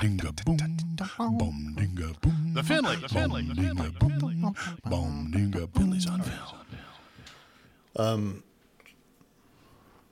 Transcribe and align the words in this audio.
dinga 0.00 0.44
boom, 0.44 0.56
boom 1.38 1.74
dinga 1.76 2.20
boom. 2.20 2.52
The 2.54 2.62
Finley, 2.62 2.96
the 2.96 3.08
Finley, 3.08 3.42
the 3.42 3.54
Finley, 3.54 3.88
the 3.90 4.06
Finley. 4.06 4.34
Boom 4.84 5.30
dinga 5.34 5.68
Finley's 5.74 6.06
on 6.06 6.22
film. 6.22 8.42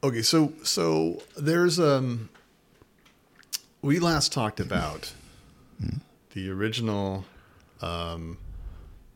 Okay, 0.04 0.22
so 0.22 0.53
so 0.62 1.22
there's 1.37 1.80
um 1.80 2.29
we 3.83 3.99
last 3.99 4.33
talked 4.33 4.61
about 4.61 5.12
the 6.34 6.50
original 6.50 7.24
um 7.80 8.38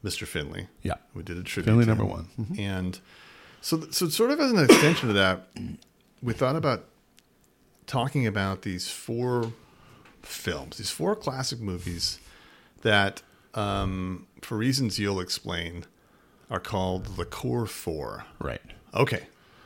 Mr. 0.02 0.26
Finley. 0.26 0.66
Yeah. 0.82 0.94
We 1.14 1.22
did 1.22 1.36
a 1.36 1.42
tribute. 1.42 1.70
Finley 1.70 1.84
to 1.84 1.90
number 1.90 2.04
him. 2.04 2.10
one. 2.10 2.28
Mhm. 2.40 2.58
And 2.58 2.98
so 3.60 3.82
so 3.90 4.08
sort 4.08 4.30
of 4.30 4.40
as 4.40 4.50
an 4.50 4.58
extension 4.64 5.08
to 5.08 5.14
that, 5.14 5.48
we 6.22 6.32
thought 6.32 6.56
about 6.56 6.86
talking 7.86 8.26
about 8.26 8.62
these 8.62 8.88
four 8.88 9.52
films, 10.22 10.78
these 10.78 10.90
four 10.90 11.16
classic 11.16 11.60
movies 11.60 12.18
that 12.82 13.22
um 13.54 14.26
for 14.42 14.56
reasons 14.56 14.98
you'll 14.98 15.20
explain 15.20 15.84
are 16.50 16.60
called 16.60 17.16
the 17.16 17.24
core 17.24 17.66
four. 17.66 18.24
Right. 18.40 18.60
Okay. 18.94 19.22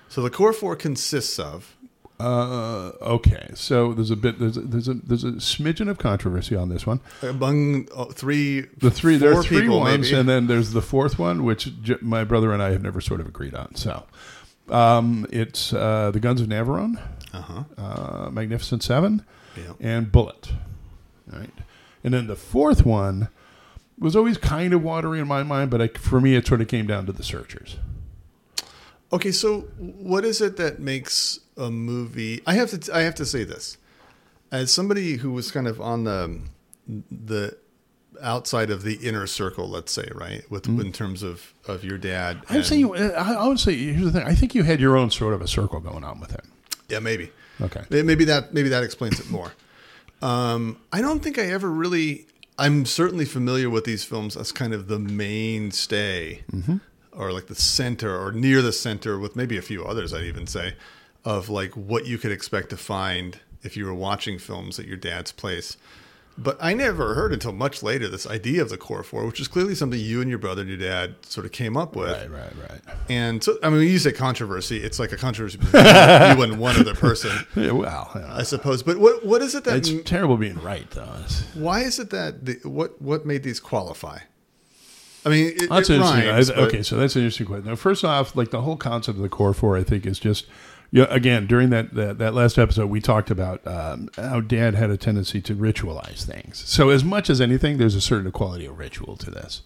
So 0.09 0.23
the 0.23 0.31
core 0.31 0.53
four 0.53 0.77
consists 0.77 1.39
of 1.39 1.77
Uh, 2.21 2.93
okay. 3.03 3.51
So 3.55 3.93
there's 3.93 4.11
a 4.11 4.17
bit 4.17 4.39
there's 4.39 4.57
a, 4.57 4.61
there's 4.61 4.89
a 4.89 4.95
there's 4.95 5.25
a 5.25 5.33
smidgen 5.33 5.89
of 5.91 5.99
controversy 5.99 6.55
on 6.57 6.69
this 6.69 6.87
one. 6.87 7.01
among 7.23 7.89
uh, 7.95 8.05
three, 8.07 8.63
The 8.79 8.91
three 8.91 9.17
there 9.17 9.33
four 9.33 9.41
are 9.41 9.43
three 9.43 9.61
people, 9.63 9.81
ones, 9.81 10.11
maybe. 10.11 10.21
and 10.21 10.29
then 10.29 10.47
there's 10.47 10.71
the 10.73 10.81
fourth 10.83 11.19
one, 11.19 11.43
which 11.45 11.69
j- 11.83 11.97
my 12.01 12.23
brother 12.25 12.53
and 12.53 12.63
I 12.63 12.71
have 12.71 12.83
never 12.83 13.01
sort 13.01 13.21
of 13.21 13.27
agreed 13.27 13.55
on. 13.55 13.75
So 13.75 14.05
um, 14.69 15.27
it's 15.31 15.73
uh, 15.73 16.11
the 16.13 16.21
Guns 16.21 16.41
of 16.41 16.47
Navarone, 16.47 16.97
uh-huh. 17.33 17.65
uh, 17.77 18.31
Magnificent 18.31 18.83
Seven, 18.83 19.25
Yeah. 19.57 19.73
and 19.81 20.11
Bullitt. 20.13 20.53
Right. 21.27 21.51
And 22.03 22.13
then 22.13 22.27
the 22.27 22.37
fourth 22.37 22.85
one 22.85 23.29
was 23.99 24.17
always 24.17 24.39
kind 24.39 24.75
of 24.75 24.83
watery 24.83 25.21
in 25.21 25.29
my 25.29 25.43
mind, 25.43 25.71
but 25.71 25.81
I, 25.81 25.89
for 25.89 26.21
me, 26.21 26.35
it 26.35 26.47
sort 26.47 26.61
of 26.61 26.69
came 26.69 26.87
down 26.87 27.07
to 27.07 27.13
the 27.13 27.23
Searchers. 27.23 27.77
Okay, 29.13 29.31
so 29.31 29.61
what 29.79 30.25
is 30.25 30.41
it 30.41 30.57
that 30.57 30.81
makes 30.81 31.39
a 31.57 31.71
movie? 31.71 32.43
I 32.47 32.55
have 32.55 32.71
to 32.71 32.95
I 32.95 33.03
have 33.03 33.15
to 33.17 33.25
say 33.25 33.45
this, 33.45 33.77
as 34.51 34.73
somebody 34.73 35.17
who 35.17 35.31
was 35.33 35.51
kind 35.53 35.69
of 35.69 35.81
on 35.81 36.05
the 36.05 36.41
the 37.11 37.57
outside 38.21 38.71
of 38.71 38.83
the 38.83 38.95
inner 38.97 39.27
circle, 39.27 39.69
let's 39.69 39.93
say, 39.93 40.09
right, 40.15 40.43
with 40.51 40.65
mm-hmm. 40.65 40.81
in 40.81 40.93
terms 40.93 41.23
of 41.23 41.55
of 41.69 41.85
your 41.85 41.99
dad. 41.99 42.43
I 42.51 42.57
would 42.57 42.67
say 42.67 42.77
you. 42.77 42.95
I 42.97 43.47
would 43.47 43.61
say 43.61 43.77
here's 43.77 44.05
the 44.05 44.13
thing. 44.13 44.27
I 44.27 44.35
think 44.35 44.55
you 44.55 44.65
had 44.65 44.81
your 44.81 44.97
own 44.97 45.11
sort 45.11 45.33
of 45.33 45.41
a 45.41 45.49
circle 45.49 45.79
going 45.79 46.03
on 46.03 46.19
with 46.19 46.33
him. 46.33 46.51
yeah, 46.89 46.99
maybe. 46.99 47.31
Okay. 47.61 47.83
Maybe 47.91 48.25
that 48.25 48.53
maybe 48.53 48.69
that 48.71 48.83
explains 48.83 49.21
it 49.21 49.31
more. 49.31 49.53
Um, 50.23 50.79
I 50.93 51.01
don't 51.01 51.23
think 51.23 51.39
I 51.39 51.47
ever 51.47 51.71
really. 51.71 52.27
I'm 52.59 52.87
certainly 52.87 53.25
familiar 53.25 53.69
with 53.69 53.85
these 53.85 54.05
films 54.05 54.37
as 54.37 54.53
kind 54.53 54.73
of 54.73 54.87
the 54.87 54.99
mainstay, 54.99 56.45
or 57.13 57.33
like 57.33 57.47
the 57.49 57.55
center, 57.55 58.17
or 58.17 58.33
near 58.33 58.63
the 58.63 58.73
center, 58.73 59.19
with 59.19 59.35
maybe 59.37 59.57
a 59.59 59.63
few 59.63 59.85
others. 59.85 60.15
I'd 60.15 60.25
even 60.25 60.47
say, 60.47 60.75
of 61.25 61.49
like 61.49 61.73
what 61.77 62.07
you 62.07 62.17
could 62.19 62.33
expect 62.33 62.71
to 62.71 62.77
find 62.77 63.39
if 63.63 63.77
you 63.77 63.87
were 63.87 63.95
watching 63.95 64.39
films 64.39 64.79
at 64.79 64.87
your 64.87 64.97
dad's 64.97 65.33
place. 65.33 65.77
But 66.37 66.59
I 66.61 66.75
never 66.75 67.15
heard 67.15 67.33
until 67.33 67.53
much 67.53 67.81
later 67.83 68.09
this 68.09 68.27
idea 68.27 68.61
of 68.61 68.69
the 68.69 68.77
core 68.77 69.05
four, 69.05 69.25
which 69.25 69.39
is 69.39 69.47
clearly 69.47 69.77
something 69.77 70.01
you 70.01 70.21
and 70.21 70.29
your 70.29 70.41
brother 70.41 70.63
and 70.63 70.69
your 70.69 70.79
dad 70.79 71.15
sort 71.27 71.47
of 71.47 71.53
came 71.53 71.77
up 71.77 71.95
with. 71.95 72.11
Right. 72.11 72.29
Right. 72.29 72.53
Right. 72.71 72.81
And 73.09 73.43
so, 73.43 73.57
I 73.63 73.69
mean, 73.69 73.79
when 73.79 73.89
you 73.89 73.99
say 74.01 74.11
controversy, 74.11 74.79
it's 74.79 74.99
like 74.99 75.13
a 75.13 75.17
controversy 75.17 75.59
between 75.63 75.85
you 75.85 76.43
and 76.43 76.59
one 76.59 76.77
other 76.77 76.95
person. 76.95 77.31
Yeah, 77.57 77.71
well, 77.71 78.11
know, 78.15 78.27
I 78.33 78.43
suppose. 78.43 78.83
But 78.83 78.99
what 78.99 79.25
what 79.25 79.41
is 79.43 79.55
it 79.55 79.63
that? 79.65 79.77
it's 79.77 79.93
terrible 80.09 80.37
being 80.37 80.61
right, 80.61 80.91
though. 80.91 81.07
Why 81.55 81.81
is 81.83 81.99
it 82.01 82.11
that 82.11 82.45
the, 82.45 82.55
what 82.65 83.01
what 83.01 83.25
made 83.25 83.45
these 83.45 83.61
qualify? 83.61 84.19
I 85.25 85.31
mean, 85.31 85.47
it, 85.57 85.69
That's 85.71 85.89
it 85.89 85.95
interesting. 85.95 86.29
rhymes, 86.29 86.51
I- 86.51 86.55
okay, 86.57 86.83
so 86.83 86.97
that's 86.97 87.17
an 87.17 87.23
interesting 87.23 87.47
question. 87.47 87.67
Now, 87.67 87.77
first 87.77 88.05
off, 88.05 88.37
like 88.37 88.51
the 88.51 88.61
whole 88.63 88.77
concept 88.77 89.17
of 89.17 89.23
the 89.23 89.29
core 89.29 89.55
four, 89.55 89.77
I 89.77 89.83
think 89.83 90.05
is 90.05 90.19
just, 90.19 90.47
yeah. 90.95 91.07
Again, 91.11 91.47
during 91.47 91.71
that, 91.71 91.93
that 91.95 92.19
that 92.19 92.35
last 92.35 92.57
episode, 92.59 92.87
we 92.87 93.01
talked 93.01 93.31
about 93.31 93.67
um, 93.67 94.09
how 94.17 94.41
Dad 94.41 94.75
had 94.75 94.91
a 94.91 94.97
tendency 94.97 95.41
to 95.43 95.55
ritualize 95.55 96.25
things. 96.25 96.63
So, 96.67 96.89
as 96.91 97.03
much 97.03 97.29
as 97.29 97.41
anything, 97.41 97.79
there's 97.79 97.97
a 97.97 98.01
certain 98.01 98.31
quality 98.31 98.65
of 98.67 98.79
ritual 98.79 99.17
to 99.17 99.31
this. 99.31 99.63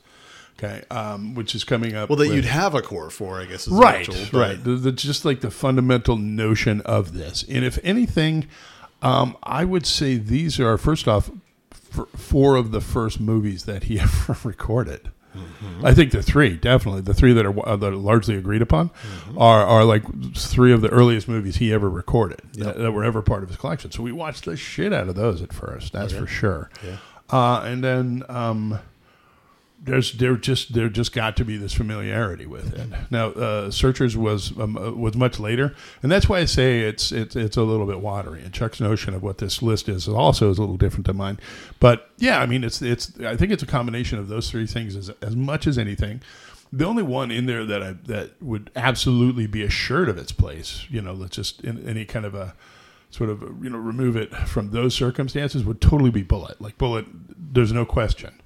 Okay, 0.59 0.83
um, 0.91 1.35
which 1.35 1.55
is 1.55 1.63
coming 1.63 1.95
up. 1.95 2.09
Well, 2.09 2.17
that 2.17 2.29
with- 2.29 2.35
you'd 2.37 2.45
have 2.47 2.75
a 2.75 2.81
core 2.83 3.11
for, 3.11 3.41
I 3.41 3.45
guess, 3.45 3.67
is 3.69 3.73
right, 3.75 4.07
but- 4.07 4.33
right. 4.33 4.65
The, 4.65 4.71
the, 4.73 4.91
just 4.93 5.25
like 5.25 5.41
the 5.41 5.51
fundamental 5.51 6.17
notion 6.17 6.81
of 6.81 7.13
this, 7.13 7.45
and 7.49 7.65
if 7.65 7.79
anything, 7.85 8.49
um, 9.03 9.37
I 9.43 9.65
would 9.65 9.87
say 9.87 10.17
these 10.17 10.59
are 10.59 10.77
first 10.79 11.07
off 11.07 11.31
f- 11.71 12.09
four 12.17 12.57
of 12.57 12.73
the 12.73 12.81
first 12.81 13.21
movies 13.21 13.67
that 13.67 13.85
he 13.85 14.01
ever 14.01 14.37
recorded. 14.43 15.11
Mm-hmm. 15.37 15.87
I 15.87 15.95
think 15.95 16.11
the 16.13 16.23
three, 16.23 16.57
definitely 16.57 17.03
the 17.03 17.15
three 17.15 17.33
that 17.35 17.45
are, 17.47 17.69
uh, 17.69 17.77
that 17.77 17.93
are 17.93 17.97
largely 17.97 18.37
agreed 18.37 18.63
upon, 18.63 18.89
Mm-hmm. 18.91 19.39
are 19.39 19.65
are 19.65 19.85
like 19.85 20.03
three 20.35 20.73
of 20.73 20.81
the 20.81 20.89
earliest 20.89 21.29
movies 21.29 21.57
he 21.57 21.73
ever 21.73 21.89
recorded 21.89 22.41
that, 22.55 22.77
that 22.79 22.93
were 22.93 23.05
ever 23.05 23.23
part 23.23 23.43
of 23.43 23.49
his 23.49 23.59
collection. 23.59 23.91
So 23.93 24.03
we 24.03 24.13
watched 24.13 24.45
the 24.47 24.57
shit 24.57 24.93
out 24.93 25.09
of 25.09 25.15
those 25.15 25.43
at 25.43 25.53
first. 25.53 25.93
That's 25.93 26.13
for 26.13 26.27
sure. 26.27 26.71
Yeah. 26.85 26.97
Uh, 27.31 27.61
and 27.65 27.85
then 27.85 28.23
um, 28.29 28.79
there's 29.81 30.13
there 30.13 30.37
just 30.37 30.75
there 30.75 30.89
just 30.89 31.13
got 31.13 31.37
to 31.37 31.45
be 31.45 31.57
this 31.57 31.73
familiarity 31.73 32.47
with 32.47 32.75
it. 32.75 32.89
Now, 33.11 33.29
uh, 33.29 33.71
Searchers 33.71 34.17
was 34.17 34.57
um, 34.59 34.77
uh, 34.77 34.91
was 34.91 35.15
much 35.15 35.39
later, 35.39 35.75
and 36.03 36.11
that's 36.11 36.29
why 36.29 36.39
I 36.39 36.45
say 36.47 36.81
it's 36.81 37.13
it's 37.13 37.37
it's 37.37 37.57
a 37.57 37.63
little 37.63 37.87
bit 37.87 38.01
watery. 38.01 38.43
And 38.43 38.53
Chuck's 38.53 38.81
notion 38.81 39.15
of 39.15 39.23
what 39.23 39.39
this 39.39 39.63
list 39.63 39.89
is 39.89 40.09
also 40.09 40.51
is 40.51 40.59
a 40.59 40.61
little 40.61 40.77
different 40.77 41.07
than 41.07 41.17
mine. 41.17 41.39
But 41.81 42.11
yeah, 42.19 42.41
I 42.41 42.47
mean, 42.47 42.65
it's 42.65 42.83
it's 42.83 43.19
I 43.21 43.37
think 43.37 43.53
it's 43.53 43.63
a 43.63 43.67
combination 43.67 44.19
of 44.19 44.29
those 44.29 44.51
three 44.51 44.67
things 44.67 44.97
as 44.97 45.11
as 45.23 45.37
much 45.37 45.67
as 45.67 45.79
anything. 45.79 46.23
The 46.73 46.85
only 46.85 47.03
one 47.03 47.31
in 47.31 47.47
there 47.47 47.65
that 47.65 47.83
I 47.83 47.93
that 48.07 48.43
would 48.43 48.71
absolutely 48.75 49.47
be 49.47 49.63
assured 49.63 50.09
of 50.09 50.19
its 50.19 50.33
place, 50.33 50.87
you 50.91 51.01
know, 51.01 51.13
let's 51.13 51.37
just 51.37 51.63
in 51.63 51.89
any 51.89 52.05
kind 52.05 52.27
of 52.27 52.35
a 52.35 52.55
sort 53.11 53.31
of 53.31 53.43
you 53.63 53.71
know 53.71 53.79
remove 53.79 54.17
it 54.17 54.35
from 54.35 54.71
those 54.71 54.95
circumstances 54.95 55.65
would 55.65 55.81
totally 55.81 56.11
be 56.11 56.23
Bullitt. 56.23 56.61
Like 56.61 56.77
Bullitt, 56.79 57.07
there's 57.55 57.73
no 57.73 57.87
question 57.87 58.43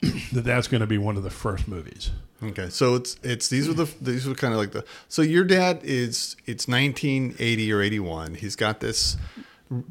that 0.32 0.44
that's 0.44 0.68
going 0.68 0.80
to 0.80 0.86
be 0.86 0.98
one 0.98 1.16
of 1.16 1.22
the 1.22 1.30
first 1.30 1.66
movies. 1.68 2.10
Okay, 2.42 2.68
so 2.68 2.94
it's 2.94 3.16
it's 3.24 3.48
these 3.48 3.68
are 3.68 3.72
the 3.74 3.88
these 4.00 4.26
were 4.26 4.34
kind 4.34 4.54
of 4.54 4.60
like 4.60 4.70
the 4.70 4.84
so 5.08 5.22
your 5.22 5.42
dad 5.44 5.80
is 5.82 6.36
it's 6.46 6.68
1980 6.68 7.72
or 7.72 7.80
81. 7.82 8.34
He's 8.36 8.54
got 8.54 8.78
this 8.80 9.16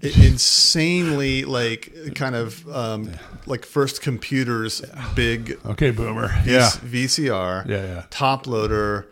insanely 0.02 1.44
like 1.46 1.94
kind 2.16 2.36
of 2.36 2.68
um, 2.70 3.12
like 3.46 3.66
first 3.66 4.02
computers 4.02 4.82
big 5.16 5.60
Okay, 5.66 5.92
Boomer. 5.92 6.30
V- 6.44 6.54
Yeah, 6.54 6.70
VCR 6.70 7.68
Yeah, 7.68 7.84
yeah. 7.86 8.04
top 8.10 8.48
loader. 8.48 9.08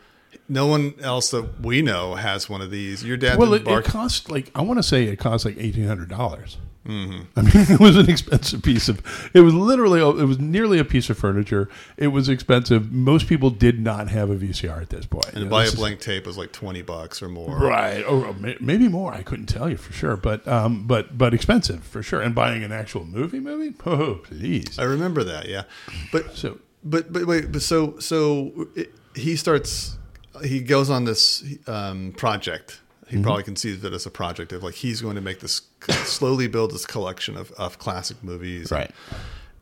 No 0.47 0.67
one 0.67 0.93
else 1.01 1.31
that 1.31 1.59
we 1.61 1.81
know 1.81 2.15
has 2.15 2.47
one 2.49 2.61
of 2.61 2.69
these. 2.69 3.03
Your 3.03 3.17
dad 3.17 3.39
Well, 3.39 3.53
it, 3.55 3.67
it 3.67 3.83
cost 3.85 4.29
like 4.29 4.51
I 4.55 4.61
want 4.61 4.77
to 4.77 4.83
say 4.83 5.05
it 5.05 5.17
cost 5.17 5.43
like 5.45 5.57
eighteen 5.57 5.87
hundred 5.87 6.09
dollars. 6.09 6.57
Mm-hmm. 6.85 7.21
I 7.35 7.41
mean, 7.41 7.51
it 7.69 7.79
was 7.79 7.97
an 7.97 8.09
expensive 8.09 8.61
piece 8.61 8.87
of. 8.89 9.01
It 9.33 9.41
was 9.41 9.53
literally. 9.53 9.99
It 10.01 10.25
was 10.25 10.39
nearly 10.39 10.77
a 10.79 10.85
piece 10.85 11.09
of 11.09 11.17
furniture. 11.17 11.67
It 11.97 12.07
was 12.09 12.29
expensive. 12.29 12.91
Most 12.91 13.27
people 13.27 13.49
did 13.49 13.79
not 13.79 14.09
have 14.09 14.29
a 14.29 14.35
VCR 14.35 14.81
at 14.81 14.89
this 14.89 15.05
point. 15.05 15.25
and 15.29 15.35
You 15.35 15.39
to 15.41 15.45
know, 15.45 15.51
buy 15.51 15.63
a 15.63 15.67
is- 15.67 15.75
blank 15.75 15.99
tape 15.99 16.25
was 16.27 16.37
like 16.37 16.51
20 16.51 16.81
bucks 16.83 17.21
or 17.23 17.29
more. 17.29 17.57
Right, 17.57 18.01
or 18.03 18.33
maybe 18.59 18.87
more. 18.87 19.13
I 19.13 19.23
couldn't 19.23 19.47
tell 19.47 19.69
you 19.69 19.77
for 19.77 19.93
sure, 19.93 20.15
but 20.15 20.47
um, 20.47 20.85
but 20.85 21.17
but 21.17 21.33
expensive 21.33 21.83
for 21.83 22.03
sure. 22.03 22.21
And 22.21 22.35
buying 22.35 22.63
an 22.63 22.71
actual 22.71 23.03
movie, 23.05 23.39
movie, 23.39 23.73
oh 23.85 24.15
please. 24.23 24.77
I 24.77 24.83
remember 24.83 25.23
that, 25.23 25.47
yeah. 25.49 25.63
But 26.11 26.35
So 26.37 26.59
But 26.83 27.11
but 27.11 27.25
wait, 27.25 27.51
but 27.51 27.61
so 27.63 27.97
so 27.99 28.67
it, 28.75 28.93
he 29.15 29.35
starts. 29.35 29.97
He 30.43 30.59
goes 30.59 30.89
on 30.89 31.05
this 31.05 31.43
um, 31.65 32.13
project. 32.17 32.81
Mm-hmm. 33.05 33.17
He 33.17 33.23
probably 33.23 33.43
conceives 33.43 33.83
it 33.83 33.93
as 33.93 34.05
a 34.05 34.09
project 34.11 34.51
of 34.51 34.63
like 34.63 34.73
he's 34.75 34.99
going 35.01 35.15
to 35.15 35.21
make 35.21 35.39
this 35.39 35.61
slowly 35.93 36.47
build 36.47 36.71
this 36.71 36.85
collection 36.85 37.37
of, 37.37 37.51
of 37.53 37.77
classic 37.79 38.23
movies. 38.23 38.71
right, 38.71 38.91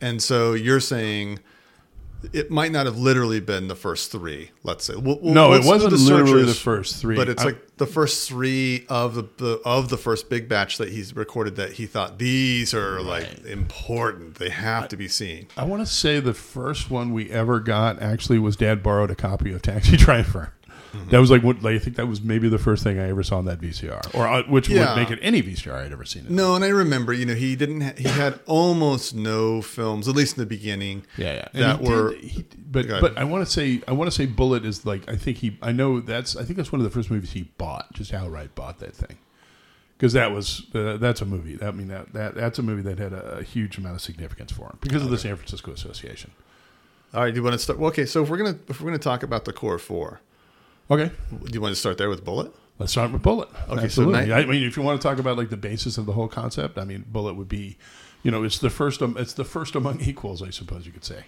And 0.01 0.21
so 0.21 0.53
you're 0.53 0.80
saying 0.80 1.39
it 2.31 2.50
might 2.50 2.71
not 2.71 2.86
have 2.86 2.97
literally 2.97 3.42
been 3.42 3.68
the 3.68 3.75
first 3.75 4.09
three. 4.09 4.50
Let's 4.63 4.86
say. 4.86 4.95
We'll- 4.95 5.19
we'll- 5.21 5.33
No, 5.33 5.51
it 5.53 5.65
wasn't 5.65 5.92
the 5.92 5.97
literally 5.97 6.45
the 6.45 6.53
first 6.53 6.95
three. 7.01 7.18
but 7.18 7.27
it's 7.27 7.42
I- 7.42 7.47
like 7.47 7.75
the 7.77 7.86
first 7.86 8.30
three 8.30 8.86
of 8.88 9.15
the, 9.15 9.24
the 9.38 9.59
of 9.65 9.89
the 9.89 9.97
first 9.97 10.30
big 10.30 10.47
batch 10.47 10.77
that 10.77 10.88
he's 10.89 11.13
recorded 11.18 11.57
that 11.57 11.74
he 11.74 11.86
thought 11.86 12.19
these 12.19 12.74
are 12.74 13.01
like 13.01 13.44
important. 13.45 14.36
They 14.36 14.47
have 14.51 14.88
to 14.89 14.95
be 14.95 15.09
seen. 15.09 15.47
I 15.57 15.65
want 15.65 15.86
to 15.86 15.92
say 15.92 16.21
the 16.21 16.33
first 16.33 16.89
one 16.89 17.12
we 17.12 17.30
ever 17.30 17.59
got 17.59 18.01
actually 18.01 18.39
was 18.39 18.56
Dad 18.56 18.81
borrowed 18.81 19.12
a 19.12 19.15
copy 19.15 19.51
of 19.51 19.62
Taxi 19.62 19.97
Driver. 19.97 20.53
Mm-hmm. 20.94 21.10
That 21.10 21.19
was 21.19 21.31
like 21.31 21.42
what 21.44 21.62
like, 21.63 21.75
I 21.75 21.80
think 21.80 21.95
that 21.95 22.07
was 22.07 22.22
maybe 22.22 22.48
the 22.50 22.60
first 22.60 22.84
thing 22.84 23.00
I 23.00 23.10
ever 23.10 23.24
saw 23.24 23.38
on 23.40 23.45
that 23.45 23.60
VCR, 23.60 24.13
or 24.16 24.28
uh, 24.28 24.44
which 24.44 24.69
Yeah. 24.69 24.94
would 24.94 25.01
make 25.01 25.10
it 25.12 25.19
any 25.24 25.42
VCR 25.42 25.74
I'd 25.74 25.92
ever 25.92 26.06
seen. 26.06 26.25
It. 26.25 26.30
No, 26.31 26.56
and 26.56 26.63
I 26.63 26.68
remember, 26.69 27.13
you 27.13 27.25
know, 27.25 27.34
he 27.34 27.56
didn't. 27.56 27.81
Ha- 27.81 27.94
he 27.98 28.07
had 28.07 28.40
almost 28.45 29.16
no 29.16 29.62
films, 29.63 30.07
at 30.07 30.16
least 30.16 30.38
in 30.38 30.42
the 30.42 30.45
beginning. 30.45 31.04
Yeah, 31.18 31.34
yeah. 31.34 31.48
That 31.54 31.80
he 31.80 31.86
did- 31.86 31.92
were. 31.92 32.13
he- 32.13 32.45
but 32.72 32.88
but 33.01 33.18
I 33.18 33.24
want 33.24 33.45
to 33.45 33.51
say 33.51 33.81
I 33.88 33.92
want 33.92 34.07
to 34.10 34.16
say 34.16 34.25
Bullitt 34.28 34.66
is 34.66 34.86
like 34.86 35.10
I 35.10 35.16
think 35.16 35.38
he 35.38 35.57
I 35.62 35.72
know 35.72 36.00
that's 36.00 36.36
I 36.36 36.44
think 36.44 36.57
that's 36.57 36.72
one 36.72 36.80
of 36.80 36.86
the 36.86 36.92
first 36.92 37.10
movies 37.12 37.31
he 37.31 37.44
bought 37.57 37.92
just 37.94 38.13
outright 38.13 38.54
bought 38.56 38.80
that 38.80 38.95
thing. 38.95 39.18
because 39.98 40.13
that 40.13 40.31
was 40.31 40.63
uh, 40.75 40.98
that's 40.98 41.22
a 41.22 41.25
movie. 41.25 41.57
I 41.62 41.72
mean 41.72 41.88
that, 41.88 42.13
that 42.13 42.36
that's 42.36 42.60
a 42.60 42.63
movie 42.63 42.81
that 42.84 42.98
had 43.00 43.13
a, 43.13 43.38
a 43.40 43.44
huge 43.44 43.78
amount 43.78 43.95
of 43.95 44.01
significance 44.01 44.51
for 44.51 44.66
him 44.68 44.78
because 44.81 45.04
of 45.04 45.10
the 45.10 45.18
San 45.18 45.36
Francisco 45.36 45.72
Association. 45.72 46.31
All 47.13 47.22
right, 47.22 47.31
do 47.31 47.40
you 47.40 47.44
want 47.44 47.54
to 47.54 47.60
start? 47.60 47.78
Well, 47.78 47.90
okay, 47.90 48.06
so 48.07 48.24
if 48.24 48.30
we're 48.30 48.38
gonna 48.38 48.57
if 48.68 48.81
we're 48.81 48.88
gonna 48.88 48.98
talk 48.98 49.22
about 49.22 49.45
the 49.45 49.54
core 49.54 49.78
four, 49.78 50.19
Okay, 50.94 51.12
do 51.31 51.50
you 51.54 51.62
want 51.62 51.74
to 51.74 51.80
start 51.80 51.98
there 51.98 52.10
with 52.10 52.24
Bullitt? 52.24 52.51
let's 52.80 52.92
start 52.92 53.12
with 53.12 53.22
Bullitt. 53.22 53.50
so 53.68 53.78
Absolutely. 53.80 54.25
now- 54.25 54.36
I 54.38 54.45
mean, 54.45 54.63
if 54.63 54.75
you 54.75 54.84
want 54.84 55.00
to 55.00 55.07
talk 55.07 55.19
about 55.19 55.38
like 55.38 55.50
the 55.50 55.57
basis 55.57 55.98
of 55.98 56.06
the 56.06 56.12
whole 56.13 56.28
concept, 56.28 56.78
I 56.78 56.84
mean, 56.86 57.06
Bullitt 57.07 57.36
would 57.36 57.48
be, 57.50 57.78
you 58.24 58.31
know, 58.31 58.44
it's 58.44 58.57
the 58.60 58.69
first. 58.69 59.01
Um, 59.01 59.16
it's 59.18 59.34
the 59.34 59.45
first 59.45 59.75
among 59.75 60.01
equals, 60.12 60.42
I 60.42 60.50
suppose 60.50 60.86
you 60.86 60.92
could 60.92 61.06
say, 61.06 61.24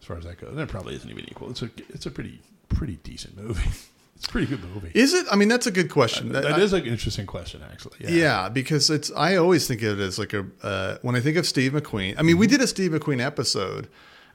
as 0.00 0.06
far 0.06 0.16
as 0.18 0.24
that 0.24 0.40
goes. 0.40 0.54
There 0.54 0.66
probably 0.66 0.94
isn't 0.94 1.10
even 1.10 1.24
equal. 1.28 1.50
It's 1.50 1.62
a 1.62 1.70
it's 1.88 2.06
a 2.06 2.10
pretty 2.10 2.40
pretty 2.68 2.98
decent 3.02 3.36
movie. 3.36 3.70
It's 4.16 4.26
a 4.26 4.30
pretty 4.30 4.46
good 4.46 4.62
movie. 4.72 4.92
Is 4.94 5.12
it? 5.12 5.26
I 5.28 5.34
mean, 5.34 5.48
that's 5.48 5.66
a 5.66 5.72
good 5.72 5.90
question. 5.90 6.30
that 6.34 6.46
I- 6.46 6.60
is 6.60 6.72
an 6.72 6.84
interesting 6.86 7.26
question, 7.26 7.62
actually. 7.68 7.96
Yeah. 7.98 8.10
Yeah, 8.10 8.48
because 8.48 8.88
it's. 8.88 9.10
I 9.10 9.34
always 9.34 9.66
think 9.66 9.82
of 9.82 9.98
it 9.98 10.02
as 10.04 10.20
like 10.20 10.32
a. 10.32 10.46
Uh, 10.62 10.98
when 11.02 11.16
I 11.16 11.20
think 11.20 11.36
of 11.36 11.44
Steve 11.46 11.72
McQueen, 11.72 12.14
I 12.16 12.22
mean, 12.22 12.34
Mm-hmm. 12.36 12.38
we 12.38 12.46
did 12.46 12.60
a 12.60 12.66
Steve 12.68 12.92
McQueen 12.92 13.20
episode, 13.20 13.88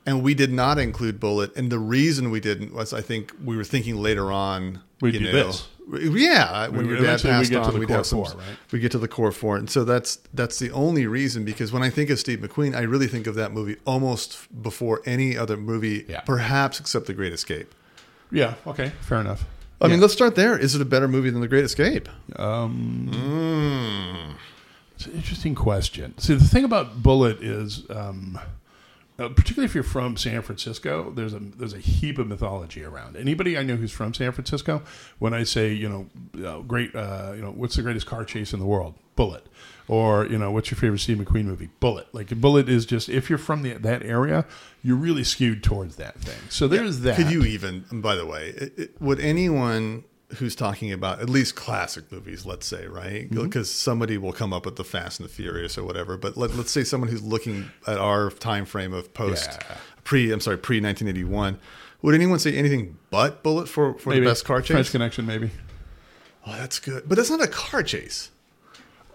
and 0.09 0.23
we 0.23 0.33
did 0.33 0.51
not 0.51 0.77
include 0.79 1.19
Bullitt, 1.19 1.55
and 1.55 1.71
the 1.71 1.79
reason 1.79 2.31
we 2.31 2.39
didn't 2.39 2.73
was 2.73 2.91
I 2.93 3.01
think 3.01 3.33
we 3.43 3.55
were 3.55 3.63
thinking 3.63 3.95
later 3.97 4.31
on. 4.31 4.81
We'd 5.01 5.13
you 5.13 5.19
do 5.21 5.25
know, 5.31 5.31
this. 5.47 5.67
Yeah, 5.91 6.67
when 6.67 6.85
We- 6.87 6.93
your 6.93 7.01
dad 7.01 7.19
eventually 7.19 7.39
we 7.39 7.45
get 7.47 7.49
to 7.49 7.61
on, 7.61 7.73
the 7.73 7.79
we'd 7.79 7.87
core 7.87 7.97
have 7.97 8.05
some. 8.05 8.23
four, 8.25 8.33
right? 8.37 8.57
We 8.71 8.79
get 8.79 8.91
to 8.91 8.97
the 8.99 9.07
core 9.07 9.31
four, 9.31 9.57
and 9.57 9.69
so 9.69 9.83
that's 9.83 10.17
that's 10.33 10.59
the 10.59 10.71
only 10.71 11.07
reason. 11.07 11.45
Because 11.45 11.71
when 11.71 11.81
I 11.83 11.89
think 11.89 12.09
of 12.09 12.19
Steve 12.19 12.39
McQueen, 12.39 12.75
I 12.75 12.81
really 12.81 13.07
think 13.07 13.25
of 13.27 13.35
that 13.35 13.51
movie 13.53 13.77
almost 13.85 14.37
before 14.61 15.01
any 15.05 15.37
other 15.37 15.57
movie, 15.57 16.05
Yeah. 16.07 16.21
perhaps 16.21 16.79
except 16.79 17.05
The 17.07 17.13
Great 17.13 17.33
Escape. 17.33 17.73
Yeah. 18.31 18.53
Okay. 18.67 18.91
Fair 19.01 19.19
enough. 19.21 19.45
I 19.81 19.87
mean, 19.87 20.01
let's 20.01 20.13
start 20.13 20.35
there. 20.35 20.57
Is 20.57 20.75
it 20.75 20.81
a 20.81 20.85
better 20.85 21.07
movie 21.07 21.29
than 21.29 21.39
The 21.41 21.47
Great 21.47 21.63
Escape? 21.65 22.09
Um, 22.35 23.09
Mm. 23.13 24.33
It's 24.95 25.05
an 25.05 25.13
interesting 25.13 25.55
question. 25.55 26.13
See, 26.17 26.33
the 26.35 26.43
thing 26.43 26.65
about 26.65 27.01
Bullitt 27.01 27.41
is, 27.41 27.83
um, 27.89 28.37
uh, 29.19 29.29
particularly 29.29 29.65
if 29.65 29.75
you're 29.75 29.83
from 29.83 30.17
San 30.17 30.41
Francisco, 30.41 31.11
there's 31.11 31.33
a 31.33 31.39
there's 31.39 31.73
a 31.73 31.79
heap 31.79 32.17
of 32.17 32.27
mythology 32.27 32.83
around. 32.83 33.17
Anybody 33.17 33.57
I 33.57 33.63
know 33.63 33.75
who's 33.75 33.91
from 33.91 34.13
San 34.13 34.31
Francisco, 34.31 34.81
when 35.19 35.33
I 35.33 35.43
say, 35.43 35.73
you 35.73 35.89
know, 35.89 36.47
uh, 36.47 36.59
great, 36.61 36.95
uh, 36.95 37.33
you 37.35 37.41
know, 37.41 37.51
what's 37.51 37.75
the 37.75 37.81
greatest 37.81 38.05
car 38.05 38.23
chase 38.23 38.53
in 38.53 38.59
the 38.59 38.65
world? 38.65 38.95
Bullitt. 39.15 39.45
Or 39.89 40.25
you 40.27 40.37
know, 40.37 40.51
what's 40.51 40.69
your 40.71 40.77
favorite 40.77 40.99
Steve 40.99 41.17
McQueen 41.17 41.45
movie? 41.45 41.69
Bullitt. 41.79 42.13
Like 42.13 42.29
Bullitt 42.39 42.69
is 42.69 42.85
just 42.85 43.09
if 43.09 43.29
you're 43.29 43.39
from 43.39 43.63
the, 43.63 43.73
that 43.73 44.03
area, 44.03 44.45
you're 44.83 44.95
really 44.95 45.23
skewed 45.23 45.63
towards 45.63 45.95
that 45.97 46.15
thing. 46.19 46.39
So 46.49 46.67
there's 46.67 47.01
that. 47.01 47.15
Could 47.17 47.31
you 47.31 47.43
even, 47.43 47.85
by 47.91 48.15
the 48.15 48.25
way, 48.25 48.49
it, 48.49 48.73
it, 48.77 49.01
would 49.01 49.19
anyone 49.19 50.03
who's 50.37 50.55
talking 50.55 50.91
about 50.91 51.19
at 51.19 51.29
least 51.29 51.55
classic 51.55 52.11
movies, 52.11 52.45
let's 52.45 52.65
say, 52.67 52.85
right? 52.87 53.29
Mm-hmm. 53.29 53.43
Because 53.43 53.71
somebody 53.71 54.17
will 54.17 54.33
come 54.33 54.53
up 54.53 54.65
with 54.65 54.75
the 54.75 54.83
Fast 54.83 55.19
and 55.19 55.27
the 55.27 55.33
Furious 55.33 55.77
or 55.77 55.83
whatever. 55.83 56.17
But 56.17 56.37
let, 56.37 56.55
let's 56.55 56.71
say 56.71 56.83
someone 56.83 57.09
who's 57.09 57.23
looking 57.23 57.71
at 57.87 57.97
our 57.97 58.29
time 58.29 58.65
frame 58.65 58.93
of 58.93 59.13
post 59.13 59.49
Yeah. 59.51 59.77
pre, 60.03 60.31
I'm 60.31 60.39
sorry, 60.39 60.57
pre 60.57 60.79
1981. 60.79 61.57
Would 62.01 62.15
anyone 62.15 62.39
say 62.39 62.53
anything 62.55 62.97
but 63.09 63.43
Bullitt 63.43 63.67
for, 63.67 63.95
for 63.97 64.09
maybe 64.09 64.21
the 64.21 64.29
best 64.31 64.45
car 64.45 64.61
chase? 64.61 64.75
French 64.75 64.91
Connection, 64.91 65.25
maybe. 65.25 65.51
Oh, 66.45 66.53
that's 66.53 66.79
good. 66.79 67.03
But 67.07 67.15
that's 67.15 67.29
not 67.29 67.41
a 67.41 67.47
car 67.47 67.83
chase. 67.83 68.29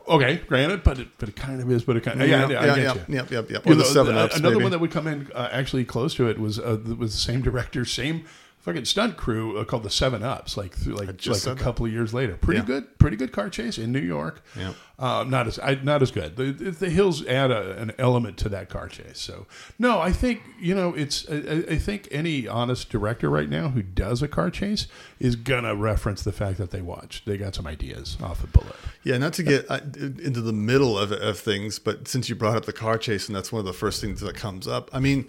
Okay, 0.06 0.36
granted, 0.46 0.82
but 0.84 0.98
it, 0.98 1.08
but 1.16 1.30
it 1.30 1.36
kind 1.36 1.62
of 1.62 1.70
is. 1.70 1.82
But 1.84 1.96
it 1.96 2.02
kind 2.02 2.20
of 2.20 2.28
yeah, 2.28 2.46
yeah, 2.46 2.50
yeah, 2.50 2.66
get 2.66 2.76
yeah, 2.76 2.94
you. 2.94 3.14
yep, 3.14 3.30
yep, 3.30 3.50
yep. 3.50 3.64
You 3.64 3.72
Or 3.72 3.74
the 3.74 3.82
know, 3.84 3.88
Seven 3.88 4.16
Ups. 4.16 4.36
Another 4.36 4.56
maybe. 4.56 4.64
one 4.64 4.72
that 4.72 4.80
would 4.80 4.90
come 4.90 5.06
in 5.06 5.30
uh, 5.34 5.48
actually 5.50 5.86
close 5.86 6.14
to 6.16 6.28
it 6.28 6.38
was 6.38 6.58
uh, 6.58 6.78
was 6.98 7.12
the 7.12 7.18
same 7.20 7.40
director, 7.40 7.86
same 7.86 8.26
fucking 8.64 8.84
stunt 8.86 9.16
crew 9.16 9.58
uh, 9.58 9.64
called 9.64 9.82
the 9.82 9.90
Seven 9.90 10.22
Ups. 10.22 10.56
Like 10.56 10.74
through, 10.74 10.94
like 10.94 11.06
like 11.08 11.26
a 11.26 11.30
that. 11.30 11.58
couple 11.58 11.86
of 11.86 11.92
years 11.92 12.12
later, 12.12 12.36
pretty 12.36 12.60
Yeah. 12.60 12.66
good, 12.66 12.98
pretty 12.98 13.16
good 13.16 13.30
car 13.30 13.48
chase 13.50 13.78
in 13.78 13.92
New 13.92 14.00
York. 14.00 14.42
Yeah. 14.58 14.72
Uh, 14.96 15.24
not 15.26 15.46
as 15.48 15.58
I, 15.58 15.74
not 15.82 16.02
as 16.02 16.12
good. 16.12 16.36
The, 16.36 16.52
the 16.52 16.88
hills 16.88 17.26
add 17.26 17.50
a, 17.50 17.76
an 17.78 17.92
element 17.98 18.38
to 18.38 18.48
that 18.50 18.68
car 18.68 18.88
chase. 18.88 19.18
So 19.18 19.46
no, 19.78 20.00
I 20.00 20.12
think 20.12 20.42
you 20.60 20.74
know 20.74 20.94
it's. 20.94 21.28
I, 21.30 21.64
I- 21.70 21.78
think 21.84 22.08
any 22.10 22.48
honest 22.48 22.88
director 22.88 23.28
right 23.28 23.48
now 23.50 23.68
who 23.68 23.82
does 23.82 24.22
a 24.22 24.28
car 24.28 24.48
chase 24.50 24.86
is 25.20 25.36
gonna 25.36 25.74
reference 25.74 26.22
the 26.22 26.32
fact 26.32 26.56
that 26.58 26.70
they 26.70 26.80
watched. 26.80 27.26
They 27.26 27.36
got 27.36 27.54
some 27.54 27.66
ideas 27.66 28.16
off 28.22 28.42
of 28.42 28.52
Bullitt. 28.52 28.76
Yeah, 29.02 29.18
not 29.18 29.34
to 29.34 29.42
get 29.42 29.66
uh, 29.70 29.80
into 30.00 30.40
the 30.40 30.52
middle 30.54 30.98
of, 30.98 31.12
of 31.12 31.38
things, 31.38 31.78
but 31.78 32.08
since 32.08 32.28
you 32.30 32.34
brought 32.36 32.56
up 32.56 32.64
the 32.64 32.72
car 32.72 32.96
chase, 32.96 33.26
and 33.28 33.36
that's 33.36 33.52
one 33.52 33.60
of 33.60 33.66
the 33.66 33.74
first 33.74 34.00
things 34.00 34.20
that 34.22 34.34
comes 34.36 34.66
up. 34.66 34.88
I 34.94 35.00
mean, 35.00 35.26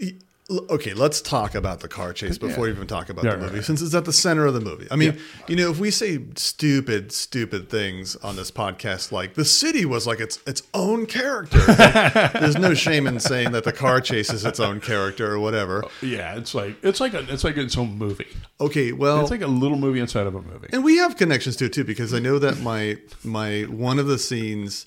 l- 0.00 0.08
okay, 0.50 0.94
let's 0.94 1.20
talk 1.20 1.54
about 1.54 1.80
the 1.80 1.88
car 1.88 2.12
chase 2.12 2.38
before 2.38 2.64
we 2.64 2.70
even 2.70 2.86
talk 2.86 3.08
about 3.08 3.24
Yeah, 3.24 3.32
the 3.32 3.38
movie, 3.38 3.56
right. 3.56 3.64
since 3.64 3.80
it's 3.82 3.94
at 3.94 4.04
the 4.04 4.12
center 4.12 4.46
of 4.46 4.54
the 4.54 4.60
movie. 4.60 4.86
I 4.90 4.96
mean, 4.96 5.18
you 5.48 5.56
know, 5.56 5.70
if 5.70 5.78
we 5.78 5.90
say 5.90 6.20
stupid, 6.36 7.12
stupid 7.12 7.68
things 7.70 8.16
on 8.16 8.36
this 8.36 8.50
podcast, 8.50 9.12
like 9.12 9.34
the 9.34 9.44
city 9.44 9.84
was 9.84 10.06
like 10.06 10.20
its 10.20 10.40
its 10.46 10.62
own 10.74 11.06
character, 11.06 11.58
there's 12.34 12.58
no 12.58 12.74
shame 12.74 13.06
in 13.06 13.20
saying 13.20 13.52
that 13.52 13.64
the 13.64 13.72
car 13.72 14.00
chase 14.00 14.30
is 14.32 14.44
its 14.44 14.58
own 14.60 14.80
character 14.80 15.30
or 15.32 15.38
whatever. 15.38 15.84
Oh, 15.84 15.90
yeah, 16.02 16.36
it's 16.36 16.54
like 16.54 16.76
it's 16.82 17.00
like 17.00 17.14
a 17.14 17.20
it's 17.32 17.44
like 17.44 17.56
its 17.56 17.76
own 17.78 17.96
movie. 17.96 18.26
Okay, 18.60 18.92
well, 18.92 19.20
It's 19.22 19.30
like 19.30 19.42
a 19.42 19.46
little 19.46 19.78
movie 19.78 20.00
inside 20.00 20.26
of 20.26 20.34
a 20.34 20.42
movie. 20.42 20.68
and 20.72 20.84
we 20.84 20.96
have 20.98 21.16
connections 21.16 21.56
to 21.56 21.66
it 21.66 21.72
too 21.72 21.84
because 21.84 22.12
I 22.12 22.18
know 22.18 22.38
that 22.38 22.60
my 22.60 22.98
my 23.24 23.62
one 23.62 23.98
of 23.98 24.06
the 24.06 24.18
scenes 24.18 24.86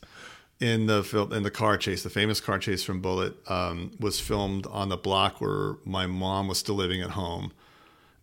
in 0.63 0.85
the 0.85 1.03
film 1.03 1.33
in 1.33 1.43
the 1.43 1.51
car 1.51 1.77
chase, 1.77 2.03
the 2.03 2.09
famous 2.09 2.39
car 2.39 2.57
chase 2.57 2.85
from 2.85 3.01
Bullitt, 3.01 3.35
um, 3.51 3.91
was 3.99 4.21
filmed 4.21 4.65
on 4.67 4.87
the 4.87 4.95
block 4.95 5.41
where 5.41 5.75
my 5.83 6.07
mom 6.07 6.47
was 6.47 6.57
still 6.57 6.75
living 6.75 7.01
at 7.01 7.11
home, 7.11 7.51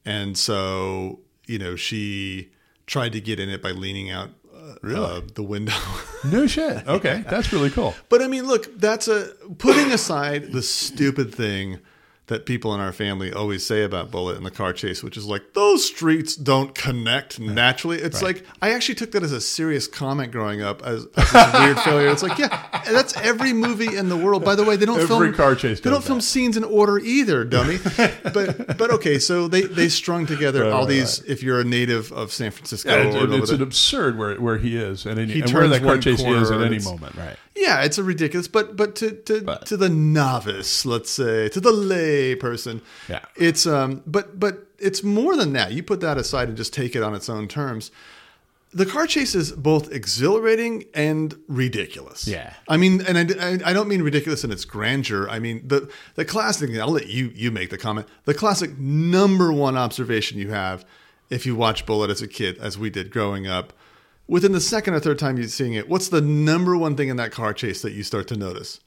and 0.07 0.39
so 0.39 1.21
you 1.47 1.59
know 1.59 1.77
she 1.77 2.51
tried 2.87 3.13
to 3.13 3.21
get 3.21 3.39
in 3.39 3.51
it 3.51 3.61
by 3.61 3.73
leaning 3.73 4.11
out 4.11 4.31
uh, 4.57 4.89
uh, 4.89 5.21
the 5.35 5.43
window. 5.43 5.75
No 6.23 6.47
shit. 6.47 6.87
Okay, 6.87 7.25
that's 7.31 7.51
really 7.51 7.71
cool. 7.71 7.95
But 8.11 8.21
I 8.21 8.27
mean, 8.27 8.47
look, 8.47 8.79
that's 8.79 9.09
a 9.09 9.33
putting 9.57 9.91
aside 9.91 10.53
the 10.53 10.61
stupid 10.61 11.35
thing 11.35 11.81
that 12.31 12.47
people 12.47 12.73
in 12.75 12.81
our 12.81 12.93
family 12.93 13.33
always 13.33 13.67
say 13.67 13.83
about 13.83 14.13
Bullitt 14.13 14.37
and 14.37 14.47
the 14.47 14.53
car 14.53 14.73
chase, 14.73 15.03
which 15.03 15.17
is 15.17 15.27
like 15.27 15.53
those 15.53 15.85
streets 15.85 16.37
don't 16.37 16.77
connect 16.77 17.41
naturally. 17.41 17.99
It's 17.99 18.23
like 18.23 18.47
I 18.63 18.71
actually 18.71 18.95
took 18.95 19.11
that 19.13 19.25
as 19.25 19.33
a 19.33 19.41
serious 19.41 19.89
comment 19.89 20.31
growing 20.31 20.63
up 20.63 20.81
as, 20.83 21.07
as 21.17 21.33
this 21.33 21.53
weird 21.61 21.81
failure. 21.81 22.09
It's 22.09 22.23
like, 22.23 22.39
yeah, 22.39 22.83
that's 22.85 23.17
every 23.17 23.53
movie 23.53 23.97
in 23.97 24.09
the 24.09 24.17
world. 24.17 24.45
By 24.45 24.55
the 24.55 24.65
way, 24.65 24.77
they 24.77 24.87
don't 24.87 25.01
Every 25.01 25.29
film 25.29 25.35
car 25.35 25.57
chase 25.57 25.81
They 25.81 25.91
don't 25.91 26.05
film 26.05 26.21
scenes 26.21 26.57
in 26.57 26.63
order 26.63 26.99
either, 26.99 27.45
dummy. 27.45 27.79
but 28.23 28.79
but 28.79 28.91
okay, 28.93 29.19
so 29.19 29.49
they 29.49 29.63
they 29.63 29.89
strung 29.89 30.25
together 30.25 30.63
Right, 30.63 30.73
all 30.73 30.81
right, 30.83 30.89
these. 30.89 31.21
If 31.25 31.43
you're 31.43 31.61
a 31.61 31.65
native 31.65 32.13
of 32.13 32.33
San 32.33 32.53
Francisco, 32.53 32.91
Yeah, 32.91 33.25
it's, 33.25 33.43
it's 33.43 33.51
an 33.51 33.63
absurd 33.63 34.17
where 34.17 34.37
where 34.37 34.59
he 34.59 34.77
is 34.77 35.05
and, 35.05 35.19
any, 35.19 35.33
He 35.33 35.41
and 35.41 35.53
where 35.53 35.63
turns 35.65 35.73
that 35.73 35.83
car 35.83 35.99
chase 35.99 36.21
is 36.21 36.51
at 36.53 36.63
any 36.63 36.79
moment. 36.79 37.17
Right. 37.17 37.37
Yeah, 37.57 37.83
it's 37.83 37.99
a 37.99 38.03
ridiculous, 38.05 38.49
but 38.49 38.77
but 38.77 38.95
to 38.97 39.11
to, 39.11 39.43
But- 39.43 39.67
to 39.67 39.77
the 39.77 39.89
novice, 39.89 40.87
let's 40.87 41.11
say, 41.11 41.49
to 41.51 41.61
the 41.61 41.73
lay 41.73 42.35
person, 42.35 42.81
Yeah. 43.09 43.21
it's 43.37 43.67
um, 43.67 44.03
but 44.07 44.39
but 44.39 44.67
it's 44.79 45.03
more 45.03 45.37
than 45.37 45.53
that. 45.55 45.73
You 45.73 45.83
put 45.83 46.01
that 46.01 46.17
aside 46.17 46.49
and 46.49 46.57
just 46.57 46.73
take 46.73 46.95
it 46.97 47.03
on 47.03 47.15
its 47.15 47.29
own 47.29 47.49
terms. 47.49 47.91
The 48.73 48.87
car 48.87 49.09
chase 49.09 49.35
is 49.35 49.51
both 49.51 49.91
exhilarating 49.91 50.85
and 50.95 51.37
ridiculous. 51.49 52.29
Yeah. 52.29 52.53
I 52.69 52.77
mean, 52.77 53.01
and 53.05 53.19
I, 53.19 53.49
I- 53.49 53.71
I 53.71 53.73
don't 53.73 53.89
mean 53.89 54.01
ridiculous 54.03 54.45
in 54.45 54.53
its 54.53 54.65
grandeur. 54.65 55.29
I 55.29 55.41
mean 55.41 55.67
the 55.67 55.91
the 56.15 56.25
classic. 56.25 56.71
I'll 56.79 56.89
let 56.93 57.09
you 57.09 57.33
you 57.35 57.51
make 57.51 57.71
the 57.71 57.79
comment. 57.79 58.07
The 58.27 58.35
classic 58.35 58.79
number 58.79 59.53
one 59.53 59.77
observation 59.77 60.39
you 60.39 60.51
have 60.51 60.85
if 61.31 61.45
you 61.47 61.57
watch 61.57 61.85
Bullitt 61.85 62.11
as 62.11 62.23
a 62.23 62.29
kid, 62.29 62.59
as 62.59 62.79
we 62.79 62.91
did 62.91 63.11
growing 63.11 63.47
up, 63.47 63.73
within 64.31 64.53
the 64.53 64.61
second 64.61 64.95
or 64.95 65.01
third 65.01 65.19
time 65.19 65.37
you're 65.37 65.49
seeing 65.49 65.75
it, 65.75 65.89
what's 65.89 66.09
the 66.09 66.21
number 66.21 66.77
one 66.77 66.97
thing 66.97 67.09
in 67.11 67.17
that 67.17 67.33
car 67.33 67.53
chase 67.53 67.83
that 67.83 67.93
you 67.93 68.03
start 68.03 68.29
to 68.29 68.37
notice? 68.37 68.81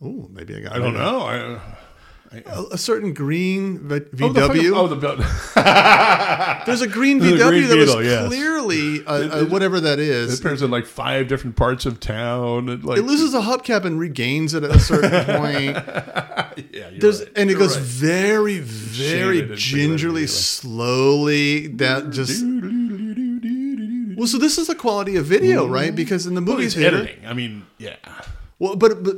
Oh, 0.00 0.28
maybe 0.32 0.54
I 0.56 0.60
got. 0.60 0.72
I 0.72 0.78
don't 0.78 0.94
know. 0.94 1.20
I, 1.20 1.60
A, 2.46 2.62
a 2.72 2.78
certain 2.78 3.12
green 3.12 3.78
v- 3.88 3.94
oh, 3.96 3.98
the 3.98 4.40
VW. 4.40 4.46
fucking- 4.46 4.72
oh, 4.74 4.88
the. 4.88 4.96
There's 6.66 6.80
a 6.80 6.86
green 6.88 7.20
VW 7.20 7.34
a 7.34 7.48
green 7.48 7.68
that 7.68 7.76
was 7.76 7.86
Beetle, 7.94 8.04
yes. 8.04 8.26
clearly 8.28 8.96
it- 9.06 9.50
whatever 9.50 9.80
that 9.80 9.98
it 9.98 10.08
is. 10.08 10.40
appears 10.40 10.62
in 10.62 10.70
like 10.70 10.86
five 10.86 11.28
different 11.28 11.56
parts 11.56 11.84
of 11.86 12.00
town. 12.00 12.68
And 12.70 12.82
like 12.84 12.98
It 12.98 13.02
loses 13.02 13.34
a 13.34 13.40
hubcap 13.42 13.84
and 13.84 14.00
regains 14.00 14.54
it 14.54 14.64
at 14.64 14.70
a 14.70 14.80
certain 14.80 15.10
point. 15.36 15.76
Yeah, 16.72 16.90
There's 16.98 17.20
right. 17.20 17.28
and 17.36 17.50
it 17.50 17.52
You're 17.52 17.60
goes 17.60 17.76
right. 17.76 17.84
very, 17.86 18.58
very 18.60 19.40
and 19.40 19.54
gingerly, 19.56 20.26
slowly. 20.26 21.66
That 21.68 22.10
just 22.10 22.42
well. 24.16 24.26
So 24.26 24.38
this 24.38 24.58
is 24.58 24.66
the 24.66 24.74
quality 24.74 25.16
of 25.16 25.26
video, 25.26 25.66
right? 25.66 25.86
Mm-hmm. 25.88 25.96
Because 25.96 26.26
in 26.26 26.34
the 26.34 26.42
Well, 26.42 26.58
movie 26.58 26.84
editing. 26.84 27.26
I 27.26 27.32
mean, 27.32 27.66
yeah. 27.78 27.96
Well, 28.58 28.76
but, 28.76 29.02
but 29.02 29.16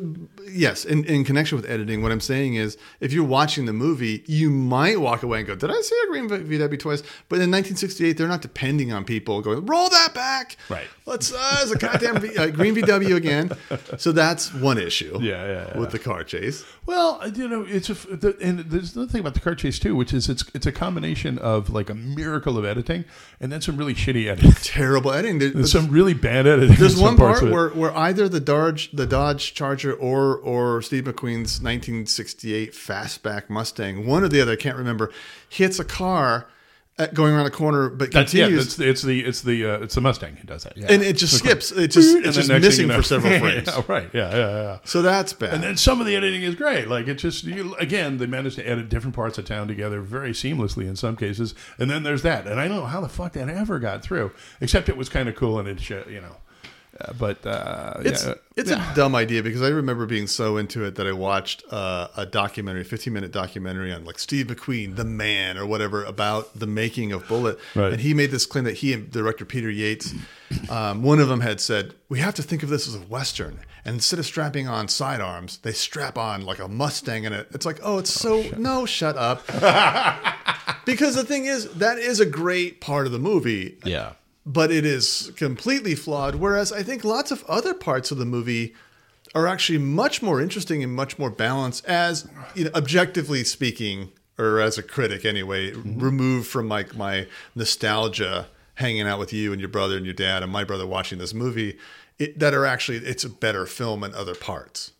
yes, 0.48 0.84
in, 0.84 1.04
in 1.04 1.24
connection 1.24 1.56
with 1.56 1.68
editing, 1.68 2.02
what 2.02 2.12
I'm 2.12 2.20
saying 2.20 2.54
is 2.54 2.76
if 3.00 3.12
you're 3.12 3.24
watching 3.24 3.66
the 3.66 3.72
movie, 3.72 4.22
you 4.26 4.50
might 4.50 5.00
walk 5.00 5.22
away 5.22 5.38
and 5.38 5.46
go, 5.46 5.54
Did 5.54 5.70
I 5.70 5.80
see 5.80 6.00
a 6.04 6.06
green 6.10 6.28
VW 6.28 6.78
twice? 6.78 7.02
But 7.28 7.36
in 7.36 7.50
1968, 7.50 8.12
they're 8.16 8.28
not 8.28 8.42
depending 8.42 8.92
on 8.92 9.04
people 9.04 9.40
going, 9.42 9.64
Roll 9.66 9.88
that 9.90 10.14
back. 10.14 10.56
Right. 10.68 10.86
Let's, 11.06 11.32
uh, 11.32 11.58
it's 11.62 11.70
a 11.72 11.76
goddamn 11.78 12.20
v, 12.20 12.36
uh, 12.36 12.46
green 12.48 12.74
VW 12.74 13.14
again. 13.16 13.50
So 13.98 14.12
that's 14.12 14.52
one 14.54 14.78
issue 14.78 15.18
Yeah, 15.20 15.44
yeah, 15.46 15.66
yeah. 15.74 15.78
with 15.78 15.90
the 15.90 15.98
car 15.98 16.24
chase. 16.24 16.64
Well, 16.86 17.20
you 17.34 17.48
know, 17.48 17.62
it's 17.68 17.90
a 17.90 17.94
the, 17.94 18.36
and 18.40 18.60
there's 18.60 18.94
another 18.96 19.10
thing 19.10 19.20
about 19.20 19.34
the 19.34 19.40
car 19.40 19.54
chase 19.54 19.78
too, 19.78 19.94
which 19.96 20.12
is 20.12 20.28
it's 20.28 20.44
it's 20.54 20.66
a 20.66 20.72
combination 20.72 21.38
of 21.38 21.70
like 21.70 21.90
a 21.90 21.94
miracle 21.94 22.58
of 22.58 22.64
editing 22.64 23.04
and 23.40 23.50
then 23.52 23.60
some 23.60 23.76
really 23.76 23.94
shitty 23.94 24.26
editing. 24.26 24.52
Terrible 24.62 25.12
editing. 25.12 25.38
There- 25.38 25.50
There's 25.50 25.72
some 25.72 25.88
really 25.90 26.14
bad 26.14 26.46
editing. 26.46 26.76
There's 26.76 26.96
one 26.98 27.16
part 27.16 27.42
where, 27.42 27.68
where 27.70 27.96
either 27.96 28.28
the 28.28 28.40
Dodge 28.40 28.90
the 28.92 29.06
Dodge 29.06 29.54
Charger 29.54 29.92
or 29.94 30.33
or 30.36 30.82
Steve 30.82 31.04
McQueen's 31.04 31.60
1968 31.60 32.72
fastback 32.72 33.48
Mustang, 33.50 34.06
one 34.06 34.22
or 34.24 34.28
the 34.28 34.40
other, 34.40 34.52
I 34.52 34.56
can't 34.56 34.76
remember, 34.76 35.10
hits 35.48 35.78
a 35.78 35.84
car 35.84 36.48
at, 36.96 37.12
going 37.12 37.34
around 37.34 37.46
a 37.46 37.50
corner, 37.50 37.88
but 37.88 38.12
that's 38.12 38.32
yeah, 38.32 38.44
continues, 38.44 38.66
it's, 38.66 38.78
it's 38.78 39.02
the 39.02 39.24
it's 39.24 39.42
the 39.42 39.66
uh, 39.66 39.78
it's 39.80 39.96
the 39.96 40.00
Mustang 40.00 40.36
who 40.36 40.46
does 40.46 40.62
that. 40.62 40.76
Yeah. 40.76 40.86
and 40.90 41.02
it 41.02 41.14
just 41.16 41.36
skips. 41.38 41.72
It 41.72 41.88
just 41.88 42.14
And 42.16 42.26
it's 42.26 42.36
then 42.36 42.46
just 42.46 42.62
missing 42.62 42.82
you 42.82 42.88
know- 42.88 42.98
for 42.98 43.02
several 43.02 43.36
frames. 43.40 43.66
yeah, 43.68 43.82
right. 43.88 44.10
Yeah, 44.14 44.30
yeah, 44.30 44.62
yeah. 44.62 44.78
So 44.84 45.02
that's 45.02 45.32
bad. 45.32 45.54
And 45.54 45.62
then 45.62 45.76
some 45.76 46.00
of 46.00 46.06
the 46.06 46.14
editing 46.14 46.42
is 46.42 46.54
great. 46.54 46.86
Like 46.86 47.08
it 47.08 47.14
just 47.16 47.42
you, 47.44 47.74
again, 47.76 48.18
they 48.18 48.26
managed 48.26 48.56
to 48.56 48.68
edit 48.68 48.88
different 48.90 49.16
parts 49.16 49.38
of 49.38 49.44
town 49.44 49.66
together 49.66 50.00
very 50.02 50.30
seamlessly 50.30 50.86
in 50.86 50.94
some 50.94 51.16
cases. 51.16 51.54
And 51.78 51.90
then 51.90 52.04
there's 52.04 52.22
that, 52.22 52.46
and 52.46 52.60
I 52.60 52.68
don't 52.68 52.76
know 52.76 52.86
how 52.86 53.00
the 53.00 53.08
fuck 53.08 53.32
that 53.32 53.48
ever 53.48 53.80
got 53.80 54.02
through. 54.04 54.30
Except 54.60 54.88
it 54.88 54.96
was 54.96 55.08
kind 55.08 55.28
of 55.28 55.34
cool 55.34 55.58
and 55.58 55.66
it, 55.68 55.80
sh- 55.80 55.90
you 56.08 56.20
know. 56.20 56.36
Uh, 57.00 57.12
but 57.14 57.44
uh, 57.44 57.94
It's 58.00 58.24
yeah, 58.24 58.34
it's 58.56 58.70
yeah. 58.70 58.92
a 58.92 58.94
dumb 58.94 59.14
idea 59.14 59.42
because 59.42 59.62
I 59.62 59.68
remember 59.68 60.06
being 60.06 60.26
so 60.26 60.56
into 60.56 60.84
it 60.84 60.94
that 60.94 61.06
I 61.06 61.12
watched 61.12 61.64
uh, 61.70 62.08
a 62.16 62.24
documentary, 62.24 62.82
a 62.82 62.84
15 62.84 63.12
minute 63.12 63.32
documentary 63.32 63.92
on 63.92 64.04
like 64.04 64.18
Steve 64.18 64.46
McQueen, 64.46 64.96
the 64.96 65.04
man, 65.04 65.58
or 65.58 65.66
whatever, 65.66 66.04
about 66.04 66.58
the 66.58 66.66
making 66.66 67.12
of 67.12 67.26
Bullitt. 67.26 67.58
Right. 67.74 67.92
And 67.92 68.00
he 68.00 68.14
made 68.14 68.30
this 68.30 68.46
claim 68.46 68.64
that 68.64 68.76
he 68.76 68.92
and 68.92 69.10
director 69.10 69.44
Peter 69.44 69.70
Yates, 69.70 70.14
um, 70.70 71.02
one 71.02 71.18
of 71.18 71.28
them 71.28 71.40
had 71.40 71.60
said, 71.60 71.94
"We 72.08 72.20
have 72.20 72.34
to 72.34 72.42
think 72.42 72.62
of 72.62 72.68
this 72.68 72.86
as 72.86 72.94
a 72.94 73.00
western." 73.00 73.60
And 73.84 73.94
instead 73.94 74.18
of 74.18 74.24
strapping 74.24 74.66
on 74.66 74.88
sidearms, 74.88 75.58
they 75.58 75.72
strap 75.72 76.16
on 76.16 76.42
like 76.42 76.58
a 76.58 76.68
Mustang 76.68 77.24
in 77.24 77.34
it. 77.34 77.48
It's 77.52 77.66
like, 77.66 77.80
oh, 77.82 77.98
it's 77.98 78.12
so 78.12 78.42
no, 78.56 78.86
shut 78.86 79.16
up. 79.16 79.46
because 80.86 81.14
the 81.16 81.24
thing 81.24 81.44
is, 81.44 81.70
that 81.74 81.98
is 81.98 82.18
a 82.18 82.26
great 82.26 82.80
part 82.80 83.04
of 83.04 83.12
the 83.12 83.18
movie 83.18 83.76
yeah. 83.84 84.12
But 84.46 84.70
it 84.70 84.84
is 84.84 85.32
completely 85.36 85.94
flawed. 85.94 86.36
Whereas 86.36 86.72
I 86.72 86.82
think 86.82 87.04
lots 87.04 87.30
of 87.30 87.44
other 87.44 87.74
parts 87.74 88.10
of 88.10 88.18
the 88.18 88.24
movie 88.24 88.74
are 89.34 89.46
actually 89.46 89.78
much 89.78 90.22
more 90.22 90.40
interesting 90.40 90.82
and 90.82 90.92
much 90.92 91.18
more 91.18 91.30
balanced, 91.30 91.84
as 91.86 92.28
you 92.54 92.64
know, 92.64 92.70
objectively 92.74 93.42
speaking, 93.44 94.12
or 94.38 94.60
as 94.60 94.78
a 94.78 94.82
critic 94.82 95.24
anyway, 95.24 95.72
mm-hmm. 95.72 95.98
removed 95.98 96.46
from 96.46 96.68
like 96.68 96.94
my 96.94 97.26
nostalgia, 97.54 98.48
hanging 98.76 99.06
out 99.06 99.18
with 99.18 99.32
you 99.32 99.52
and 99.52 99.60
your 99.60 99.68
brother 99.68 99.96
and 99.96 100.04
your 100.04 100.14
dad 100.14 100.42
and 100.42 100.52
my 100.52 100.64
brother 100.64 100.86
watching 100.86 101.18
this 101.18 101.34
movie. 101.34 101.78
It, 102.18 102.38
that 102.38 102.54
are 102.54 102.64
actually 102.64 102.98
it's 102.98 103.24
a 103.24 103.30
better 103.30 103.66
film 103.66 104.04
in 104.04 104.14
other 104.14 104.36
parts. 104.36 104.92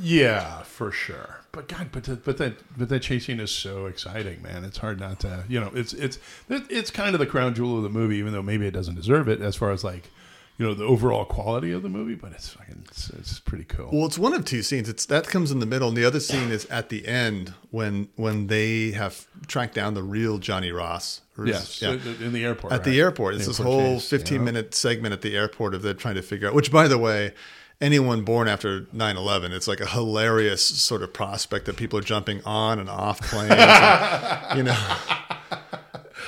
Yeah, 0.00 0.62
for 0.62 0.90
sure. 0.90 1.40
But 1.52 1.68
God, 1.68 1.90
but 1.92 2.04
the, 2.04 2.16
but 2.16 2.36
that 2.38 2.54
but 2.76 2.88
that 2.88 3.00
chasing 3.00 3.38
is 3.38 3.50
so 3.52 3.86
exciting, 3.86 4.42
man. 4.42 4.64
It's 4.64 4.78
hard 4.78 4.98
not 4.98 5.20
to, 5.20 5.44
you 5.48 5.60
know, 5.60 5.70
it's 5.74 5.92
it's 5.92 6.18
it- 6.48 6.64
it's 6.68 6.90
kind 6.90 7.14
of 7.14 7.20
the 7.20 7.26
crown 7.26 7.54
jewel 7.54 7.76
of 7.76 7.84
the 7.84 7.88
movie, 7.90 8.16
even 8.16 8.32
though 8.32 8.42
maybe 8.42 8.66
it 8.66 8.72
doesn't 8.72 8.96
deserve 8.96 9.28
it 9.28 9.40
as 9.40 9.54
far 9.54 9.70
as 9.70 9.84
like, 9.84 10.10
you 10.58 10.66
know, 10.66 10.74
the 10.74 10.82
overall 10.84 11.24
quality 11.24 11.70
of 11.70 11.82
the 11.82 11.88
movie. 11.88 12.16
But 12.16 12.32
it's 12.32 12.48
fucking, 12.48 12.86
it's, 12.88 13.08
it's 13.10 13.38
pretty 13.38 13.62
cool. 13.64 13.88
Well, 13.92 14.06
it's 14.06 14.18
one 14.18 14.34
of 14.34 14.44
two 14.44 14.64
scenes. 14.64 14.88
It's 14.88 15.06
that 15.06 15.28
comes 15.28 15.52
in 15.52 15.60
the 15.60 15.66
middle, 15.66 15.86
and 15.88 15.96
the 15.96 16.04
other 16.04 16.18
scene 16.20 16.50
is 16.50 16.66
at 16.66 16.88
the 16.88 17.06
end 17.06 17.54
when 17.70 18.08
when 18.16 18.48
they 18.48 18.90
have 18.92 19.26
tracked 19.46 19.74
down 19.76 19.94
the 19.94 20.02
real 20.02 20.38
Johnny 20.38 20.72
Ross. 20.72 21.20
yes, 21.44 21.80
yeah. 21.80 21.92
in 22.20 22.32
the 22.32 22.44
airport. 22.44 22.72
at 22.72 22.82
the 22.82 22.98
airport. 23.00 23.36
It's 23.36 23.46
this 23.46 23.60
Airport 23.60 23.80
whole 23.80 23.94
chase, 24.00 24.10
15 24.10 24.38
yeah. 24.38 24.44
minute 24.44 24.74
segment 24.74 25.12
at 25.12 25.20
the 25.22 25.36
airport 25.36 25.72
of 25.74 25.82
them 25.82 25.96
trying 25.96 26.16
to 26.16 26.22
figure 26.22 26.48
out, 26.48 26.54
which, 26.54 26.72
by 26.72 26.88
the 26.88 26.98
way, 26.98 27.32
anyone 27.80 28.22
born 28.22 28.48
after 28.48 28.86
9 28.92 29.16
11, 29.16 29.52
it's 29.52 29.68
like 29.68 29.80
a 29.80 29.86
hilarious 29.86 30.64
sort 30.64 31.02
of 31.02 31.12
prospect 31.12 31.66
that 31.66 31.76
people 31.76 31.98
are 31.98 32.02
jumping 32.02 32.42
on 32.44 32.78
and 32.78 32.88
off 32.88 33.20
planes. 33.20 33.52
and, 33.56 34.58
you 34.58 34.64
know, 34.64 34.96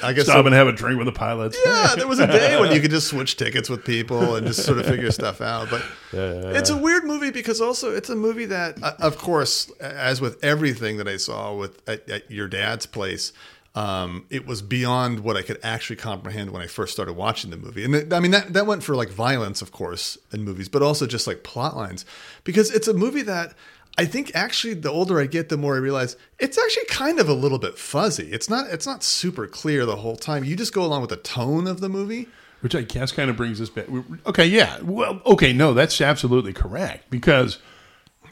I 0.02 0.12
guess. 0.12 0.26
Stop 0.26 0.44
and 0.46 0.54
have 0.54 0.66
a 0.66 0.72
drink 0.72 0.98
with 0.98 1.06
the 1.06 1.12
pilots. 1.12 1.58
yeah, 1.64 1.94
there 1.96 2.06
was 2.06 2.18
a 2.18 2.26
day 2.26 2.60
when 2.60 2.72
you 2.72 2.80
could 2.80 2.90
just 2.90 3.08
switch 3.08 3.36
tickets 3.36 3.70
with 3.70 3.84
people 3.84 4.36
and 4.36 4.46
just 4.46 4.64
sort 4.64 4.78
of 4.78 4.86
figure 4.86 5.10
stuff 5.10 5.40
out. 5.40 5.70
But 5.70 5.84
it's 6.12 6.70
a 6.70 6.76
weird 6.76 7.04
movie 7.04 7.30
because 7.30 7.60
also 7.60 7.94
it's 7.94 8.10
a 8.10 8.16
movie 8.16 8.46
that, 8.46 8.82
uh, 8.82 8.92
of 8.98 9.18
course, 9.18 9.70
as 9.80 10.20
with 10.20 10.42
everything 10.44 10.98
that 10.98 11.08
I 11.08 11.16
saw 11.16 11.54
with 11.54 11.86
at, 11.88 12.08
at 12.10 12.30
your 12.30 12.48
dad's 12.48 12.86
place, 12.86 13.32
um, 13.76 14.24
it 14.30 14.46
was 14.46 14.62
beyond 14.62 15.20
what 15.20 15.36
I 15.36 15.42
could 15.42 15.60
actually 15.62 15.96
comprehend 15.96 16.50
when 16.50 16.62
I 16.62 16.66
first 16.66 16.94
started 16.94 17.12
watching 17.12 17.50
the 17.50 17.58
movie. 17.58 17.84
And 17.84 18.12
I 18.12 18.20
mean 18.20 18.30
that 18.32 18.54
that 18.54 18.66
went 18.66 18.82
for 18.82 18.96
like 18.96 19.10
violence, 19.10 19.60
of 19.62 19.70
course, 19.70 20.16
in 20.32 20.42
movies, 20.42 20.68
but 20.68 20.82
also 20.82 21.06
just 21.06 21.26
like 21.26 21.44
plot 21.44 21.76
lines 21.76 22.04
because 22.42 22.70
it's 22.72 22.88
a 22.88 22.94
movie 22.94 23.22
that. 23.22 23.54
I 23.98 24.04
think 24.04 24.30
actually 24.34 24.74
the 24.74 24.90
older 24.90 25.18
I 25.18 25.24
get, 25.24 25.48
the 25.48 25.56
more 25.56 25.74
I 25.74 25.78
realize 25.78 26.18
it's 26.38 26.58
actually 26.58 26.84
kind 26.84 27.18
of 27.18 27.30
a 27.30 27.32
little 27.32 27.58
bit 27.58 27.78
fuzzy. 27.78 28.30
It's 28.30 28.50
not 28.50 28.68
it's 28.70 28.84
not 28.84 29.02
super 29.02 29.46
clear 29.46 29.86
the 29.86 29.96
whole 29.96 30.16
time. 30.16 30.44
You 30.44 30.54
just 30.54 30.74
go 30.74 30.84
along 30.84 31.00
with 31.00 31.08
the 31.08 31.16
tone 31.16 31.66
of 31.66 31.80
the 31.80 31.88
movie. 31.88 32.28
Which 32.60 32.74
I 32.74 32.82
guess 32.82 33.10
kind 33.10 33.30
of 33.30 33.38
brings 33.38 33.58
us 33.58 33.70
back. 33.70 33.86
Okay, 34.26 34.44
yeah. 34.44 34.80
Well, 34.82 35.22
okay, 35.24 35.54
no, 35.54 35.72
that's 35.72 35.98
absolutely 36.02 36.52
correct 36.52 37.08
because 37.08 37.58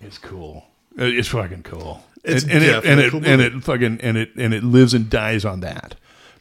it's 0.03 0.19
cool. 0.19 0.67
It's 0.99 1.29
fucking 1.29 1.63
cool. 1.63 2.05
It's 2.25 2.43
and, 2.45 2.53
and 2.53 2.65
it 2.65 2.85
and 2.85 3.01
it 3.01 3.15
and 3.15 3.41
it 3.43 3.65
fucking 3.65 4.01
and 4.01 4.17
it 4.17 4.35
and 4.37 4.53
it 4.55 4.65
lives 4.65 4.95
and 4.95 5.09
dies 5.11 5.45
on 5.45 5.61
that 5.61 5.95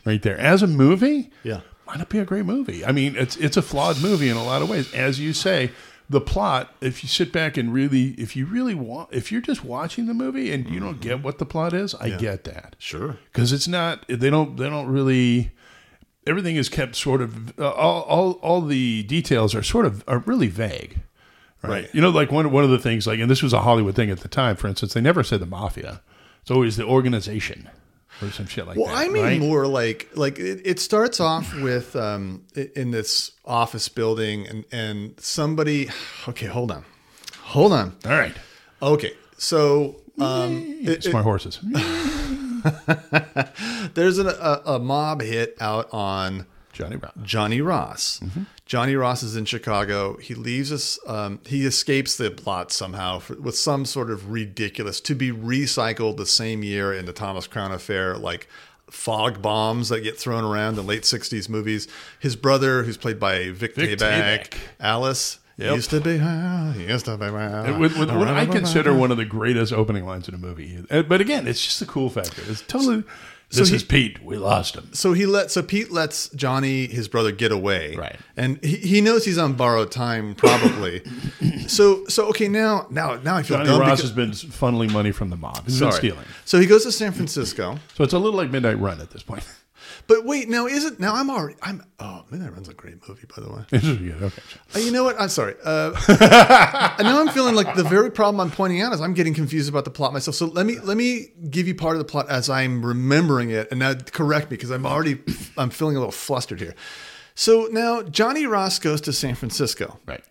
right 0.05 0.21
there. 0.21 0.37
As 0.37 0.63
a 0.63 0.67
movie, 0.67 1.29
Yeah. 1.43 1.61
might 1.85 1.97
not 1.97 2.09
be 2.09 2.19
a 2.19 2.25
great 2.25 2.45
movie. 2.45 2.85
I 2.85 2.91
mean, 2.91 3.15
it's 3.17 3.35
it's 3.37 3.57
a 3.57 3.61
flawed 3.61 4.01
movie 4.01 4.29
in 4.29 4.37
a 4.37 4.43
lot 4.43 4.61
of 4.61 4.69
ways, 4.69 4.93
as 4.93 5.19
you 5.19 5.33
say. 5.33 5.71
The 6.09 6.19
plot, 6.21 6.75
if 6.81 7.01
you 7.01 7.07
sit 7.09 7.31
back 7.31 7.55
and 7.57 7.73
really, 7.73 8.09
if 8.17 8.35
you 8.35 8.45
really 8.45 8.75
want, 8.75 9.09
if 9.13 9.31
you're 9.31 9.41
just 9.41 9.63
watching 9.63 10.05
the 10.05 10.13
movie 10.13 10.51
and 10.51 10.69
you 10.69 10.79
don't 10.79 10.99
get 10.99 11.23
what 11.23 11.37
the 11.39 11.45
plot 11.45 11.73
is, 11.73 11.95
I 11.95 12.09
get 12.09 12.43
that 12.43 12.75
Sure. 12.77 13.17
because 13.31 13.51
it's 13.53 13.67
not 13.69 14.05
they 14.07 14.29
don't 14.29 14.57
they 14.57 14.69
don't 14.69 14.87
really 14.87 15.51
everything 16.27 16.57
is 16.57 16.67
kept 16.69 16.95
sort 16.95 17.21
of 17.21 17.57
uh, 17.57 17.69
all, 17.71 18.01
all 18.03 18.31
all 18.43 18.61
the 18.61 19.03
details 19.03 19.55
are 19.55 19.63
sort 19.63 19.85
of 19.85 20.03
are 20.07 20.19
really 20.19 20.47
vague 20.47 20.99
right? 21.63 21.69
Right. 21.69 21.89
you 21.93 22.01
know 22.01 22.09
like 22.09 22.31
one 22.31 22.51
one 22.51 22.63
of 22.63 22.69
the 22.69 22.79
things 22.79 23.07
like 23.07 23.19
and 23.19 23.29
this 23.31 23.41
was 23.41 23.53
a 23.53 23.61
hollywood 23.61 23.95
thing 23.95 24.09
at 24.11 24.19
the 24.19 24.27
time 24.27 24.55
for 24.55 24.67
instance 24.67 24.93
they 24.93 25.01
never 25.01 25.23
said 25.23 25.39
the 25.39 25.45
mafia 25.45 26.01
it's 26.41 26.51
always 26.51 26.75
the 26.77 26.85
organization 26.85 27.69
or 28.21 28.29
some 28.31 28.45
shit 28.47 28.67
like 28.67 28.77
Well, 28.77 28.87
that 28.87 28.93
Well, 28.93 29.03
I 29.05 29.07
mean 29.09 29.23
right? 29.23 29.39
more 29.39 29.65
like 29.65 30.09
like 30.13 30.37
it, 30.39 30.61
it 30.65 30.79
starts 30.79 31.19
off 31.19 31.53
with 31.55 31.95
um 31.95 32.43
in 32.75 32.91
this 32.91 33.31
office 33.45 33.87
building 33.89 34.45
and 34.47 34.65
and 34.71 35.19
somebody 35.19 35.89
okay, 36.27 36.45
hold 36.47 36.69
on. 36.71 36.83
Hold 37.41 37.71
on. 37.73 37.95
all 38.05 38.11
right 38.11 38.35
Okay. 38.81 39.13
So 39.37 40.01
um 40.19 40.61
it- 40.81 41.03
smart 41.03 41.23
horses 41.23 41.59
there's 43.93 44.17
an, 44.17 44.27
a, 44.27 44.61
a 44.65 44.79
mob 44.79 45.21
hit 45.21 45.55
out 45.59 45.89
on 45.93 46.45
johnny 46.71 46.95
Ross. 46.95 47.11
Johnny 47.23 47.61
Ross. 47.61 48.21
Johnny 48.73 48.95
Ross 48.95 49.21
is 49.21 49.35
in 49.35 49.45
Chicago. 49.45 50.17
He 50.17 50.33
leaves 50.33 50.71
us. 50.71 50.97
Um, 51.05 51.39
he 51.45 51.63
escapes 51.63 52.17
the 52.17 52.31
plot 52.31 52.71
somehow 52.71 53.19
for, 53.19 53.35
with 53.35 53.55
some 53.55 53.85
sort 53.85 54.09
of 54.09 54.31
ridiculous 54.31 54.99
to 55.01 55.13
be 55.13 55.31
recycled 55.31 56.17
the 56.17 56.25
same 56.25 56.63
year 56.63 56.91
in 56.91 57.05
the 57.05 57.13
Thomas 57.13 57.45
Crown 57.45 57.71
affair, 57.71 58.17
like 58.17 58.47
fog 58.89 59.43
bombs 59.43 59.89
that 59.89 60.01
get 60.01 60.17
thrown 60.17 60.43
around 60.43 60.79
in 60.79 60.87
late 60.87 61.03
'60s 61.03 61.47
movies. 61.49 61.87
His 62.19 62.35
brother, 62.35 62.81
who's 62.81 62.97
played 62.97 63.19
by 63.19 63.51
Vic, 63.51 63.75
Vic 63.75 63.99
Tayback, 63.99 64.49
Tayback. 64.49 64.57
Alice. 64.79 65.37
Yep. 65.57 65.75
Used 65.75 65.89
to 65.91 66.01
be, 66.01 66.17
well, 66.17 66.75
used 66.75 67.05
to 67.05 67.15
be. 67.15 67.29
well. 67.29 67.77
with, 67.77 67.95
with 67.95 68.09
what 68.09 68.27
I 68.27 68.45
consider 68.59 68.91
one 68.91 69.11
of 69.11 69.17
the 69.17 69.25
greatest 69.25 69.71
opening 69.71 70.03
lines 70.03 70.27
in 70.27 70.33
a 70.33 70.39
movie. 70.39 70.83
Uh, 70.89 71.03
But 71.03 71.21
again, 71.21 71.47
it's 71.47 71.63
just 71.63 71.79
the 71.79 71.85
cool 71.85 72.09
factor. 72.09 72.41
It's 72.47 72.61
totally. 72.61 73.03
This 73.59 73.69
he- 73.69 73.75
is 73.75 73.83
Pete. 73.83 74.23
We 74.23 74.37
lost 74.37 74.75
him. 74.75 74.89
So 74.93 75.13
he 75.13 75.25
let 75.25 75.51
so 75.51 75.61
Pete 75.63 75.91
lets 75.91 76.29
Johnny 76.29 76.87
his 76.87 77.07
brother 77.07 77.31
get 77.31 77.51
away, 77.51 77.95
Right. 77.95 78.17
And 78.37 78.63
he, 78.63 78.77
he 78.77 79.01
knows 79.01 79.25
he's 79.25 79.37
on 79.37 79.53
borrowed 79.53 79.91
time, 79.91 80.35
probably. 80.35 81.01
so 81.67 82.05
so 82.07 82.27
okay 82.29 82.47
now 82.47 82.87
now 82.89 83.15
now 83.15 83.35
I 83.35 83.43
feel 83.43 83.57
Johnny 83.57 83.69
dumb 83.69 83.79
Ross 83.81 84.01
because- 84.01 84.01
has 84.01 84.11
been 84.11 84.31
funneling 84.31 84.91
money 84.91 85.11
from 85.11 85.29
the 85.29 85.37
mob. 85.37 85.65
He's 85.65 85.79
been 85.79 85.91
stealing. 85.91 86.25
So 86.45 86.59
he 86.59 86.65
goes 86.65 86.83
to 86.83 86.91
San 86.91 87.11
Francisco. 87.11 87.77
So 87.95 88.03
it's 88.03 88.13
a 88.13 88.19
little 88.19 88.37
like 88.37 88.49
Midnight 88.51 88.79
Run 88.79 88.99
at 89.01 89.11
this 89.11 89.23
point. 89.23 89.43
But 90.07 90.25
wait, 90.25 90.49
now 90.49 90.65
is 90.65 90.85
it 90.85 90.99
now 90.99 91.15
I'm 91.15 91.29
already 91.29 91.55
I'm 91.61 91.83
oh 91.99 92.23
man, 92.29 92.41
that 92.41 92.51
Run's 92.51 92.69
a 92.69 92.73
great 92.73 93.07
movie 93.07 93.27
by 93.35 93.41
the 93.41 93.49
way. 93.51 93.63
Yeah, 94.03 94.25
okay. 94.25 94.41
Uh, 94.75 94.79
you 94.79 94.91
know 94.91 95.03
what? 95.03 95.19
I'm 95.19 95.29
sorry. 95.29 95.55
Uh, 95.63 95.93
and 96.07 96.19
now 97.07 97.21
I'm 97.21 97.29
feeling 97.29 97.55
like 97.55 97.75
the 97.75 97.83
very 97.83 98.11
problem 98.11 98.39
I'm 98.39 98.51
pointing 98.51 98.81
out 98.81 98.93
is 98.93 99.01
I'm 99.01 99.13
getting 99.13 99.33
confused 99.33 99.69
about 99.69 99.85
the 99.85 99.91
plot 99.91 100.13
myself. 100.13 100.35
So 100.35 100.47
let 100.47 100.65
me 100.65 100.79
let 100.79 100.97
me 100.97 101.27
give 101.49 101.67
you 101.67 101.75
part 101.75 101.95
of 101.95 101.99
the 101.99 102.05
plot 102.05 102.29
as 102.29 102.49
I'm 102.49 102.85
remembering 102.85 103.49
it, 103.51 103.69
and 103.71 103.79
now 103.79 103.93
correct 103.93 104.51
me 104.51 104.57
because 104.57 104.71
I'm 104.71 104.85
already 104.85 105.19
I'm 105.57 105.69
feeling 105.69 105.95
a 105.95 105.99
little 105.99 106.11
flustered 106.11 106.59
here. 106.59 106.75
So 107.35 107.67
now 107.71 108.03
Johnny 108.03 108.45
Ross 108.45 108.79
goes 108.79 109.01
to 109.01 109.13
San 109.13 109.35
Francisco. 109.35 109.99
Right. 110.05 110.23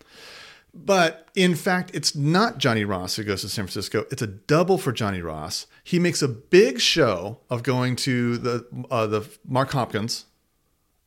But 0.73 1.29
in 1.35 1.55
fact, 1.55 1.91
it's 1.93 2.15
not 2.15 2.57
Johnny 2.57 2.83
Ross 2.83 3.15
who 3.15 3.23
goes 3.23 3.41
to 3.41 3.49
San 3.49 3.65
Francisco. 3.65 4.05
It's 4.09 4.21
a 4.21 4.27
double 4.27 4.77
for 4.77 4.91
Johnny 4.91 5.21
Ross. 5.21 5.67
He 5.83 5.99
makes 5.99 6.21
a 6.21 6.27
big 6.27 6.79
show 6.79 7.39
of 7.49 7.61
going 7.61 7.95
to 7.97 8.37
the 8.37 8.85
uh, 8.89 9.05
the 9.05 9.29
Mark 9.45 9.71
Hopkins, 9.71 10.25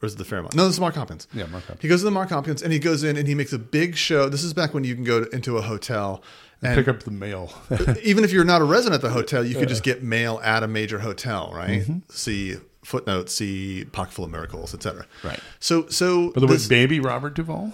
or 0.01 0.07
is 0.07 0.15
it 0.15 0.19
the 0.19 0.25
Fairmont? 0.25 0.55
No, 0.55 0.67
this 0.67 0.75
is 0.75 0.81
Mark 0.81 0.95
Hopkins. 0.95 1.27
Yeah, 1.33 1.47
Mark 1.47 1.65
Hopkins. 1.65 1.83
He 1.83 1.89
goes 1.89 2.01
to 2.01 2.05
the 2.05 2.11
Mark 2.13 2.29
Hopkins 2.29 2.63
and 2.63 2.73
he 2.73 2.79
goes 2.79 3.03
in 3.03 3.17
and 3.17 3.27
he 3.27 3.35
makes 3.35 3.53
a 3.53 3.59
big 3.59 3.97
show. 3.97 4.29
This 4.29 4.45
is 4.45 4.55
back 4.55 4.73
when 4.73 4.85
you 4.85 4.95
can 4.95 5.05
go 5.05 5.25
to, 5.25 5.35
into 5.35 5.57
a 5.57 5.63
hotel 5.63 6.23
and 6.63 6.75
Pick 6.75 6.89
up 6.89 7.03
the 7.03 7.11
mail. 7.11 7.53
even 8.03 8.25
if 8.25 8.33
you're 8.33 8.45
not 8.45 8.63
a 8.63 8.65
resident 8.65 9.03
at 9.03 9.09
the 9.09 9.13
hotel, 9.13 9.45
you 9.45 9.55
could 9.55 9.69
just 9.69 9.83
get 9.83 10.03
mail 10.03 10.41
at 10.43 10.63
a 10.63 10.69
major 10.69 10.99
hotel, 10.99 11.53
right? 11.55 11.83
Mm-hmm. 11.83 11.99
See 12.09 12.57
footnotes, 12.83 13.35
see 13.35 13.85
Pocketful 13.93 14.25
of 14.25 14.31
Miracles, 14.31 14.73
etc. 14.73 15.07
Right. 15.23 15.41
So, 15.61 15.89
so 15.89 16.31
By 16.31 16.41
the 16.41 16.47
way, 16.47 16.55
this 16.55 16.69
baby 16.69 17.01
Robert 17.01 17.35
Duvall. 17.35 17.73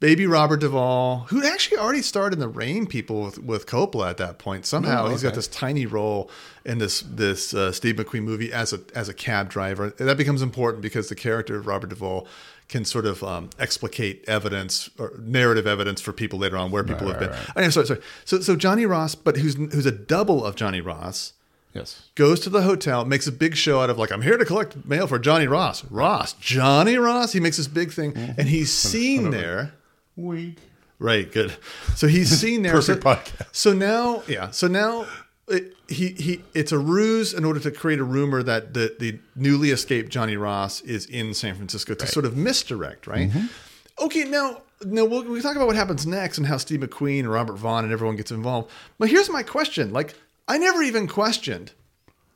Baby 0.00 0.26
Robert 0.26 0.60
Duvall, 0.60 1.26
who 1.28 1.44
actually 1.46 1.78
already 1.78 2.02
starred 2.02 2.32
in 2.32 2.38
the 2.40 2.48
Rain 2.48 2.86
People 2.86 3.22
with, 3.22 3.38
with 3.38 3.66
Coppola 3.66 4.10
at 4.10 4.16
that 4.16 4.38
point. 4.38 4.66
Somehow 4.66 5.06
Oh, 5.06 5.08
he's 5.10 5.22
got 5.22 5.34
this 5.34 5.46
tiny 5.48 5.86
role 5.86 6.30
in 6.64 6.78
this 6.78 7.00
this 7.02 7.54
uh, 7.54 7.70
Steve 7.72 7.96
McQueen 7.96 8.22
movie 8.22 8.52
as 8.52 8.72
a 8.72 8.80
as 8.94 9.08
a 9.08 9.14
cab 9.14 9.48
driver. 9.50 9.94
And 9.98 10.08
that 10.08 10.16
becomes 10.16 10.42
important 10.42 10.82
because 10.82 11.08
the 11.08 11.14
character 11.14 11.56
of 11.56 11.66
Robert 11.66 11.90
Duvall 11.90 12.26
can 12.68 12.84
sort 12.84 13.04
of 13.04 13.22
um, 13.24 13.50
explicate 13.58 14.24
evidence 14.28 14.88
or 14.98 15.12
narrative 15.18 15.66
evidence 15.66 16.00
for 16.00 16.12
people 16.12 16.38
later 16.38 16.56
on 16.56 16.70
where 16.70 16.84
people 16.84 17.08
Right, 17.08 17.20
have 17.22 17.30
been. 17.54 17.62
right, 17.64 17.72
sorry, 17.72 17.86
sorry. 17.86 18.00
So 18.24 18.40
so 18.40 18.56
Johnny 18.56 18.86
Ross, 18.86 19.14
but 19.14 19.36
who's 19.36 19.54
who's 19.56 19.86
a 19.86 19.90
double 19.92 20.44
of 20.44 20.54
Johnny 20.56 20.80
Ross 20.80 21.32
Yes. 21.74 22.08
goes 22.16 22.40
to 22.40 22.50
the 22.50 22.62
hotel, 22.62 23.04
makes 23.04 23.28
a 23.28 23.32
big 23.32 23.54
show 23.54 23.80
out 23.80 23.90
of 23.90 23.96
like, 23.98 24.10
I'm 24.10 24.22
here 24.22 24.36
to 24.36 24.44
collect 24.44 24.84
mail 24.86 25.06
for 25.06 25.20
Johnny 25.20 25.46
Ross. 25.46 25.84
Ross, 25.84 26.32
Johnny 26.32 26.96
Ross. 26.96 27.32
He 27.32 27.38
makes 27.38 27.58
this 27.58 27.68
big 27.68 27.92
thing, 27.92 28.12
Mm-hmm. 28.12 28.32
and 28.40 28.48
he's 28.48 28.72
seen 28.92 29.30
there. 29.30 29.72
Wink. 30.20 30.58
Right, 30.98 31.30
good. 31.32 31.54
So 31.96 32.06
he's 32.06 32.28
seen 32.40 32.62
there. 32.62 32.72
Perfect 32.72 33.02
so, 33.02 33.08
podcast. 33.08 33.48
So 33.52 33.72
now, 33.72 34.22
yeah. 34.28 34.50
So 34.50 34.68
now, 34.68 35.06
it, 35.48 35.74
he 35.88 36.08
he. 36.08 36.44
It's 36.54 36.72
a 36.72 36.78
ruse 36.78 37.32
in 37.32 37.44
order 37.44 37.58
to 37.60 37.70
create 37.70 37.98
a 37.98 38.04
rumor 38.04 38.42
that 38.42 38.74
the 38.74 38.94
the 39.00 39.18
newly 39.34 39.70
escaped 39.70 40.10
Johnny 40.10 40.36
Ross 40.36 40.82
is 40.82 41.06
in 41.06 41.34
San 41.34 41.54
Francisco 41.54 41.94
to 41.94 42.06
sort 42.06 42.26
of 42.26 42.36
misdirect, 42.36 43.06
right? 43.06 43.30
Mm-hmm. 43.30 44.04
Okay, 44.04 44.24
now. 44.24 44.62
No, 44.82 45.04
we'll, 45.04 45.24
we 45.24 45.42
talk 45.42 45.56
about 45.56 45.66
what 45.66 45.76
happens 45.76 46.06
next 46.06 46.38
and 46.38 46.46
how 46.46 46.56
Steve 46.56 46.80
McQueen 46.80 47.18
and 47.18 47.30
Robert 47.30 47.58
Vaughn 47.58 47.84
and 47.84 47.92
everyone 47.92 48.16
gets 48.16 48.30
involved. 48.30 48.70
But 48.98 49.10
here's 49.10 49.28
my 49.28 49.42
question: 49.42 49.92
like, 49.92 50.14
I 50.48 50.56
never 50.56 50.82
even 50.82 51.06
questioned, 51.06 51.72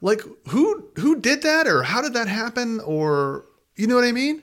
like, 0.02 0.20
who 0.48 0.90
who 0.96 1.18
did 1.18 1.40
that 1.40 1.66
or 1.66 1.84
how 1.84 2.02
did 2.02 2.12
that 2.12 2.28
happen 2.28 2.80
or 2.80 3.46
you 3.76 3.86
know 3.86 3.94
what 3.94 4.04
I 4.04 4.12
mean? 4.12 4.42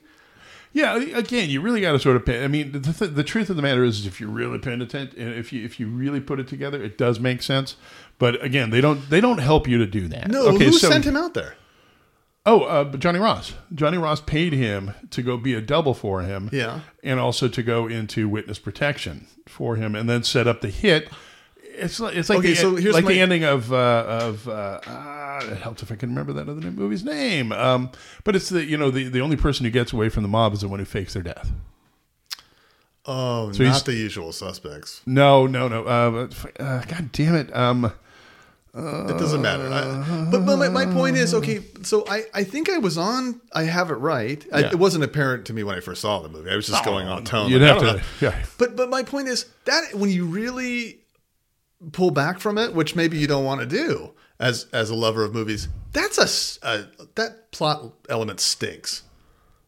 Yeah, 0.74 0.96
again, 0.96 1.50
you 1.50 1.60
really 1.60 1.82
got 1.82 1.92
to 1.92 2.00
sort 2.00 2.16
of 2.16 2.26
pay. 2.26 2.44
I 2.44 2.48
mean, 2.48 2.72
the, 2.72 2.94
th- 2.94 3.12
the 3.12 3.24
truth 3.24 3.50
of 3.50 3.58
the 3.58 3.62
matter 3.62 3.84
is, 3.84 4.06
if 4.06 4.22
you're 4.22 4.30
really 4.30 4.58
paying 4.58 4.82
attention, 4.82 5.20
and 5.20 5.34
if 5.34 5.52
you 5.52 5.66
if 5.66 5.80
you 5.80 5.88
really 5.88 6.22
put 6.22 6.40
it 6.40 6.48
together, 6.48 6.82
it 6.82 6.98
does 6.98 7.20
make 7.20 7.42
sense. 7.42 7.76
But 8.18 8.42
again, 8.44 8.70
they 8.70 8.80
don't 8.80 9.10
they 9.10 9.20
don't 9.20 9.40
help 9.40 9.68
you 9.68 9.78
to 9.80 9.86
do 9.86 10.08
that. 10.08 10.30
No, 10.32 10.52
who 10.58 10.72
sent 10.72 11.06
him 11.06 11.18
out 11.18 11.34
there? 11.34 11.56
Oh, 12.46 12.62
uh, 12.62 12.84
but 12.86 13.00
Johnny 13.00 13.20
Ross. 13.20 13.54
Johnny 13.76 13.98
Ross 13.98 14.20
paid 14.22 14.54
him 14.54 14.94
to 15.12 15.22
go 15.22 15.38
be 15.38 15.54
a 15.54 15.62
double 15.62 15.94
for 15.94 16.22
him. 16.22 16.50
Yeah. 16.52 16.80
and 17.04 17.20
also 17.20 17.48
to 17.48 17.62
go 17.62 17.88
into 17.88 18.28
witness 18.28 18.58
protection 18.58 19.28
for 19.48 19.76
him, 19.76 19.94
and 19.94 20.10
then 20.10 20.24
set 20.24 20.48
up 20.48 20.62
the 20.62 20.70
hit. 20.70 21.10
It's 21.74 22.00
like 22.00 22.16
it's 22.16 22.30
like 22.30 22.40
Okay, 22.40 22.50
the, 22.50 22.56
so 22.56 22.76
here's 22.76 22.94
like 22.94 23.06
my- 23.06 23.14
the 23.14 23.20
ending 23.22 23.44
of 23.44 23.72
uh, 23.72 23.76
of 24.08 24.48
uh, 24.48 24.80
ah, 24.86 25.40
it 25.44 25.58
helps 25.58 25.82
if 25.84 25.92
I 25.92 25.96
can 25.96 26.10
remember 26.10 26.34
that 26.34 26.48
other 26.50 26.72
movie's 26.72 27.04
name. 27.04 27.52
Um, 27.52 27.90
but 28.24 28.36
it's 28.36 28.50
the 28.50 28.64
you 28.66 28.78
know 28.78 28.92
the, 28.92 29.08
the 29.10 29.22
only 29.22 29.36
person 29.38 29.66
who 29.66 29.72
gets 29.72 29.94
away 29.94 30.10
from 30.10 30.24
the 30.24 30.30
mob 30.30 30.54
is 30.54 30.62
the 30.62 30.68
one 30.68 30.80
who 30.80 30.86
fakes 30.86 31.14
their 31.14 31.24
death. 31.24 31.52
Oh, 33.06 33.48
he's- 33.50 33.60
not 33.60 33.86
the 33.86 33.94
usual 33.96 34.32
suspects. 34.32 35.02
No, 35.06 35.48
no, 35.48 35.68
no. 35.68 35.84
Uh, 35.86 36.28
uh, 36.60 36.84
God 36.86 37.12
damn 37.12 37.36
it. 37.36 37.56
Um, 37.56 37.92
It 38.74 39.18
doesn't 39.20 39.42
matter. 39.42 39.68
I, 39.68 40.28
but 40.32 40.46
but 40.46 40.58
my, 40.58 40.70
my 40.70 40.86
point 40.86 41.18
is 41.18 41.34
okay. 41.34 41.62
So 41.84 42.06
I, 42.08 42.24
I 42.34 42.44
think 42.46 42.70
I 42.70 42.78
was 42.78 42.98
on. 42.98 43.42
I 43.54 43.64
have 43.64 43.90
it 43.92 43.96
right. 43.96 44.46
I, 44.54 44.60
Yeah. 44.62 44.68
it 44.68 44.76
wasn't 44.80 45.04
apparent 45.04 45.46
to 45.48 45.54
me 45.54 45.64
when 45.64 45.76
I 45.76 45.82
first 45.82 46.02
saw 46.02 46.22
the 46.22 46.30
movie. 46.30 46.52
I 46.52 46.56
was 46.56 46.68
just 46.68 46.86
going 46.86 47.08
on 47.08 47.26
tone. 47.26 47.50
You'd 47.52 47.62
like, 47.62 47.72
have 47.72 47.80
to. 47.82 47.94
know. 47.98 48.02
Yeah. 48.22 48.46
But 48.58 48.76
but 48.78 48.90
my 48.90 49.04
point 49.04 49.28
is 49.28 49.46
that 49.66 49.94
when 49.96 50.10
you 50.10 50.26
really 50.26 51.00
pull 51.92 52.12
back 52.12 52.40
from 52.40 52.58
it, 52.58 52.74
which 52.74 52.96
maybe 52.96 53.18
you 53.18 53.28
don't 53.28 53.46
want 53.46 53.62
to 53.62 53.68
do 53.68 54.14
as 54.40 54.66
as 54.74 54.90
a 54.90 54.96
lover 54.96 55.24
of 55.24 55.34
movies, 55.34 55.68
that's 55.94 56.18
a 56.64 56.90
that 57.16 57.52
plot 57.52 57.94
element 58.10 58.40
stinks. 58.40 59.04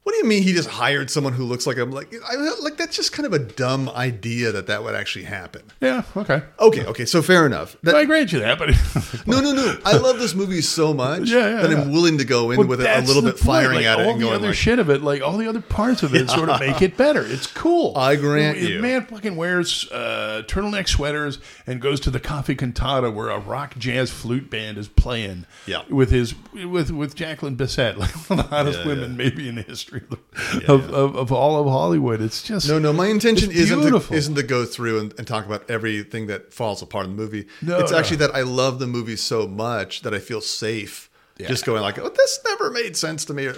What 0.03 0.11
do 0.11 0.17
you 0.17 0.25
mean 0.25 0.43
he 0.43 0.51
just 0.51 0.67
hired 0.67 1.09
someone 1.09 1.31
who 1.31 1.45
looks 1.45 1.65
like 1.65 1.77
him? 1.77 1.91
Like 1.91 2.13
I, 2.29 2.35
like 2.61 2.75
that's 2.75 2.95
just 2.95 3.13
kind 3.13 3.25
of 3.25 3.31
a 3.31 3.39
dumb 3.39 3.87
idea 3.89 4.51
that 4.51 4.67
that 4.67 4.83
would 4.83 4.95
actually 4.95 5.23
happen. 5.25 5.61
Yeah. 5.79 6.03
Okay. 6.17 6.41
Okay, 6.59 6.85
okay, 6.85 7.05
so 7.05 7.21
fair 7.21 7.45
enough. 7.45 7.77
That- 7.83 7.95
I 7.95 8.03
grant 8.03 8.33
you 8.33 8.39
that, 8.39 8.59
but 8.59 8.69
no, 9.27 9.39
no, 9.39 9.53
no. 9.53 9.77
I 9.85 9.95
love 9.95 10.19
this 10.19 10.35
movie 10.35 10.59
so 10.61 10.93
much 10.93 11.29
Yeah, 11.29 11.37
yeah, 11.49 11.61
that 11.61 11.71
yeah. 11.71 11.81
I'm 11.81 11.91
willing 11.93 12.17
to 12.17 12.25
go 12.25 12.51
in 12.51 12.57
But 12.57 12.67
with 12.67 12.81
it 12.81 12.87
a 12.87 13.01
little 13.07 13.21
bit 13.21 13.39
firing 13.39 13.75
point. 13.75 13.85
at 13.85 13.99
it 13.99 14.05
all 14.05 14.11
and 14.11 14.19
the 14.19 14.25
going 14.25 14.35
other 14.35 14.47
like, 14.47 14.55
shit 14.57 14.77
of 14.79 14.89
it, 14.89 15.01
like 15.01 15.21
all 15.21 15.37
the 15.37 15.47
other 15.47 15.61
parts 15.61 16.03
of 16.03 16.13
it, 16.13 16.29
sort 16.29 16.49
of 16.49 16.59
make 16.59 16.81
it 16.81 16.97
better. 16.97 17.23
It's 17.25 17.47
cool. 17.47 17.97
I 17.97 18.17
grant 18.17 18.59
The 18.59 18.71
you. 18.71 18.81
Man 18.81 19.05
fucking 19.05 19.37
wears 19.37 19.89
uh, 19.89 20.43
turtleneck 20.47 20.89
sweaters 20.89 21.39
and 21.65 21.79
goes 21.79 22.01
to 22.01 22.11
the 22.11 22.19
coffee 22.19 22.55
cantata 22.55 23.09
where 23.09 23.29
a 23.29 23.39
rock 23.39 23.77
jazz 23.77 24.11
flute 24.11 24.49
band 24.49 24.77
is 24.77 24.89
playing. 24.89 25.45
Yeah. 25.65 25.83
with 25.89 26.11
his 26.11 26.35
with 26.53 26.91
with 26.91 27.15
Jacqueline 27.15 27.55
Bisset, 27.55 27.95
like 27.97 28.11
one 28.29 28.39
of 28.39 28.49
the 28.49 28.55
hottest 28.55 28.85
women 28.85 29.15
maybe 29.15 29.47
in 29.47 29.55
the 29.55 29.63
history 29.93 30.17
of, 30.67 30.89
of, 30.89 30.93
Of, 30.93 31.15
of 31.15 31.31
all 31.31 31.59
of 31.59 31.67
Hollywood. 31.67 32.21
It's 32.21 32.43
just 32.43 32.67
No, 32.67 32.79
no. 32.79 32.93
My 32.93 33.07
intention 33.07 33.51
isn't 33.51 33.81
to, 33.81 34.13
isn't 34.13 34.35
to 34.35 34.43
go 34.43 34.65
through 34.65 34.99
and, 34.99 35.13
and 35.17 35.27
talk 35.27 35.45
about 35.45 35.69
everything 35.69 36.27
that 36.27 36.53
falls 36.53 36.81
apart 36.81 37.05
in 37.05 37.15
the 37.15 37.21
movie. 37.21 37.47
No, 37.61 37.79
it's 37.79 37.91
no. 37.91 37.97
actually 37.97 38.17
that 38.17 38.35
I 38.35 38.41
love 38.41 38.79
the 38.79 38.87
movie 38.87 39.15
so 39.15 39.47
much 39.47 40.01
that 40.01 40.13
I 40.13 40.19
feel 40.19 40.41
safe 40.41 41.09
Yeah. 41.37 41.47
just 41.47 41.65
going 41.65 41.81
like, 41.81 41.97
"Oh, 41.97 42.09
this 42.09 42.39
never 42.45 42.69
made 42.69 42.95
sense 42.95 43.25
to 43.25 43.33
me." 43.33 43.49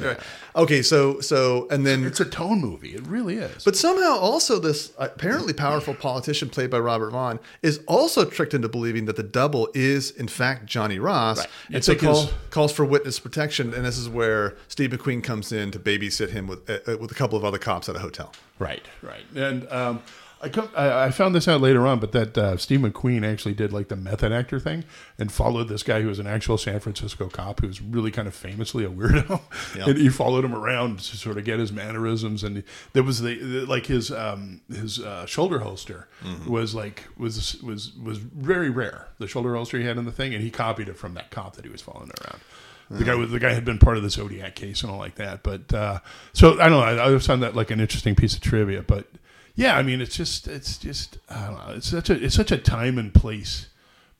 Okay, 0.56 0.82
so 0.82 1.20
so 1.20 1.68
and 1.70 1.86
then 1.86 2.06
It's 2.06 2.22
a 2.22 2.26
tone 2.26 2.62
movie. 2.62 2.96
It 2.96 3.06
really 3.06 3.36
is. 3.36 3.66
But 3.66 3.76
somehow, 3.76 4.16
also, 4.18 4.60
this 4.60 4.94
apparently 4.98 5.52
powerful 5.52 5.94
politician 5.94 6.48
played 6.50 6.70
by 6.70 6.80
Robert 6.80 7.10
Vaughn 7.12 7.38
is 7.62 7.82
also 7.88 8.24
tricked 8.24 8.54
into 8.54 8.70
believing 8.70 9.06
that 9.06 9.18
the 9.18 9.24
double 9.24 9.68
is, 9.74 10.10
in 10.12 10.30
fact, 10.30 10.66
Johnny 10.68 11.00
Ross, 11.00 11.40
Right. 11.40 11.48
and 11.74 11.84
so 11.84 11.96
call, 11.96 12.30
calls 12.50 12.72
for 12.72 12.86
witness 12.86 13.20
protection. 13.20 13.74
And 13.74 13.84
this 13.86 13.98
is 13.98 14.08
where 14.08 14.56
Steve 14.70 14.92
McQueen 14.92 15.22
comes 15.22 15.52
in 15.52 15.72
to 15.72 15.80
babysit 15.80 16.30
him 16.30 16.48
with 16.48 16.70
uh, 16.70 16.98
with 16.98 17.12
a 17.12 17.16
couple 17.16 17.38
of 17.38 17.44
other 17.44 17.58
cops 17.60 17.90
at 17.90 17.98
a 17.98 18.00
hotel. 18.00 18.32
Right, 18.58 18.86
right. 19.02 19.26
And 19.36 19.70
um, 19.70 20.02
I, 20.41 20.50
come, 20.50 20.69
I, 20.76 21.06
I 21.06 21.12
found 21.12 21.34
this 21.34 21.48
out 21.48 21.62
later 21.62 21.88
on, 21.88 22.00
but 22.00 22.12
that 22.12 22.38
uh, 22.38 22.58
Steve 22.58 22.82
McQueen 22.82 23.26
actually 23.26 23.54
did 23.54 23.74
like 23.74 23.88
the 23.88 23.95
method 23.95 24.32
actor 24.32 24.60
thing 24.60 24.84
and 25.17 25.32
followed 25.32 25.69
this 25.69 25.82
guy 25.82 26.02
who 26.02 26.08
was 26.08 26.19
an 26.19 26.28
actual 26.28 26.58
San 26.58 26.80
Francisco 26.80 27.30
cop 27.30 27.62
who 27.62 27.67
was 27.67 27.82
really 27.82 28.12
kind 28.12 28.28
of 28.28 28.36
famously 28.36 28.84
a 28.86 28.89
weirdo. 28.89 29.41
Yeah. 29.76 29.86
And 29.95 29.98
he 29.98 30.10
followed 30.10 30.43
him 30.43 30.54
around 30.54 31.00
to 31.00 31.17
sort 31.17 31.38
of 31.38 31.45
get 31.45 31.60
his 31.60 31.71
mannerisms. 31.71 32.43
And 32.43 32.63
there 32.93 33.04
was 33.04 33.21
the, 33.21 33.38
the 33.38 33.65
like 33.65 33.86
his 33.86 34.12
um, 34.12 34.62
his 34.69 35.00
uh, 35.00 35.26
shoulder 35.26 35.60
holster 35.60 36.08
was 36.48 36.74
like 36.76 37.06
was 37.17 37.62
was 37.62 37.93
was 37.95 38.17
very 38.17 38.69
rare. 38.69 39.08
The 39.19 39.28
shoulder 39.28 39.56
holster 39.56 39.78
he 39.78 39.86
had 39.86 39.98
in 39.98 40.06
the 40.06 40.12
thing, 40.12 40.34
and 40.34 40.43
he 40.43 40.50
copied 40.50 40.89
it 40.89 40.98
from 40.98 41.13
that 41.13 41.32
cop 41.32 41.56
that 41.56 41.65
he 41.65 41.71
was 41.71 41.82
following 41.82 42.12
around. 42.21 42.41
The 42.89 43.04
guy 43.04 43.15
was 43.15 43.32
the 43.32 43.39
guy 43.39 43.54
had 43.54 43.65
been 43.65 43.80
part 43.80 43.98
of 43.98 44.04
the 44.04 44.10
Zodiac 44.10 44.56
case 44.56 44.84
and 44.84 44.91
all 44.91 45.00
like 45.00 45.15
that. 45.15 45.41
But 45.43 45.74
uh, 45.74 46.00
so 46.34 46.60
I 46.60 46.69
don't 46.69 46.71
know. 46.71 47.04
I, 47.04 47.15
I 47.15 47.19
found 47.19 47.41
that 47.41 47.56
like 47.56 47.71
an 47.71 47.80
interesting 47.80 48.15
piece 48.15 48.36
of 48.36 48.41
trivia. 48.41 48.84
But 48.84 49.08
yeah, 49.56 49.78
I 49.78 49.84
mean, 49.84 50.02
it's 50.02 50.15
just 50.15 50.48
it's 50.48 50.78
just 50.78 51.18
I 51.30 51.48
don't 51.48 51.68
know. 51.68 51.74
It's 51.76 51.89
such 51.89 52.10
a 52.10 52.24
it's 52.24 52.36
such 52.36 52.52
a 52.52 52.58
time 52.58 52.98
and 52.98 53.13
place 53.13 53.68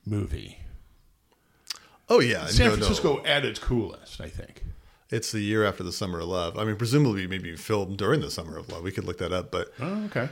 movie. 0.04 0.58
Oh 2.08 2.20
yeah, 2.20 2.46
San 2.46 2.66
no, 2.66 2.70
no. 2.72 2.76
Francisco 2.78 3.24
at 3.24 3.44
its 3.44 3.58
coolest, 3.58 4.20
I 4.20 4.28
think. 4.28 4.62
It's 5.10 5.30
the 5.32 5.40
year 5.40 5.64
after 5.64 5.82
the 5.84 5.92
Summer 5.92 6.20
of 6.20 6.26
Love. 6.28 6.58
I 6.58 6.64
mean, 6.64 6.76
presumably 6.76 7.26
maybe 7.26 7.54
filmed 7.56 7.96
during 7.98 8.20
the 8.20 8.30
Summer 8.30 8.56
of 8.58 8.68
Love. 8.70 8.82
We 8.82 8.90
could 8.92 9.04
look 9.04 9.18
that 9.18 9.32
up, 9.32 9.50
but 9.50 9.72
Oh, 9.80 10.04
okay. 10.06 10.28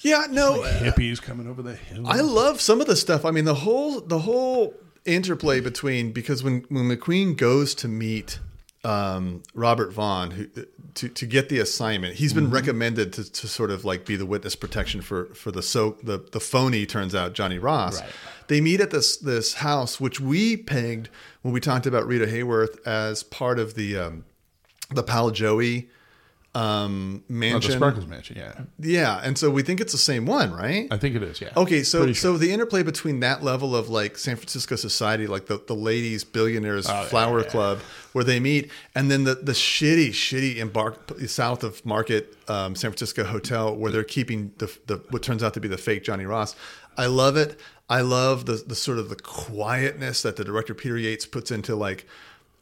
yeah, 0.00 0.26
no. 0.30 0.62
Uh, 0.64 0.72
hippies 0.80 1.20
coming 1.22 1.46
over 1.48 1.62
the 1.62 1.74
hill. 1.74 2.06
I 2.08 2.20
love 2.20 2.60
some 2.60 2.80
of 2.80 2.86
the 2.86 2.96
stuff. 2.96 3.24
I 3.24 3.30
mean, 3.30 3.44
the 3.44 3.54
whole 3.54 4.00
the 4.00 4.20
whole 4.20 4.74
interplay 5.04 5.60
between 5.60 6.12
because 6.12 6.42
when 6.42 6.64
when 6.68 6.84
McQueen 6.88 7.36
goes 7.36 7.74
to 7.76 7.88
meet 7.88 8.38
um, 8.82 9.42
Robert 9.54 9.92
Vaughn 9.92 10.30
who, 10.30 10.46
to 10.94 11.08
to 11.08 11.26
get 11.26 11.48
the 11.48 11.58
assignment, 11.58 12.14
he's 12.14 12.32
been 12.32 12.50
recommended 12.50 13.12
to, 13.14 13.30
to 13.30 13.48
sort 13.48 13.70
of 13.70 13.84
like 13.84 14.06
be 14.06 14.16
the 14.16 14.26
witness 14.26 14.56
protection 14.56 15.02
for 15.02 15.26
for 15.34 15.50
the 15.50 15.62
so 15.62 15.96
the 16.02 16.18
the 16.32 16.40
phony 16.40 16.86
turns 16.86 17.14
out 17.14 17.34
Johnny 17.34 17.58
Ross. 17.58 18.00
Right. 18.00 18.10
They 18.48 18.60
meet 18.60 18.80
at 18.80 18.90
this 18.90 19.16
this 19.16 19.54
house 19.54 20.00
which 20.00 20.20
we 20.20 20.56
pegged 20.56 21.10
when 21.42 21.52
we 21.52 21.60
talked 21.60 21.86
about 21.86 22.06
Rita 22.06 22.26
Hayworth 22.26 22.84
as 22.86 23.22
part 23.22 23.58
of 23.58 23.74
the 23.74 23.98
um, 23.98 24.24
the 24.90 25.02
Pal 25.02 25.30
Joey 25.30 25.88
um, 26.54 27.22
Oh, 27.30 27.32
the. 27.32 27.68
Spreckels 27.78 28.08
Mansion. 28.08 28.36
Yeah, 28.36 28.54
yeah, 28.80 29.20
and 29.22 29.38
so 29.38 29.50
we 29.50 29.62
think 29.62 29.80
it's 29.80 29.92
the 29.92 29.98
same 29.98 30.26
one, 30.26 30.52
right? 30.52 30.88
I 30.90 30.96
think 30.96 31.14
it 31.14 31.22
is. 31.22 31.40
Yeah. 31.40 31.50
Okay, 31.56 31.82
so 31.84 31.98
Pretty 32.00 32.14
so 32.14 32.36
the 32.36 32.52
interplay 32.52 32.82
between 32.82 33.20
that 33.20 33.44
level 33.44 33.76
of 33.76 33.88
like 33.88 34.18
San 34.18 34.34
Francisco 34.36 34.74
society, 34.76 35.26
like 35.28 35.46
the, 35.46 35.62
the 35.66 35.74
ladies 35.76 36.24
billionaires 36.24 36.88
Oh, 36.88 36.92
yeah, 36.92 37.04
flower 37.04 37.42
yeah. 37.42 37.48
club, 37.50 37.78
where 38.12 38.24
they 38.24 38.40
meet, 38.40 38.70
and 38.96 39.10
then 39.10 39.24
the 39.24 39.36
the 39.36 39.52
shitty 39.52 40.08
shitty 40.10 40.56
embark 40.56 41.18
south 41.28 41.62
of 41.62 41.84
Market 41.86 42.36
um, 42.48 42.74
San 42.74 42.90
Francisco 42.90 43.22
hotel 43.24 43.76
where 43.76 43.92
they're 43.92 44.02
keeping 44.02 44.52
the, 44.58 44.66
the 44.86 44.96
what 45.10 45.22
turns 45.22 45.42
out 45.44 45.54
to 45.54 45.60
be 45.60 45.68
the 45.68 45.78
fake 45.78 46.02
Johnny 46.02 46.26
Ross. 46.26 46.56
I 46.98 47.06
love 47.06 47.36
it. 47.36 47.60
I 47.88 48.00
love 48.00 48.46
the 48.46 48.54
the 48.66 48.74
sort 48.74 48.98
of 48.98 49.08
the 49.08 49.16
quietness 49.16 50.22
that 50.22 50.34
the 50.36 50.44
director 50.44 50.74
Peter 50.74 50.98
Yates 50.98 51.26
puts 51.26 51.52
into 51.52 51.76
like 51.76 52.06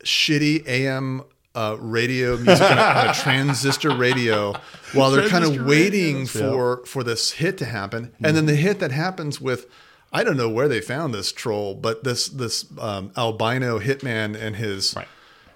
shitty 0.05 0.67
AM. 0.67 1.23
Uh, 1.59 1.77
radio 1.81 2.37
music 2.37 2.71
on 2.71 2.79
a, 2.79 2.83
on 3.01 3.09
a 3.09 3.15
transistor 3.25 3.91
radio 3.97 4.53
while 4.93 5.11
they're 5.11 5.29
kind 5.29 5.45
of 5.45 5.67
waiting 5.67 6.19
radios, 6.19 6.35
yeah. 6.37 6.51
for 6.51 6.87
for 6.87 7.03
this 7.03 7.33
hit 7.33 7.59
to 7.59 7.65
happen, 7.65 8.13
and 8.23 8.37
then 8.37 8.47
the 8.47 8.55
hit 8.55 8.79
that 8.79 8.93
happens 8.93 9.41
with. 9.41 9.67
I 10.13 10.23
don't 10.25 10.37
know 10.37 10.49
where 10.49 10.69
they 10.69 10.81
found 10.81 11.13
this 11.13 11.33
troll, 11.33 11.75
but 11.75 12.05
this 12.05 12.29
this 12.29 12.65
um, 12.79 13.11
albino 13.17 13.79
hitman 13.81 14.41
and 14.41 14.57
his 14.57 14.95
Right. 14.97 15.09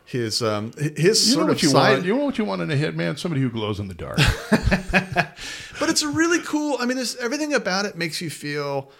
his 0.04 0.42
um, 0.42 0.72
his 0.76 0.98
You 0.98 1.14
sort 1.14 1.36
know 1.36 1.42
of 1.42 1.48
what 1.50 1.62
you 1.62 1.68
side. 1.70 1.92
want? 1.92 2.04
You 2.04 2.16
know 2.16 2.24
what 2.24 2.36
you 2.38 2.44
want 2.44 2.62
in 2.62 2.70
a 2.70 2.76
hitman? 2.76 3.16
Somebody 3.18 3.40
who 3.40 3.48
glows 3.50 3.78
in 3.80 3.86
the 3.88 3.94
dark. 3.94 4.18
but 4.90 5.88
it's 5.88 6.02
a 6.02 6.08
really 6.08 6.40
cool. 6.40 6.76
I 6.80 6.84
mean, 6.84 6.98
everything 7.20 7.54
about 7.54 7.86
it 7.86 7.96
makes 7.96 8.20
you 8.20 8.28
feel. 8.28 8.90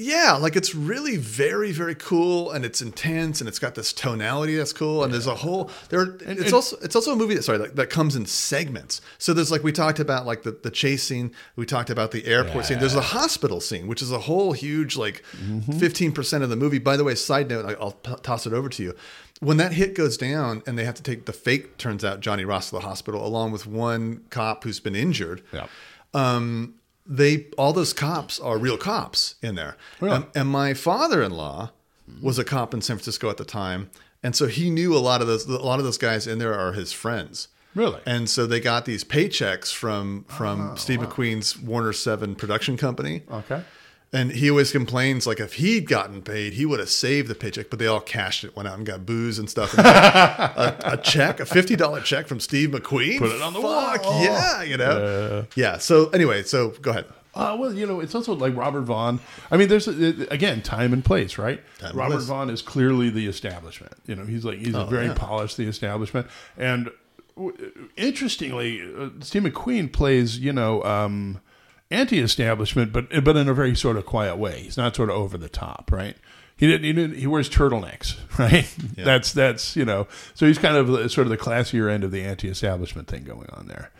Yeah, 0.00 0.34
like 0.40 0.54
it's 0.54 0.74
really 0.76 1.16
very, 1.16 1.72
very 1.72 1.96
cool, 1.96 2.52
and 2.52 2.64
it's 2.64 2.80
intense, 2.80 3.40
and 3.40 3.48
it's 3.48 3.58
got 3.58 3.74
this 3.74 3.92
tonality 3.92 4.54
that's 4.54 4.72
cool, 4.72 5.02
and 5.02 5.12
there's 5.12 5.26
a 5.26 5.34
whole 5.34 5.70
there. 5.88 6.02
it's 6.04 6.22
and- 6.22 6.52
also 6.54 6.76
it's 6.82 6.94
also 6.94 7.12
a 7.12 7.16
movie 7.16 7.34
that 7.34 7.42
sorry 7.42 7.58
that, 7.58 7.74
that 7.76 7.90
comes 7.90 8.14
in 8.14 8.24
segments. 8.24 9.00
So 9.18 9.34
there's 9.34 9.50
like 9.50 9.64
we 9.64 9.72
talked 9.72 9.98
about 9.98 10.24
like 10.24 10.44
the 10.44 10.52
the 10.52 10.70
chase 10.70 11.02
scene, 11.02 11.32
we 11.56 11.66
talked 11.66 11.90
about 11.90 12.12
the 12.12 12.24
airport 12.26 12.66
scene. 12.66 12.78
There's 12.78 12.94
the 12.94 13.00
hospital 13.00 13.60
scene, 13.60 13.88
which 13.88 14.00
is 14.00 14.12
a 14.12 14.20
whole 14.20 14.52
huge 14.52 14.96
like 14.96 15.24
Mm-hmm. 15.42 15.78
15 15.78 16.12
percent 16.12 16.44
of 16.44 16.50
the 16.50 16.56
movie. 16.56 16.78
By 16.78 16.96
the 16.96 17.02
way, 17.04 17.14
side 17.16 17.48
note, 17.48 17.76
I'll 17.80 17.92
t- 17.92 18.12
toss 18.22 18.46
it 18.46 18.52
over 18.52 18.68
to 18.68 18.82
you. 18.82 18.94
When 19.40 19.56
that 19.58 19.72
hit 19.72 19.94
goes 19.94 20.16
down, 20.16 20.62
and 20.66 20.78
they 20.78 20.84
have 20.84 20.94
to 20.96 21.02
take 21.02 21.26
the 21.26 21.32
fake, 21.32 21.76
turns 21.78 22.04
out 22.04 22.20
Johnny 22.20 22.44
Ross 22.44 22.70
to 22.70 22.76
the 22.76 22.80
hospital, 22.82 23.24
along 23.26 23.52
with 23.52 23.66
one 23.66 24.24
cop 24.30 24.64
who's 24.64 24.80
been 24.80 24.94
injured 24.96 25.42
yeah. 25.52 25.66
um, 26.14 26.74
they 27.08 27.46
all 27.56 27.72
those 27.72 27.92
cops 27.92 28.38
are 28.38 28.58
real 28.58 28.76
cops 28.76 29.36
in 29.42 29.54
there. 29.54 29.76
Really? 30.00 30.16
And, 30.16 30.26
and 30.34 30.48
my 30.48 30.74
father-in-law 30.74 31.70
was 32.22 32.38
a 32.38 32.44
cop 32.44 32.74
in 32.74 32.82
San 32.82 32.96
Francisco 32.96 33.30
at 33.30 33.38
the 33.38 33.44
time, 33.44 33.90
and 34.22 34.36
so 34.36 34.46
he 34.46 34.70
knew 34.70 34.94
a 34.94 34.98
lot 34.98 35.20
of 35.20 35.26
those. 35.26 35.46
A 35.46 35.58
lot 35.58 35.78
of 35.78 35.84
those 35.84 35.98
guys 35.98 36.26
in 36.26 36.38
there 36.38 36.54
are 36.54 36.72
his 36.72 36.92
friends. 36.92 37.48
Really? 37.74 38.00
And 38.06 38.28
so 38.28 38.46
they 38.46 38.60
got 38.60 38.84
these 38.84 39.04
paychecks 39.04 39.72
from 39.72 40.24
from 40.28 40.72
ah, 40.72 40.74
Steve 40.74 41.00
McQueen's 41.00 41.58
Warner 41.58 41.92
Seven 41.92 42.34
production 42.34 42.76
company. 42.76 43.22
Okay. 43.30 43.62
And 44.10 44.32
he 44.32 44.48
always 44.48 44.72
complains 44.72 45.26
like 45.26 45.38
if 45.38 45.54
he'd 45.54 45.86
gotten 45.86 46.22
paid, 46.22 46.54
he 46.54 46.64
would 46.64 46.80
have 46.80 46.88
saved 46.88 47.28
the 47.28 47.34
paycheck. 47.34 47.68
But 47.68 47.78
they 47.78 47.86
all 47.86 48.00
cashed 48.00 48.42
it, 48.42 48.56
went 48.56 48.66
out 48.66 48.78
and 48.78 48.86
got 48.86 49.04
booze 49.04 49.38
and 49.38 49.50
stuff. 49.50 49.76
And 49.76 49.86
a, 49.86 50.92
a 50.94 50.96
check, 51.02 51.40
a 51.40 51.44
fifty 51.46 51.76
dollar 51.76 52.00
check 52.00 52.26
from 52.26 52.40
Steve 52.40 52.70
McQueen. 52.70 53.18
Put 53.18 53.32
it 53.32 53.42
on 53.42 53.52
the 53.52 53.60
Fuck, 53.60 54.04
wall. 54.04 54.22
Yeah, 54.22 54.62
you 54.62 54.78
know. 54.78 55.46
yeah. 55.56 55.76
So 55.76 56.08
anyway, 56.10 56.42
so 56.42 56.70
go 56.70 56.92
ahead. 56.92 57.04
Uh, 57.34 57.56
well, 57.58 57.72
you 57.72 57.86
know, 57.86 58.00
it's 58.00 58.14
also 58.14 58.34
like 58.34 58.56
Robert 58.56 58.82
Vaughn. 58.82 59.20
I 59.50 59.56
mean, 59.56 59.68
there's 59.68 59.86
uh, 59.86 60.26
again 60.30 60.62
time 60.62 60.92
and 60.92 61.04
place, 61.04 61.38
right? 61.38 61.62
Time 61.78 61.96
Robert 61.96 62.14
place. 62.14 62.24
Vaughn 62.24 62.50
is 62.50 62.62
clearly 62.62 63.10
the 63.10 63.26
establishment. 63.26 63.92
You 64.06 64.16
know, 64.16 64.24
he's 64.24 64.44
like 64.44 64.58
he's 64.58 64.74
a 64.74 64.86
very 64.86 65.06
yeah. 65.06 65.14
polished 65.14 65.56
the 65.56 65.66
establishment. 65.66 66.26
And 66.56 66.90
w- 67.36 67.88
interestingly, 67.96 68.82
uh, 68.82 69.10
Steve 69.20 69.42
McQueen 69.42 69.92
plays 69.92 70.38
you 70.38 70.52
know 70.52 70.82
um, 70.82 71.40
anti-establishment, 71.90 72.92
but 72.92 73.24
but 73.24 73.36
in 73.36 73.48
a 73.48 73.54
very 73.54 73.74
sort 73.74 73.96
of 73.96 74.06
quiet 74.06 74.36
way. 74.36 74.62
He's 74.62 74.76
not 74.76 74.96
sort 74.96 75.10
of 75.10 75.16
over 75.16 75.38
the 75.38 75.48
top, 75.48 75.90
right? 75.92 76.16
He 76.56 76.66
didn't. 76.66 76.84
He, 76.84 76.92
didn't, 76.92 77.16
he 77.16 77.26
wears 77.26 77.48
turtlenecks, 77.48 78.16
right? 78.38 78.68
That's 78.96 79.32
that's 79.32 79.76
you 79.76 79.84
know. 79.84 80.08
So 80.34 80.46
he's 80.46 80.58
kind 80.58 80.76
of 80.76 81.10
sort 81.10 81.26
of 81.26 81.30
the 81.30 81.38
classier 81.38 81.90
end 81.90 82.04
of 82.04 82.10
the 82.10 82.22
anti-establishment 82.22 83.08
thing 83.08 83.24
going 83.24 83.48
on 83.50 83.68
there. 83.68 83.90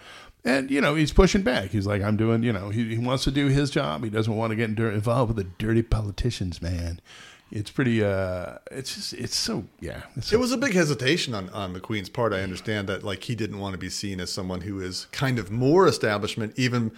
And 0.45 0.71
you 0.71 0.81
know 0.81 0.95
he's 0.95 1.13
pushing 1.13 1.43
back. 1.43 1.71
He's 1.71 1.87
like, 1.87 2.03
I'm 2.03 2.17
doing. 2.17 2.43
You 2.43 2.53
know, 2.53 2.71
he, 2.71 2.97
he 2.97 2.99
wants 2.99 3.25
to 3.25 3.31
do 3.31 3.47
his 3.47 3.71
job. 3.71 4.03
He 4.03 4.11
doesn't 4.11 4.35
want 4.35 4.51
to 4.51 4.57
get 4.57 4.71
involved 4.71 5.35
with 5.35 5.45
the 5.45 5.51
dirty 5.65 5.83
politicians, 5.83 6.61
man. 6.61 7.01
It's 7.51 7.71
pretty. 7.71 8.03
uh 8.05 8.59
It's 8.71 8.95
just. 8.95 9.13
It's 9.15 9.37
so. 9.37 9.65
Yeah. 9.81 10.03
It's 10.17 10.29
so, 10.29 10.37
It 10.37 10.41
was 10.41 10.53
a 10.53 10.59
big 10.59 10.75
hesitation 10.75 11.35
on, 11.35 11.49
on 11.51 11.75
McQueen's 11.75 12.09
part. 12.09 12.33
I 12.33 12.41
understand 12.43 12.89
that, 12.89 13.03
like, 13.03 13.25
he 13.25 13.35
didn't 13.35 13.59
want 13.59 13.73
to 13.73 13.79
be 13.79 13.89
seen 13.89 14.21
as 14.21 14.31
someone 14.33 14.63
who 14.63 14.81
is 14.81 15.07
kind 15.13 15.39
of 15.39 15.51
more 15.51 15.87
establishment. 15.87 16.55
Even 16.57 16.93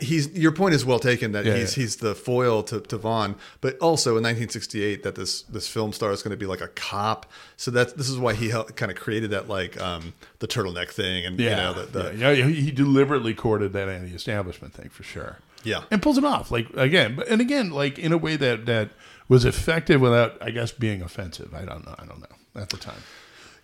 he's 0.00 0.28
your 0.36 0.52
point 0.52 0.74
is 0.74 0.84
well 0.84 0.98
taken 0.98 1.32
that 1.32 1.44
Yeah, 1.44 1.56
he's 1.56 1.76
yeah. 1.76 1.82
he's 1.82 1.96
the 1.96 2.14
foil 2.14 2.62
to, 2.64 2.80
to 2.80 2.96
Vaughn, 2.96 3.36
but 3.60 3.78
also 3.78 4.10
in 4.10 4.22
1968 4.22 5.02
that 5.02 5.14
this 5.14 5.42
this 5.42 5.68
film 5.68 5.92
star 5.92 6.12
is 6.12 6.22
going 6.22 6.32
to 6.32 6.36
be 6.36 6.46
like 6.46 6.60
a 6.60 6.68
cop. 6.68 7.26
So 7.56 7.70
that's 7.70 7.92
this 7.94 8.08
is 8.08 8.18
why 8.18 8.34
he 8.34 8.48
helped, 8.48 8.76
kind 8.76 8.90
of 8.90 8.98
created 8.98 9.30
that 9.30 9.48
like 9.48 9.80
um, 9.80 10.14
the 10.38 10.48
turtleneck 10.48 10.90
thing 10.90 11.26
and 11.26 11.38
yeah. 11.38 11.50
you 11.50 11.56
know 11.56 11.84
the, 11.84 11.98
the 11.98 12.16
yeah. 12.16 12.30
yeah. 12.30 12.46
He 12.46 12.70
deliberately 12.70 13.34
courted 13.34 13.72
that 13.72 13.88
anti-establishment 13.88 14.74
thing 14.74 14.88
for 14.88 15.02
sure. 15.02 15.38
Yeah. 15.64 15.84
And 15.90 16.02
pulls 16.02 16.18
it 16.18 16.24
off. 16.24 16.50
Like 16.50 16.68
again, 16.74 17.16
but 17.16 17.28
and 17.28 17.40
again, 17.40 17.70
like 17.70 17.98
in 17.98 18.12
a 18.12 18.18
way 18.18 18.36
that 18.36 18.66
that 18.66 18.90
was 19.28 19.44
effective 19.44 20.00
without, 20.00 20.36
I 20.42 20.50
guess, 20.50 20.72
being 20.72 21.02
offensive. 21.02 21.54
I 21.54 21.64
don't 21.64 21.84
know. 21.86 21.94
I 21.98 22.04
don't 22.04 22.20
know 22.20 22.60
at 22.60 22.68
the 22.68 22.76
time. 22.76 23.02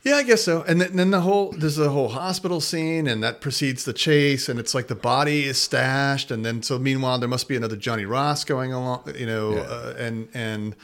Yeah, 0.02 0.14
I 0.16 0.22
guess 0.22 0.42
so. 0.42 0.62
And 0.62 0.80
then, 0.80 0.96
then 0.96 1.10
the 1.10 1.20
whole 1.20 1.52
there's 1.52 1.78
a 1.78 1.90
whole 1.90 2.08
hospital 2.08 2.60
scene, 2.60 3.06
and 3.06 3.22
that 3.22 3.40
precedes 3.42 3.84
the 3.84 3.92
chase, 3.92 4.48
and 4.48 4.58
it's 4.58 4.74
like 4.74 4.86
the 4.88 4.94
body 4.94 5.44
is 5.44 5.58
stashed, 5.58 6.30
and 6.30 6.44
then 6.44 6.62
so 6.62 6.78
meanwhile 6.78 7.18
there 7.18 7.28
must 7.28 7.48
be 7.48 7.56
another 7.56 7.76
Johnny 7.76 8.06
Ross 8.06 8.44
going 8.44 8.72
along, 8.72 9.12
you 9.18 9.26
know, 9.26 9.56
Yeah. 9.56 9.60
uh, 9.62 9.94
and 9.98 10.28
and 10.32 10.74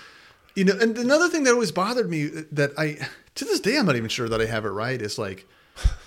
you 0.55 0.65
know, 0.65 0.77
and 0.79 0.97
another 0.99 1.29
thing 1.29 1.45
that 1.45 1.53
always 1.55 1.73
bothered 1.73 2.11
me 2.11 2.27
that 2.53 2.73
I 2.79 2.99
to 3.37 3.45
this 3.47 3.61
day 3.61 3.79
I'm 3.79 3.87
not 3.87 3.97
even 3.97 4.09
sure 4.11 4.29
that 4.29 4.41
I 4.41 4.47
have 4.47 4.65
it 4.67 4.71
right 4.71 5.01
is 5.01 5.19
like 5.19 5.47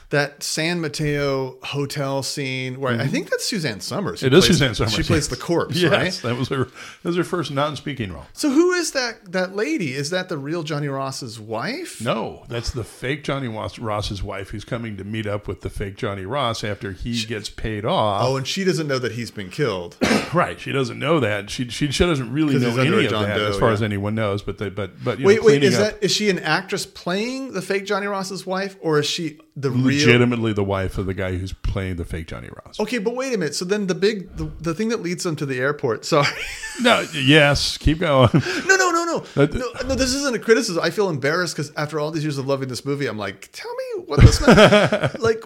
that 0.09 0.41
San 0.41 0.81
Mateo 0.81 1.57
hotel 1.63 2.23
scene 2.23 2.79
where 2.79 2.99
I 2.99 3.05
think 3.05 3.29
that's 3.29 3.45
Suzanne 3.45 3.79
Somers. 3.79 4.19
Mm-hmm. 4.19 4.27
It 4.27 4.33
is 4.33 4.45
Suzanne 4.45 4.73
Somers. 4.73 4.93
She 4.93 5.03
plays 5.03 5.27
the 5.29 5.35
corpse, 5.35 5.75
Yes, 5.75 5.91
right? 5.91 6.29
that 6.29 6.37
was 6.37 6.49
her. 6.49 6.65
That 6.65 7.09
was 7.09 7.15
her 7.15 7.23
first 7.23 7.51
non-speaking 7.51 8.11
role. 8.11 8.25
So 8.33 8.49
who 8.49 8.71
is 8.71 8.91
that 8.93 9.31
that 9.31 9.55
lady? 9.55 9.93
Is 9.93 10.09
that 10.09 10.27
the 10.27 10.37
real 10.37 10.63
Johnny 10.63 10.87
Ross's 10.87 11.39
wife? 11.39 12.01
No, 12.01 12.43
that's 12.49 12.71
the 12.71 12.83
fake 12.83 13.23
Johnny 13.23 13.47
Ross's 13.47 14.23
wife 14.23 14.49
who's 14.49 14.65
coming 14.65 14.97
to 14.97 15.03
meet 15.03 15.27
up 15.27 15.47
with 15.47 15.61
the 15.61 15.69
fake 15.69 15.95
Johnny 15.95 16.25
Ross 16.25 16.63
after 16.63 16.91
he 16.91 17.23
gets 17.25 17.49
paid 17.49 17.85
off. 17.85 18.23
Oh, 18.25 18.35
and 18.37 18.47
she 18.47 18.63
doesn't 18.63 18.87
know 18.87 18.99
that 18.99 19.11
he's 19.11 19.29
been 19.29 19.49
killed. 19.51 19.95
right. 20.33 20.59
She 20.59 20.71
doesn't 20.71 20.97
know 20.97 21.19
that. 21.19 21.51
She 21.51 21.69
she, 21.69 21.91
she 21.91 22.05
doesn't 22.05 22.33
really 22.33 22.57
know 22.57 22.77
any 22.79 23.05
of 23.05 23.11
that 23.11 23.37
Doe, 23.37 23.49
as 23.49 23.59
far 23.59 23.69
yeah. 23.69 23.73
as 23.73 23.83
anyone 23.83 24.15
knows. 24.15 24.41
But 24.41 24.57
they 24.57 24.69
but 24.69 25.03
but 25.03 25.19
you 25.19 25.25
know, 25.25 25.27
Wait, 25.27 25.43
wait, 25.43 25.63
is 25.63 25.77
up- 25.77 25.99
that 25.99 26.03
is 26.03 26.11
she 26.11 26.31
an 26.31 26.39
actress 26.39 26.87
playing 26.87 27.53
the 27.53 27.61
fake 27.61 27.85
Johnny 27.85 28.07
Ross's 28.07 28.45
wife, 28.47 28.75
or 28.81 28.99
is 28.99 29.05
she 29.05 29.39
the 29.55 29.69
real? 29.69 29.98
Legitimately 30.05 30.53
the 30.53 30.63
wife 30.63 30.97
of 30.97 31.05
the 31.05 31.13
guy 31.13 31.35
who's 31.37 31.53
playing 31.53 31.95
the 31.97 32.05
fake 32.05 32.27
Johnny 32.27 32.49
Ross? 32.65 32.79
Okay, 32.79 32.97
but 32.97 33.15
wait 33.15 33.33
a 33.33 33.37
minute. 33.37 33.55
So 33.55 33.65
then 33.65 33.87
the 33.87 33.95
big 33.95 34.35
the, 34.35 34.45
the 34.59 34.73
thing 34.73 34.89
that 34.89 35.01
leads 35.01 35.23
them 35.23 35.35
to 35.37 35.45
the 35.45 35.59
airport. 35.59 36.05
Sorry, 36.05 36.27
No. 36.81 37.05
Yes. 37.13 37.77
Keep 37.77 37.99
going. 37.99 38.29
no, 38.33 38.75
no, 38.75 38.91
no, 38.91 39.03
no, 39.05 39.19
That- 39.35 39.53
no, 39.53 39.71
no. 39.87 39.95
This 39.95 40.13
isn't 40.13 40.35
a 40.35 40.39
criticism. 40.39 40.81
I 40.83 40.89
feel 40.89 41.09
embarrassed 41.09 41.55
because 41.55 41.71
after 41.75 41.99
all 41.99 42.11
these 42.11 42.23
years 42.23 42.37
of 42.37 42.47
loving 42.47 42.69
this 42.69 42.85
movie, 42.85 43.07
I'm 43.07 43.17
like, 43.17 43.49
tell 43.51 43.71
me 43.75 44.03
what 44.05 44.19
this 44.21 44.41
like 45.19 45.43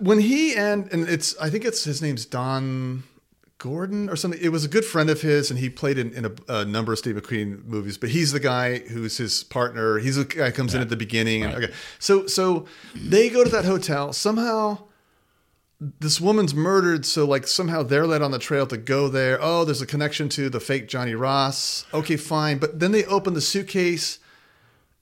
when 0.00 0.18
he 0.18 0.54
and 0.54 0.90
and 0.92 1.08
it's 1.08 1.36
I 1.38 1.48
think 1.50 1.64
it's 1.64 1.84
his 1.84 2.02
name's 2.02 2.24
Don. 2.26 3.04
Gordon 3.64 4.10
or 4.10 4.16
something. 4.16 4.38
It 4.42 4.50
was 4.50 4.62
a 4.62 4.68
good 4.68 4.84
friend 4.84 5.08
of 5.08 5.22
his, 5.22 5.50
and 5.50 5.58
he 5.58 5.70
played 5.70 5.96
in, 5.96 6.12
in 6.12 6.26
a, 6.26 6.32
a 6.48 6.64
number 6.66 6.92
of 6.92 6.98
Steve 6.98 7.14
McQueen 7.16 7.64
movies. 7.64 7.96
But 7.96 8.10
he's 8.10 8.30
the 8.30 8.38
guy 8.38 8.80
who's 8.80 9.16
his 9.16 9.42
partner. 9.42 9.98
He's 9.98 10.16
the 10.16 10.26
guy 10.26 10.46
who 10.46 10.52
comes 10.52 10.74
in 10.74 10.82
at 10.82 10.90
the 10.90 10.96
beginning. 10.96 11.44
And, 11.44 11.54
okay, 11.54 11.72
so 11.98 12.26
so 12.26 12.66
they 12.94 13.30
go 13.30 13.42
to 13.42 13.48
that 13.48 13.64
hotel. 13.64 14.12
Somehow, 14.12 14.80
this 15.80 16.20
woman's 16.20 16.54
murdered. 16.54 17.06
So 17.06 17.24
like 17.24 17.46
somehow 17.46 17.82
they're 17.82 18.06
led 18.06 18.20
on 18.20 18.32
the 18.32 18.38
trail 18.38 18.66
to 18.66 18.76
go 18.76 19.08
there. 19.08 19.38
Oh, 19.40 19.64
there's 19.64 19.80
a 19.80 19.86
connection 19.86 20.28
to 20.30 20.50
the 20.50 20.60
fake 20.60 20.86
Johnny 20.86 21.14
Ross. 21.14 21.86
Okay, 21.94 22.16
fine. 22.16 22.58
But 22.58 22.80
then 22.80 22.92
they 22.92 23.06
open 23.06 23.32
the 23.32 23.40
suitcase. 23.40 24.18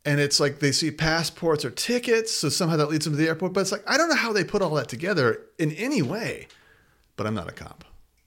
And 0.05 0.21
it's 0.21 0.39
like 0.39 0.61
they 0.61 0.71
see 0.73 0.93
passports 0.93 1.65
or 1.65 1.71
tickets, 1.71 2.33
so 2.33 2.49
somehow 2.49 2.77
that 2.77 2.91
leads 2.91 3.05
them 3.07 3.15
to 3.15 3.17
the 3.17 3.29
airport. 3.29 3.53
But 3.53 3.61
it's 3.63 3.73
like 3.73 3.85
I 3.89 3.97
don't 3.97 4.09
know 4.09 4.15
how 4.15 4.33
they 4.33 4.45
put 4.45 4.63
all 4.63 4.75
that 4.75 4.89
together 4.89 5.43
in 5.59 5.73
any 5.73 6.01
way. 6.01 6.47
But 7.17 7.27
I'm 7.27 7.35
not 7.35 7.49
a 7.49 7.53
cop. 7.53 7.85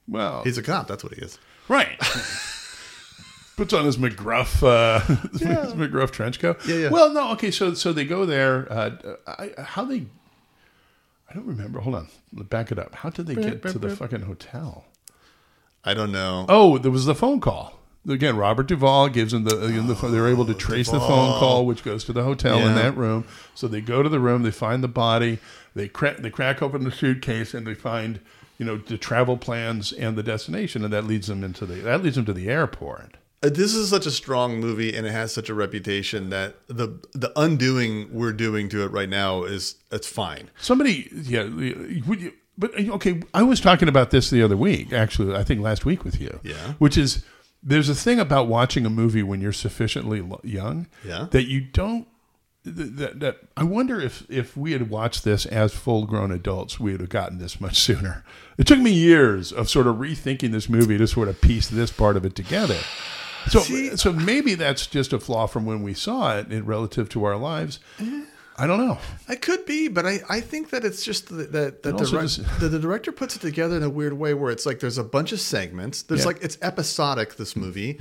Well, 0.07 0.43
He's 0.43 0.57
a 0.57 0.63
cop. 0.63 0.87
That's 0.87 1.03
what 1.03 1.13
he 1.13 1.21
is. 1.21 1.39
right. 1.67 1.99
Puts 3.57 3.71
on 3.71 3.85
his 3.85 3.95
McGruff, 3.95 4.61
uh, 4.63 4.99
his 5.31 5.73
McGruff 5.73 6.11
trench 6.11 6.39
coat. 6.41 6.57
Yeah, 6.67 6.75
yeah. 6.75 6.89
Well, 6.89 7.13
no, 7.13 7.31
okay. 7.31 7.51
So, 7.51 7.73
so 7.73 7.93
they 7.93 8.03
go 8.03 8.25
there. 8.25 8.67
Uh, 8.69 9.15
I, 9.25 9.51
how 9.61 9.85
they? 9.85 10.07
I 11.29 11.33
don't 11.33 11.45
remember. 11.45 11.79
Hold 11.79 11.95
on. 11.95 12.07
Back 12.33 12.73
it 12.73 12.79
up. 12.79 12.95
How 12.95 13.09
did 13.09 13.27
they 13.27 13.35
get 13.35 13.61
to 13.61 13.79
the 13.79 13.95
fucking 13.95 14.23
hotel? 14.23 14.83
I 15.85 15.93
don't 15.93 16.11
know. 16.11 16.45
Oh, 16.49 16.77
there 16.77 16.91
was 16.91 17.05
the 17.05 17.15
phone 17.15 17.39
call. 17.39 17.79
again, 18.09 18.35
Robert 18.35 18.67
Duvall 18.67 19.07
gives 19.07 19.31
them 19.31 19.45
the, 19.45 19.55
uh, 19.55 19.67
the 19.87 20.07
they're 20.09 20.27
able 20.27 20.45
to 20.47 20.53
trace 20.53 20.89
the 20.89 20.99
phone 20.99 21.39
call, 21.39 21.65
which 21.65 21.83
goes 21.83 22.03
to 22.05 22.13
the 22.13 22.23
hotel 22.23 22.57
in 22.59 22.75
that 22.75 22.97
room. 22.97 23.25
So 23.53 23.67
they 23.67 23.81
go 23.81 24.03
to 24.03 24.09
the 24.09 24.19
room, 24.19 24.43
they 24.43 24.51
find 24.51 24.83
the 24.83 24.89
body, 24.89 25.39
they 25.75 25.87
crack 25.87 26.17
they 26.17 26.29
crack 26.29 26.61
open 26.61 26.83
the 26.83 26.91
suitcase, 26.91 27.53
and 27.53 27.65
they 27.65 27.75
find 27.75 28.19
you 28.57 28.65
know 28.65 28.77
the 28.77 28.97
travel 28.97 29.37
plans 29.37 29.91
and 29.91 30.17
the 30.17 30.23
destination, 30.23 30.83
and 30.83 30.93
that 30.93 31.05
leads 31.05 31.27
them 31.27 31.43
into 31.43 31.65
the 31.65 31.75
that 31.81 32.03
leads 32.03 32.15
them 32.15 32.25
to 32.25 32.33
the 32.33 32.49
airport. 32.49 33.17
Uh, 33.43 33.49
This 33.49 33.75
is 33.75 33.89
such 33.89 34.05
a 34.05 34.11
strong 34.11 34.59
movie, 34.59 34.95
and 34.95 35.05
it 35.05 35.11
has 35.11 35.33
such 35.33 35.49
a 35.49 35.53
reputation 35.53 36.29
that 36.29 36.55
the 36.67 36.99
the 37.13 37.31
undoing 37.35 38.09
we're 38.11 38.33
doing 38.33 38.69
to 38.69 38.83
it 38.83 38.91
right 38.91 39.09
now 39.09 39.43
is 39.43 39.75
it's 39.91 40.07
fine. 40.07 40.49
Somebody, 40.57 41.09
yeah, 41.11 41.43
would 42.07 42.21
you, 42.21 42.33
but 42.57 42.71
okay. 42.77 43.21
I 43.33 43.43
was 43.43 43.59
talking 43.59 43.89
about 43.89 44.11
this 44.11 44.29
the 44.29 44.41
other 44.41 44.57
week, 44.57 44.93
actually. 44.93 45.35
I 45.35 45.43
think 45.43 45.61
last 45.61 45.85
week 45.85 46.03
with 46.03 46.21
you. 46.21 46.39
Yeah. 46.43 46.73
Which 46.79 46.97
is 46.97 47.23
there's 47.61 47.89
a 47.89 47.95
thing 47.95 48.19
about 48.19 48.47
watching 48.47 48.85
a 48.85 48.89
movie 48.89 49.23
when 49.23 49.41
you're 49.41 49.51
sufficiently 49.51 50.23
young. 50.43 50.87
Yeah. 51.03 51.27
That 51.31 51.45
you 51.47 51.61
don't. 51.61 52.07
That, 52.65 53.19
that, 53.19 53.37
I 53.55 53.63
wonder 53.63 53.99
if 54.01 54.25
if 54.29 54.57
we 54.57 54.71
had 54.71 54.89
watched 54.89 55.23
this 55.23 55.45
as 55.45 55.73
full 55.73 56.05
grown 56.05 56.31
adults, 56.31 56.79
we 56.79 56.91
would 56.91 57.01
have 57.01 57.09
gotten 57.09 57.37
this 57.37 57.61
much 57.61 57.77
sooner. 57.79 58.23
It 58.57 58.65
took 58.67 58.79
me 58.79 58.91
years 58.91 59.51
of 59.51 59.69
sort 59.69 59.85
of 59.87 59.97
rethinking 59.97 60.51
this 60.51 60.67
movie 60.67 60.97
to 60.97 61.07
sort 61.07 61.27
of 61.27 61.39
piece 61.41 61.67
this 61.67 61.91
part 61.91 62.17
of 62.17 62.25
it 62.25 62.35
together. 62.35 62.79
So, 63.49 63.59
See- 63.59 63.95
so 63.95 64.11
maybe 64.11 64.55
that's 64.55 64.87
just 64.87 65.13
a 65.13 65.19
flaw 65.19 65.45
from 65.45 65.65
when 65.65 65.83
we 65.83 65.93
saw 65.93 66.37
it 66.37 66.51
in 66.51 66.65
relative 66.65 67.07
to 67.09 67.23
our 67.25 67.37
lives. 67.37 67.79
Uh-huh. 67.99 68.21
I 68.57 68.67
don't 68.67 68.79
know. 68.79 68.97
I 69.27 69.35
could 69.35 69.65
be, 69.65 69.89
but 69.89 70.05
I, 70.05 70.21
I 70.29 70.39
think 70.39 70.69
that 70.69 70.85
it's 70.85 71.03
just 71.03 71.27
that 71.27 71.51
that, 71.51 71.83
that, 71.83 71.97
the, 71.97 72.05
just- 72.05 72.59
that 72.61 72.69
the 72.69 72.79
director 72.79 73.11
puts 73.11 73.35
it 73.35 73.41
together 73.41 73.75
in 73.75 73.83
a 73.83 73.89
weird 73.89 74.13
way 74.13 74.33
where 74.33 74.49
it's 74.49 74.65
like 74.65 74.79
there's 74.79 74.97
a 74.97 75.03
bunch 75.03 75.33
of 75.33 75.41
segments. 75.41 76.03
There's 76.03 76.21
Yeah. 76.21 76.27
like 76.27 76.41
it's 76.41 76.57
episodic 76.61 77.35
this 77.35 77.55
movie, 77.57 77.99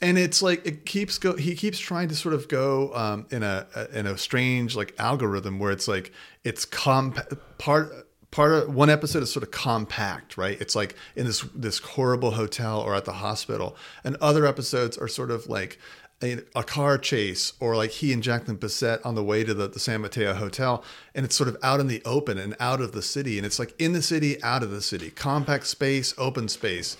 and 0.00 0.16
it's 0.18 0.40
like 0.40 0.64
it 0.66 0.86
keeps 0.86 1.18
go. 1.18 1.36
He 1.36 1.54
keeps 1.54 1.78
trying 1.78 2.08
to 2.08 2.16
sort 2.16 2.34
of 2.34 2.48
go 2.48 2.94
um, 2.94 3.26
in 3.30 3.42
a 3.42 3.66
in 3.92 4.06
a 4.06 4.16
strange 4.16 4.74
like 4.74 4.94
algorithm 4.98 5.58
where 5.58 5.70
it's 5.70 5.86
like 5.86 6.12
it's 6.44 6.64
comp 6.64 7.18
part. 7.58 8.06
Part 8.32 8.52
of 8.52 8.72
one 8.72 8.90
episode 8.90 9.24
is 9.24 9.32
sort 9.32 9.42
of 9.42 9.50
compact, 9.50 10.36
right? 10.36 10.56
It's 10.60 10.76
like 10.76 10.94
in 11.16 11.26
this 11.26 11.40
this 11.52 11.80
horrible 11.80 12.30
hotel 12.30 12.78
or 12.80 12.94
at 12.94 13.04
the 13.04 13.14
hospital, 13.14 13.76
and 14.04 14.14
other 14.20 14.46
episodes 14.46 14.96
are 14.96 15.08
sort 15.08 15.32
of 15.32 15.48
like 15.48 15.80
a, 16.22 16.38
a 16.54 16.62
car 16.62 16.98
chase 16.98 17.52
or 17.60 17.76
like 17.76 17.90
he 17.90 18.12
and 18.12 18.22
Jacqueline 18.22 18.58
Bisset 18.58 19.04
on 19.04 19.14
the 19.14 19.24
way 19.24 19.42
to 19.44 19.54
the, 19.54 19.68
the 19.68 19.78
San 19.80 20.02
Mateo 20.02 20.34
Hotel. 20.34 20.84
And 21.14 21.24
it's 21.24 21.34
sort 21.36 21.48
of 21.48 21.56
out 21.62 21.80
in 21.80 21.86
the 21.86 22.02
open 22.04 22.38
and 22.38 22.54
out 22.60 22.80
of 22.80 22.92
the 22.92 23.02
city. 23.02 23.38
And 23.38 23.46
it's 23.46 23.58
like 23.58 23.74
in 23.80 23.92
the 23.92 24.02
city, 24.02 24.42
out 24.42 24.62
of 24.62 24.70
the 24.70 24.82
city, 24.82 25.10
compact 25.10 25.66
space, 25.66 26.14
open 26.18 26.48
space. 26.48 26.96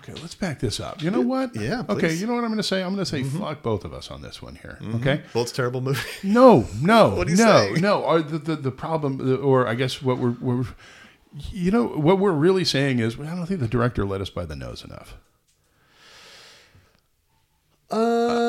Okay, 0.00 0.12
let's 0.14 0.34
back 0.34 0.58
this 0.58 0.80
up. 0.80 1.00
You 1.02 1.10
know 1.12 1.20
what? 1.20 1.54
Yeah, 1.54 1.84
Okay, 1.88 2.12
you 2.12 2.26
know 2.26 2.34
what 2.34 2.42
I'm 2.42 2.50
going 2.50 2.56
to 2.56 2.64
say? 2.64 2.82
I'm 2.82 2.92
going 2.94 3.04
to 3.04 3.06
say 3.06 3.22
fuck 3.22 3.62
both 3.62 3.84
of 3.84 3.94
us 3.94 4.10
on 4.10 4.22
this 4.22 4.42
one 4.42 4.56
here. 4.56 4.76
Okay. 4.96 5.22
Well, 5.32 5.42
it's 5.44 5.52
a 5.52 5.54
terrible 5.54 5.80
movie. 5.80 6.00
No, 6.24 6.66
no, 6.82 7.10
What 7.16 7.28
do 7.28 7.32
you 7.34 7.38
no, 7.38 7.74
say? 7.74 7.80
no. 7.80 8.02
Or 8.02 8.20
the, 8.20 8.38
the 8.38 8.56
the 8.56 8.70
problem, 8.72 9.40
or 9.44 9.68
I 9.68 9.76
guess 9.76 10.02
what 10.02 10.18
we're, 10.18 10.34
we're, 10.40 10.64
you 11.52 11.70
know, 11.70 11.86
what 11.86 12.18
we're 12.18 12.32
really 12.32 12.64
saying 12.64 12.98
is, 12.98 13.14
I 13.20 13.36
don't 13.36 13.46
think 13.46 13.60
the 13.60 13.68
director 13.68 14.04
led 14.04 14.20
us 14.20 14.30
by 14.30 14.44
the 14.44 14.56
nose 14.56 14.84
enough. 14.84 15.16
Uh, 17.90 18.43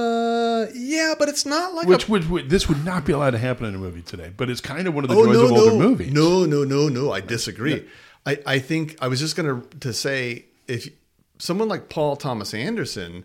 yeah, 0.74 1.14
but 1.18 1.30
it's 1.30 1.46
not 1.46 1.74
like 1.74 1.88
Which 1.88 2.08
a. 2.08 2.12
would, 2.12 2.30
would 2.30 2.50
this 2.50 2.68
would 2.68 2.84
not 2.86 3.06
be 3.06 3.14
allowed 3.14 3.32
to 3.32 3.38
happen 3.38 3.66
in 3.66 3.76
a 3.76 3.78
movie 3.78 4.02
today, 4.02 4.32
but 4.36 4.50
it's 4.50 4.62
kind 4.62 4.88
of 4.88 4.96
one 4.96 5.04
of 5.04 5.10
the 5.10 5.16
Oh 5.16 5.26
joys 5.26 5.36
no 5.36 5.46
of 5.46 5.52
older 5.52 5.76
movies. 5.76 6.14
no 6.14 6.46
no 6.46 6.64
no 6.64 6.90
no! 6.90 7.12
I 7.12 7.22
disagree. 7.22 7.86
I, 8.26 8.40
I 8.46 8.60
think 8.60 8.98
I 9.02 9.08
was 9.08 9.20
just 9.20 9.36
gonna 9.36 9.62
to 9.82 9.94
say 9.94 10.46
if 10.68 10.90
someone 11.38 11.68
like 11.68 11.90
Paul 11.90 12.16
Thomas 12.16 12.54
Anderson 12.54 13.24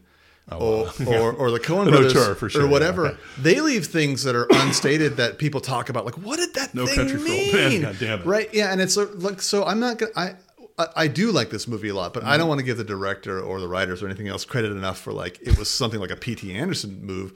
oh, 0.51 0.93
or, 1.07 1.07
or 1.07 1.33
or 1.33 1.51
the 1.51 1.61
Coen 1.61 1.89
brothers 1.89 2.13
sure, 2.13 2.63
or 2.63 2.65
yeah, 2.67 2.71
whatever, 2.71 3.07
okay. 3.09 3.19
they 3.39 3.61
leave 3.61 3.87
things 3.87 4.25
that 4.25 4.35
are 4.35 4.47
unstated 4.51 5.17
that 5.17 5.39
people 5.39 5.61
talk 5.61 5.89
about. 5.89 6.05
Like, 6.05 6.19
what 6.19 6.37
did 6.37 6.55
that 6.55 6.75
No 6.75 6.87
thing 6.87 6.97
Country 6.97 7.19
for 7.19 7.23
Old 7.23 7.29
mean? 7.29 7.55
Men, 7.55 7.83
God 7.83 7.97
damn 7.99 8.21
it. 8.21 8.27
Right? 8.27 8.53
Yeah, 8.53 8.73
and 8.73 8.81
it's 8.81 8.97
like 8.97 9.41
so. 9.41 9.65
I'm 9.65 9.81
not 9.81 9.99
gonna. 9.99 10.13
I 10.17 10.35
I, 10.81 11.05
I 11.05 11.07
do 11.09 11.31
like 11.33 11.51
this 11.51 11.69
movie 11.69 11.89
a 11.89 11.95
lot, 11.95 12.13
but 12.15 12.23
I 12.23 12.27
Mm-hmm. 12.31 12.39
don't 12.39 12.49
want 12.49 12.59
to 12.61 12.65
give 12.65 12.77
the 12.79 12.85
director 12.85 13.41
or 13.41 13.61
the 13.61 13.69
writers 13.69 14.03
or 14.03 14.07
anything 14.07 14.29
else 14.29 14.45
credit 14.45 14.73
enough 14.73 14.99
for 14.99 15.13
like 15.13 15.39
it 15.43 15.59
was 15.59 15.69
something 15.71 16.01
like 16.01 16.11
a 16.11 16.17
P.T. 16.17 16.53
Anderson 16.55 17.05
move. 17.05 17.33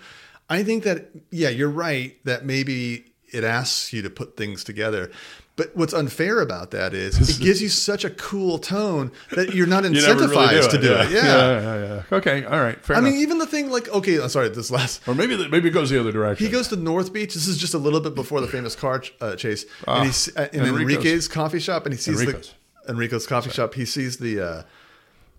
I 0.50 0.62
think 0.62 0.84
that 0.84 1.08
yeah, 1.30 1.48
you're 1.50 1.70
right 1.70 2.16
that 2.24 2.44
maybe 2.44 3.06
it 3.32 3.44
asks 3.44 3.92
you 3.92 4.02
to 4.02 4.10
put 4.10 4.36
things 4.36 4.62
together. 4.64 5.10
But 5.56 5.70
what's 5.76 5.94
unfair 5.94 6.40
about 6.40 6.72
that 6.72 6.94
is 6.94 7.28
it 7.30 7.40
gives 7.40 7.62
you 7.62 7.68
such 7.68 8.04
a 8.04 8.10
cool 8.10 8.58
tone 8.58 9.12
that 9.36 9.54
you're 9.54 9.68
not 9.68 9.84
You 9.88 9.90
never 9.90 10.26
incentivized 10.26 10.70
to 10.70 10.78
do 10.80 10.88
yeah. 10.90 11.04
it. 11.04 11.10
Yeah. 11.12 11.22
yeah, 11.24 11.60
yeah, 11.60 11.84
yeah. 12.10 12.16
Okay, 12.16 12.44
all 12.44 12.60
right, 12.60 12.84
fair 12.84 12.96
enough. 12.96 13.04
I 13.04 13.08
enough. 13.08 13.12
mean, 13.12 13.22
even 13.22 13.38
the 13.38 13.46
thing 13.46 13.70
like 13.70 13.88
okay, 13.88 14.20
I'm 14.20 14.28
sorry, 14.28 14.48
this 14.48 14.70
last 14.72 15.06
or 15.06 15.14
maybe 15.14 15.36
the, 15.36 15.48
maybe 15.48 15.68
it 15.68 15.72
goes 15.72 15.90
the 15.90 16.00
other 16.00 16.10
direction. 16.12 16.44
he 16.44 16.50
goes 16.52 16.68
to 16.68 16.76
North 16.76 17.12
Beach. 17.12 17.34
This 17.34 17.46
is 17.46 17.56
just 17.56 17.72
a 17.74 17.78
little 17.78 18.00
bit 18.00 18.16
before 18.16 18.40
the 18.40 18.48
famous 18.48 18.74
car 18.74 18.98
ch- 18.98 19.14
uh, 19.20 19.36
chase, 19.36 19.64
and 19.86 20.06
he's 20.06 20.28
uh, 20.36 20.48
in 20.52 20.62
Enrico's. 20.64 20.96
Enrique's 21.04 21.28
coffee 21.28 21.60
shop, 21.60 21.86
and 21.86 21.94
he 21.94 22.00
sees 22.00 22.20
Enrico's. 22.20 22.48
the 22.48 22.54
Enrico's 22.88 23.26
coffee 23.26 23.50
shop. 23.50 23.74
He 23.74 23.84
sees 23.84 24.18
the, 24.18 24.40
uh, 24.40 24.62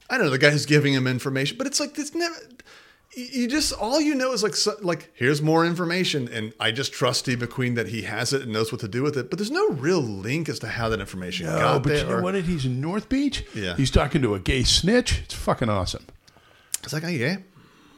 I 0.10 0.18
don't 0.18 0.26
know, 0.26 0.32
the 0.32 0.38
guy 0.38 0.50
who's 0.52 0.66
giving 0.66 0.94
him 0.94 1.08
information, 1.08 1.58
but 1.58 1.68
it's 1.68 1.80
like 1.80 1.96
this 1.96 2.14
never. 2.14 2.36
you- 3.16 3.26
You 3.32 3.48
just 3.48 3.72
all 3.74 4.02
you 4.02 4.14
know 4.14 4.34
is 4.34 4.44
like 4.44 4.56
so, 4.56 4.76
like 4.82 5.10
here's 5.16 5.42
more 5.42 5.66
information, 5.66 6.28
and 6.28 6.54
I 6.60 6.72
just 6.72 6.92
trust 6.92 7.20
Steve 7.22 7.40
McQueen 7.40 7.76
that 7.76 7.88
he 7.88 8.02
has 8.02 8.34
it 8.34 8.42
and 8.42 8.52
knows 8.52 8.72
what 8.74 8.82
to 8.82 8.88
do 8.90 9.04
with 9.04 9.18
it. 9.18 9.30
But 9.30 9.40
there's 9.40 9.52
no 9.52 9.70
real 9.70 10.02
link 10.02 10.50
as 10.50 10.60
to 10.60 10.68
how 10.68 10.90
that 10.90 11.00
information 11.00 11.46
No, 11.46 11.58
got 11.58 11.84
but 11.84 11.90
there. 11.90 11.98
you 12.10 12.16
know 12.18 12.22
what? 12.22 12.36
He's 12.36 12.66
in 12.66 12.82
North 12.82 13.08
Beach. 13.08 13.46
Yeah. 13.56 13.76
He's 13.78 13.90
talking 13.90 14.22
to 14.22 14.36
a 14.36 14.40
gay 14.40 14.64
snitch. 14.64 15.20
It's 15.24 15.34
fucking 15.34 15.70
awesome. 15.70 16.06
It's 16.84 16.92
like, 16.94 17.04
oh 17.06 17.08
yeah, 17.08 17.38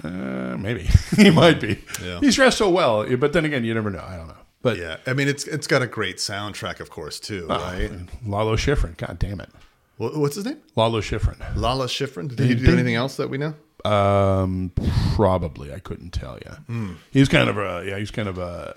Uh, 0.04 0.56
maybe 0.58 0.88
he 1.18 1.30
might 1.32 1.60
be. 1.60 1.82
Yeah. 2.02 2.20
He's 2.20 2.36
dressed 2.36 2.60
so 2.60 2.70
well, 2.70 3.04
but 3.18 3.34
then 3.34 3.44
again, 3.44 3.64
you 3.66 3.74
never 3.74 3.90
know. 3.90 4.06
I 4.08 4.16
don't 4.18 4.28
know. 4.28 4.38
But 4.62 4.78
yeah. 4.78 4.98
I 5.06 5.14
mean, 5.14 5.28
it's 5.28 5.46
it's 5.48 5.68
got 5.68 5.82
a 5.82 5.88
great 5.88 6.18
soundtrack, 6.18 6.80
of 6.80 6.90
course, 6.90 7.20
too, 7.20 7.48
Ah. 7.50 7.72
right? 7.72 7.92
Lalo 8.26 8.56
Schifrin. 8.56 8.98
God 8.98 9.18
damn 9.20 9.40
it, 9.40 9.50
What, 9.98 10.18
what's 10.18 10.36
his 10.36 10.46
name? 10.46 10.58
Lalo 10.76 11.00
Schifrin. 11.02 11.38
Lalo 11.56 11.86
Schifrin. 11.86 12.36
Did 12.36 12.40
he 12.48 12.56
do 12.56 12.72
anything 12.74 12.96
else 12.96 13.16
that 13.18 13.30
we 13.30 13.38
know? 13.38 13.54
Um, 13.86 14.72
probably 15.16 15.74
I 15.74 15.80
couldn't 15.80 16.12
tell 16.12 16.40
you. 16.68 16.96
He's 17.12 17.30
kind 17.30 17.50
of 17.50 17.58
a 17.58 17.86
yeah. 17.88 17.98
He's 17.98 18.12
kind 18.12 18.28
of 18.28 18.38
a 18.40 18.76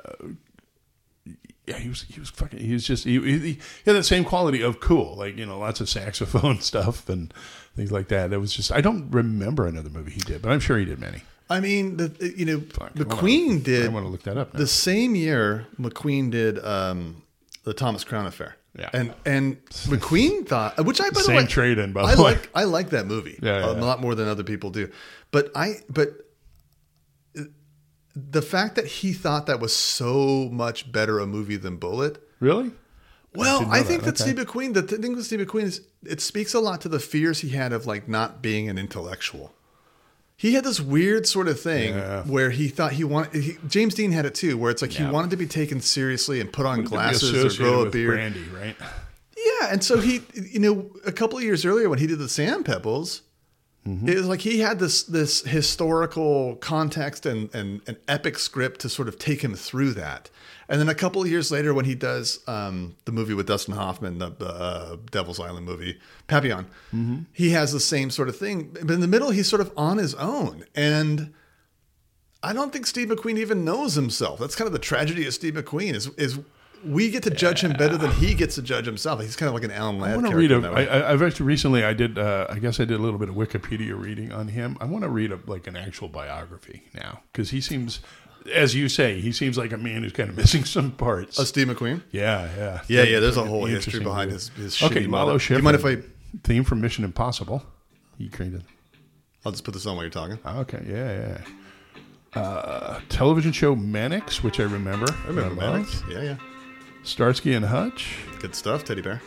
yeah. 1.66 1.78
He 1.78 1.88
was 1.88 2.02
he 2.02 2.20
was 2.20 2.30
fucking. 2.30 2.60
He 2.60 2.72
was 2.72 2.86
just 2.86 3.04
he, 3.04 3.20
he, 3.20 3.38
he 3.38 3.58
had 3.86 3.96
that 3.96 4.04
same 4.04 4.24
quality 4.24 4.60
of 4.62 4.80
cool, 4.80 5.16
like 5.16 5.36
you 5.36 5.46
know, 5.46 5.58
lots 5.58 5.80
of 5.80 5.88
saxophone 5.88 6.60
stuff 6.60 7.08
and 7.08 7.32
things 7.74 7.90
like 7.90 8.08
that. 8.08 8.32
It 8.32 8.38
was 8.38 8.52
just 8.52 8.70
I 8.70 8.80
don't 8.80 9.10
remember 9.10 9.66
another 9.66 9.90
movie 9.90 10.12
he 10.12 10.20
did, 10.20 10.42
but 10.42 10.52
I'm 10.52 10.60
sure 10.60 10.78
he 10.78 10.84
did 10.84 10.98
many. 11.00 11.22
I 11.50 11.60
mean, 11.60 11.96
the 11.96 12.32
you 12.36 12.44
know, 12.46 12.60
Fuck. 12.60 12.94
McQueen 12.94 13.60
I 13.60 13.62
did 13.62 13.92
want 13.92 14.06
to 14.06 14.10
look 14.10 14.22
that 14.22 14.36
up. 14.38 14.54
Now. 14.54 14.60
the 14.60 14.66
same 14.66 15.14
year. 15.16 15.66
McQueen 15.78 16.30
did 16.30 16.64
um, 16.64 17.22
the 17.64 17.74
Thomas 17.74 18.04
Crown 18.04 18.26
Affair. 18.26 18.56
Yeah. 18.78 18.88
and 18.92 19.12
and 19.26 19.62
McQueen 19.64 20.46
thought, 20.46 20.84
which 20.86 21.00
I 21.00 21.10
by 21.10 21.20
Same 21.22 21.34
the 21.36 21.42
way, 21.42 21.46
trade-in, 21.48 21.92
by 21.92 22.02
I 22.02 22.14
the 22.14 22.22
way. 22.22 22.30
like 22.34 22.48
I 22.54 22.64
like 22.64 22.90
that 22.90 23.06
movie 23.06 23.36
Yeah, 23.42 23.58
yeah, 23.58 23.70
a 23.70 23.74
yeah. 23.74 23.80
lot 23.80 24.00
more 24.00 24.14
than 24.14 24.28
other 24.28 24.44
people 24.44 24.70
do. 24.70 24.88
But 25.32 25.50
I 25.56 25.80
but 25.88 26.10
the 28.14 28.42
fact 28.42 28.76
that 28.76 28.86
he 28.86 29.12
thought 29.12 29.46
that 29.46 29.60
was 29.60 29.74
so 29.74 30.48
much 30.52 30.90
better 30.92 31.18
a 31.18 31.26
movie 31.26 31.56
than 31.56 31.76
Bullitt. 31.78 32.22
really? 32.38 32.70
Well, 33.34 33.60
didn't 33.60 33.72
I, 33.74 33.82
think 33.84 34.02
that. 34.02 34.16
that, 34.16 34.22
Okay. 34.24 34.32
Steve 34.32 34.44
McQueen, 34.46 34.74
the 34.74 34.82
thing 34.82 35.14
with 35.14 35.24
Steve 35.24 35.38
McQueen 35.40 35.62
is 35.62 35.82
it 36.04 36.20
speaks 36.20 36.52
a 36.52 36.58
lot 36.58 36.80
to 36.80 36.88
the 36.88 36.98
fears 36.98 37.40
he 37.40 37.50
had 37.50 37.72
of 37.72 37.86
like 37.86 38.08
not 38.08 38.42
being 38.42 38.68
an 38.68 38.76
intellectual. 38.76 39.52
He 40.40 40.54
had 40.54 40.64
this 40.64 40.80
weird 40.80 41.26
sort 41.26 41.48
of 41.48 41.60
thing 41.60 41.92
Yeah. 41.94 42.22
where 42.22 42.48
he 42.48 42.68
thought 42.68 42.92
he 42.92 43.04
wanted. 43.04 43.42
He, 43.42 43.58
James 43.68 43.92
Dean 43.94 44.10
had 44.10 44.24
it 44.24 44.34
too, 44.34 44.56
where 44.56 44.70
it's 44.70 44.80
like 44.80 44.98
Yeah. 44.98 45.04
he 45.06 45.12
wanted 45.12 45.28
to 45.32 45.36
be 45.36 45.46
taken 45.46 45.82
seriously 45.82 46.40
and 46.40 46.50
put 46.50 46.64
on 46.64 46.82
glasses 46.82 47.54
or 47.60 47.62
grow 47.62 47.82
a 47.82 47.90
beard. 47.90 48.12
Brandy, 48.14 48.44
right? 48.48 48.74
Yeah, 49.36 49.68
and 49.70 49.84
so 49.84 50.00
he, 50.00 50.22
you 50.34 50.58
know, 50.60 50.90
a 51.04 51.12
couple 51.12 51.36
of 51.36 51.44
years 51.44 51.66
earlier 51.66 51.90
when 51.90 51.98
he 51.98 52.06
did 52.06 52.18
the 52.18 52.28
Sand 52.28 52.64
Pebbles, 52.64 53.20
Mm-hmm. 53.88 54.08
it 54.10 54.16
was 54.16 54.26
like 54.26 54.40
he 54.42 54.60
had 54.60 54.78
this 54.78 55.02
this 55.04 55.40
historical 55.42 56.56
context 56.56 57.24
and, 57.24 57.48
and 57.54 57.80
an 57.86 57.96
epic 58.08 58.38
script 58.38 58.80
to 58.82 58.90
sort 58.90 59.08
of 59.08 59.18
take 59.18 59.40
him 59.42 59.54
through 59.54 59.92
that. 59.94 60.28
And 60.70 60.80
then 60.80 60.88
a 60.88 60.94
couple 60.94 61.20
of 61.20 61.28
years 61.28 61.50
later, 61.50 61.74
when 61.74 61.84
he 61.84 61.94
does 61.96 62.38
um, 62.46 62.94
the 63.04 63.12
movie 63.12 63.34
with 63.34 63.46
Dustin 63.48 63.74
Hoffman, 63.74 64.18
the 64.18 64.28
uh, 64.40 64.96
Devil's 65.10 65.40
Island 65.40 65.66
movie, 65.66 65.98
Papillon, 66.28 66.66
Mm-hmm. 66.94 67.18
he 67.32 67.50
has 67.50 67.72
the 67.72 67.80
same 67.80 68.08
sort 68.10 68.28
of 68.28 68.36
thing. 68.36 68.70
But 68.80 68.92
in 68.92 69.00
the 69.00 69.08
middle, 69.08 69.30
he's 69.30 69.48
sort 69.48 69.60
of 69.60 69.72
on 69.76 69.98
his 69.98 70.14
own. 70.14 70.64
And 70.76 71.34
I 72.42 72.52
don't 72.52 72.72
think 72.72 72.86
Steve 72.86 73.08
McQueen 73.08 73.36
even 73.38 73.64
knows 73.64 73.94
himself. 73.94 74.38
That's 74.40 74.54
kind 74.56 74.66
of 74.66 74.72
the 74.72 74.78
tragedy 74.78 75.26
of 75.26 75.34
Steve 75.34 75.54
McQueen 75.54 75.94
is 75.94 76.06
is 76.16 76.38
we 76.82 77.10
get 77.10 77.22
to 77.24 77.30
judge 77.30 77.60
him 77.62 77.72
better 77.72 77.98
than 77.98 78.10
he 78.12 78.32
gets 78.32 78.54
to 78.54 78.62
judge 78.62 78.86
himself. 78.86 79.20
He's 79.20 79.36
kind 79.36 79.48
of 79.48 79.54
like 79.54 79.64
an 79.64 79.70
Alan 79.70 79.98
Ladd 79.98 80.12
I 80.12 80.14
want 80.14 80.26
to 80.28 80.32
character. 80.32 80.38
read 80.38 80.50
a. 80.52 80.54
in 80.54 80.62
that 80.62 80.72
way. 80.74 80.88
I, 80.88 81.00
I- 81.00 81.12
I've 81.12 81.20
actually 81.22 81.44
recently. 81.44 81.84
I 81.84 81.92
did. 81.92 82.16
Uh, 82.18 82.46
I 82.48 82.58
guess 82.58 82.80
I 82.80 82.86
did 82.86 82.98
a 82.98 83.02
little 83.02 83.18
bit 83.18 83.28
of 83.28 83.34
Wikipedia 83.34 84.00
reading 84.00 84.32
on 84.32 84.48
him. 84.48 84.78
I 84.80 84.86
want 84.86 85.02
to 85.04 85.10
read 85.10 85.30
a, 85.32 85.38
like 85.46 85.66
an 85.66 85.76
actual 85.76 86.08
biography 86.08 86.84
now 86.94 87.20
because 87.32 87.50
he 87.50 87.60
seems, 87.60 88.00
as 88.54 88.74
you 88.74 88.88
say, 88.88 89.20
he 89.20 89.32
seems 89.32 89.58
like 89.58 89.72
a 89.72 89.76
man 89.78 90.02
who's 90.02 90.12
kind 90.12 90.30
of 90.30 90.36
missing 90.42 90.64
some 90.64 90.92
parts. 90.92 91.38
Oh, 91.38 91.44
Steve 91.44 91.68
McQueen. 91.68 92.02
yeah, 92.10 92.48
yeah, 92.56 92.80
Yeah, 92.88 93.02
yeah. 93.02 93.20
There's 93.20 93.36
a 93.36 93.44
whole 93.44 93.64
history 93.66 94.00
behind 94.00 94.30
his 94.30 94.48
his. 94.50 94.82
Okay. 94.82 95.04
Schifrin. 95.06 95.46
Do 95.48 95.54
you 95.56 95.62
mind 95.62 95.76
if 95.76 95.84
I? 95.84 95.98
theme 96.44 96.64
from 96.64 96.80
Mission 96.80 97.04
Impossible? 97.04 97.62
He 98.18 98.28
created. 98.28 98.64
I'll 99.44 99.52
just 99.52 99.64
put 99.64 99.74
this 99.74 99.86
on 99.86 99.96
while 99.96 100.04
you're 100.04 100.10
talking. 100.10 100.38
Okay, 100.46 100.84
yeah, 100.86 101.38
yeah. 102.36 102.40
Uh, 102.40 103.00
television 103.08 103.50
show 103.52 103.74
Mannix, 103.74 104.42
which 104.44 104.60
I 104.60 104.64
remember. 104.64 105.06
I 105.24 105.28
remember 105.28 105.60
I 105.62 105.70
Mannix. 105.70 106.02
Yeah, 106.08 106.22
yeah. 106.22 106.36
Starsky 107.02 107.54
and 107.54 107.64
Hutch. 107.64 108.18
Good 108.40 108.54
stuff, 108.54 108.84
Teddy 108.84 109.00
Bear. 109.02 109.20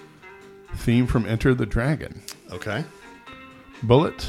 Theme 0.78 1.08
from 1.08 1.26
Enter 1.26 1.54
the 1.54 1.66
Dragon. 1.66 2.22
Okay. 2.52 2.86
Bullitt. 3.84 4.26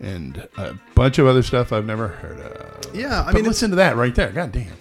And 0.00 0.46
a 0.58 0.74
bunch 0.94 1.18
of 1.18 1.26
other 1.26 1.42
stuff 1.42 1.72
I've 1.72 1.86
never 1.86 2.08
heard 2.08 2.38
of. 2.40 2.94
Yeah, 2.94 3.22
I 3.22 3.26
But 3.26 3.34
mean, 3.36 3.44
listen 3.44 3.70
to 3.70 3.76
that 3.76 3.96
right 3.96 4.14
there. 4.14 4.30
God 4.30 4.52
damn. 4.52 4.76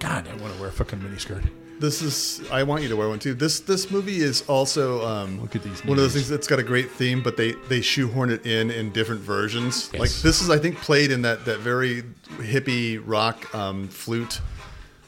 God, 0.00 0.28
I 0.28 0.36
want 0.42 0.54
to 0.54 0.60
wear 0.60 0.68
a 0.68 0.72
fucking 0.72 0.98
miniskirt. 0.98 1.48
this 1.80 2.02
is. 2.02 2.42
I 2.50 2.62
want 2.62 2.82
you 2.82 2.88
to 2.88 2.96
wear 2.96 3.08
one 3.08 3.18
too. 3.18 3.34
This 3.34 3.60
this 3.60 3.90
movie 3.90 4.18
is 4.18 4.42
also 4.48 5.04
um, 5.06 5.40
Look 5.40 5.56
at 5.56 5.62
these 5.62 5.82
one 5.84 5.92
of 5.98 6.02
those 6.04 6.12
things 6.14 6.28
that's 6.28 6.46
got 6.46 6.58
a 6.58 6.62
great 6.62 6.90
theme, 6.90 7.22
but 7.22 7.36
they 7.36 7.52
they 7.68 7.80
shoehorn 7.80 8.30
it 8.30 8.44
in 8.46 8.70
in 8.70 8.90
different 8.92 9.20
versions. 9.22 9.90
Yes. 9.92 10.00
Like 10.00 10.10
this 10.10 10.42
is, 10.42 10.50
I 10.50 10.58
think, 10.58 10.76
played 10.78 11.10
in 11.10 11.22
that 11.22 11.44
that 11.46 11.60
very 11.60 12.02
hippie 12.38 13.00
rock 13.04 13.52
um, 13.54 13.88
flute. 13.88 14.40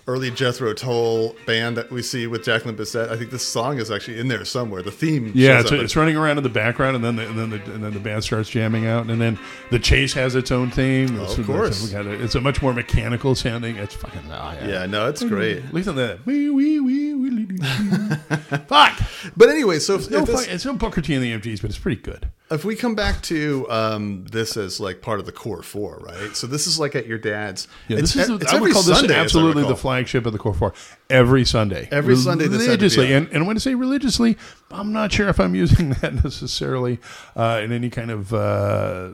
Early 0.09 0.31
Jethro 0.31 0.73
Tull 0.73 1.35
band 1.47 1.77
that 1.77 1.91
we 1.91 2.01
see 2.01 2.29
with 2.29 2.45
Jacqueline 2.45 2.77
Bisset. 2.77 3.09
I 3.11 3.17
think 3.17 3.33
this 3.33 3.45
song 3.45 3.79
is 3.79 3.91
actually 3.91 4.21
in 4.21 4.29
there 4.29 4.45
somewhere. 4.45 4.81
The 4.81 4.93
theme, 4.93 5.33
Yeah, 5.35 5.57
shows 5.57 5.65
it's, 5.65 5.73
up. 5.73 5.81
it's 5.81 5.97
running 5.97 6.17
around 6.17 6.39
in 6.39 6.45
the 6.45 6.49
background, 6.49 6.95
and 6.95 7.05
then 7.05 7.17
the, 7.17 7.29
and 7.29 7.37
then 7.37 7.51
the, 7.51 7.57
and 7.73 7.83
then 7.83 7.93
the 7.93 7.99
band 7.99 8.23
starts 8.23 8.49
jamming 8.49 8.87
out, 8.87 9.11
and 9.11 9.21
then 9.21 9.37
the 9.71 9.81
chase 9.81 10.13
has 10.13 10.37
its 10.37 10.53
own 10.53 10.71
theme. 10.71 11.21
It's, 11.21 11.37
of 11.39 11.47
course. 11.47 11.93
a, 11.93 12.23
it's 12.23 12.37
a 12.37 12.41
much 12.41 12.63
more 12.63 12.73
mechanical 12.73 13.35
sounding. 13.35 13.77
It's 13.77 13.95
fucking 13.95 14.23
oh, 14.27 14.29
yeah. 14.61 14.69
yeah, 14.69 14.87
no, 14.87 15.09
it's 15.09 15.23
mm-hmm. 15.25 15.35
great. 15.35 15.65
At 15.65 15.75
least 15.75 15.89
on 15.89 15.97
that. 15.97 16.25
Wee, 16.25 16.51
wee, 16.51 16.79
wee, 16.79 17.15
wee, 17.15 17.31
wee, 17.31 17.45
wee. 17.45 17.59
Fuck. 18.69 19.01
But 19.37 19.49
anyway, 19.49 19.81
so 19.81 19.97
if, 19.97 20.09
No, 20.09 20.21
this- 20.21 20.45
fuck, 20.45 20.55
it's 20.55 20.65
no 20.65 20.75
Booker 20.75 21.01
T 21.01 21.15
and 21.15 21.25
the 21.25 21.33
MGs, 21.33 21.61
but 21.61 21.71
it's 21.71 21.79
pretty 21.81 22.01
good. 22.01 22.29
If 22.51 22.65
we 22.65 22.77
come 22.77 22.95
back 22.95 23.23
to 23.23 23.67
um, 23.71 24.25
this 24.27 24.57
as 24.57 24.79
like 24.79 25.03
part 25.03 25.19
of 25.19 25.27
the 25.27 25.33
core 25.33 25.63
four, 25.63 25.99
right? 25.99 26.37
So 26.37 26.47
this 26.47 26.67
is 26.67 26.79
like 26.79 26.95
at 26.95 27.07
your 27.07 27.19
dad's. 27.19 27.67
Yeah, 27.89 27.99
it's, 27.99 28.15
this 28.15 28.29
is. 28.29 28.41
it's 28.41 28.53
I 28.53 28.61
would 28.61 28.73
call 28.73 28.83
this 28.83 28.99
Sunday, 28.99 29.15
as 29.15 29.25
absolutely 29.25 29.65
the 29.65 29.77
flagship 29.77 30.27
of 30.27 30.33
the 30.33 30.39
core 30.39 30.55
four. 30.55 30.73
Every 31.11 31.45
Sunday, 31.45 31.89
Every 31.91 32.17
Sunday 32.17 32.47
this 32.47 32.67
had 32.67 32.79
to 32.81 32.89
be 32.89 32.97
religiously, 32.97 33.13
and, 33.15 33.29
and 33.33 33.47
when 33.47 33.57
I 33.57 33.59
say 33.61 33.75
religiously, 33.75 34.37
I'm 34.71 34.93
not 34.93 35.13
sure 35.13 35.29
if 35.29 35.41
I'm 35.41 35.55
using 35.55 35.91
that 36.01 36.15
necessarily 36.23 36.99
uh, 37.35 37.61
in 37.65 37.73
any 37.73 37.91
kind 37.91 38.11
of 38.11 38.33
uh, 38.33 39.11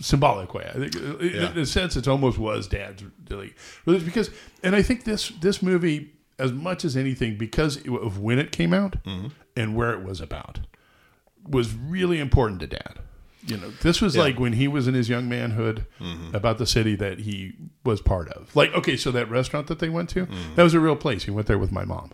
symbolic 0.00 0.52
way. 0.54 0.70
I 0.74 0.78
think, 0.78 0.96
uh, 0.96 1.24
Yeah. 1.24 1.50
in 1.52 1.58
a 1.58 1.66
sense, 1.66 1.96
it 1.96 2.06
almost 2.08 2.38
was 2.38 2.68
Dad's 2.68 3.02
really 3.28 3.54
because, 3.86 4.30
and 4.62 4.74
I 4.76 4.82
think 4.82 5.04
this 5.04 5.28
this 5.40 5.62
movie, 5.62 6.12
as 6.38 6.52
much 6.52 6.84
as 6.84 6.96
anything, 6.96 7.36
because 7.38 7.78
of 7.88 8.18
when 8.20 8.38
it 8.38 8.52
came 8.52 8.72
out 8.74 9.02
Mm-hmm. 9.04 9.28
and 9.56 9.74
where 9.74 9.92
it 9.92 10.04
was 10.04 10.20
about, 10.20 10.60
was 11.48 11.74
really 11.74 12.18
important 12.18 12.60
to 12.60 12.66
Dad. 12.66 12.98
You 13.46 13.56
know, 13.56 13.70
this 13.82 14.02
was 14.02 14.16
like 14.16 14.38
when 14.38 14.52
he 14.54 14.68
was 14.68 14.86
in 14.88 14.94
his 14.94 15.08
young 15.08 15.28
manhood 15.28 15.86
Mm-hmm. 16.00 16.34
about 16.34 16.58
the 16.58 16.66
city 16.66 16.94
that 16.96 17.20
he 17.20 17.54
was 17.84 18.00
part 18.02 18.28
of. 18.30 18.54
Like, 18.54 18.74
okay, 18.74 18.96
so 18.96 19.10
that 19.12 19.30
restaurant 19.30 19.68
that 19.68 19.78
they 19.78 19.88
went 19.88 20.10
to, 20.10 20.26
Mm-hmm. 20.26 20.54
that 20.56 20.62
was 20.62 20.74
a 20.74 20.80
real 20.80 20.96
place. 20.96 21.24
He 21.24 21.30
went 21.30 21.46
there 21.46 21.58
with 21.58 21.72
my 21.72 21.84
mom. 21.84 22.12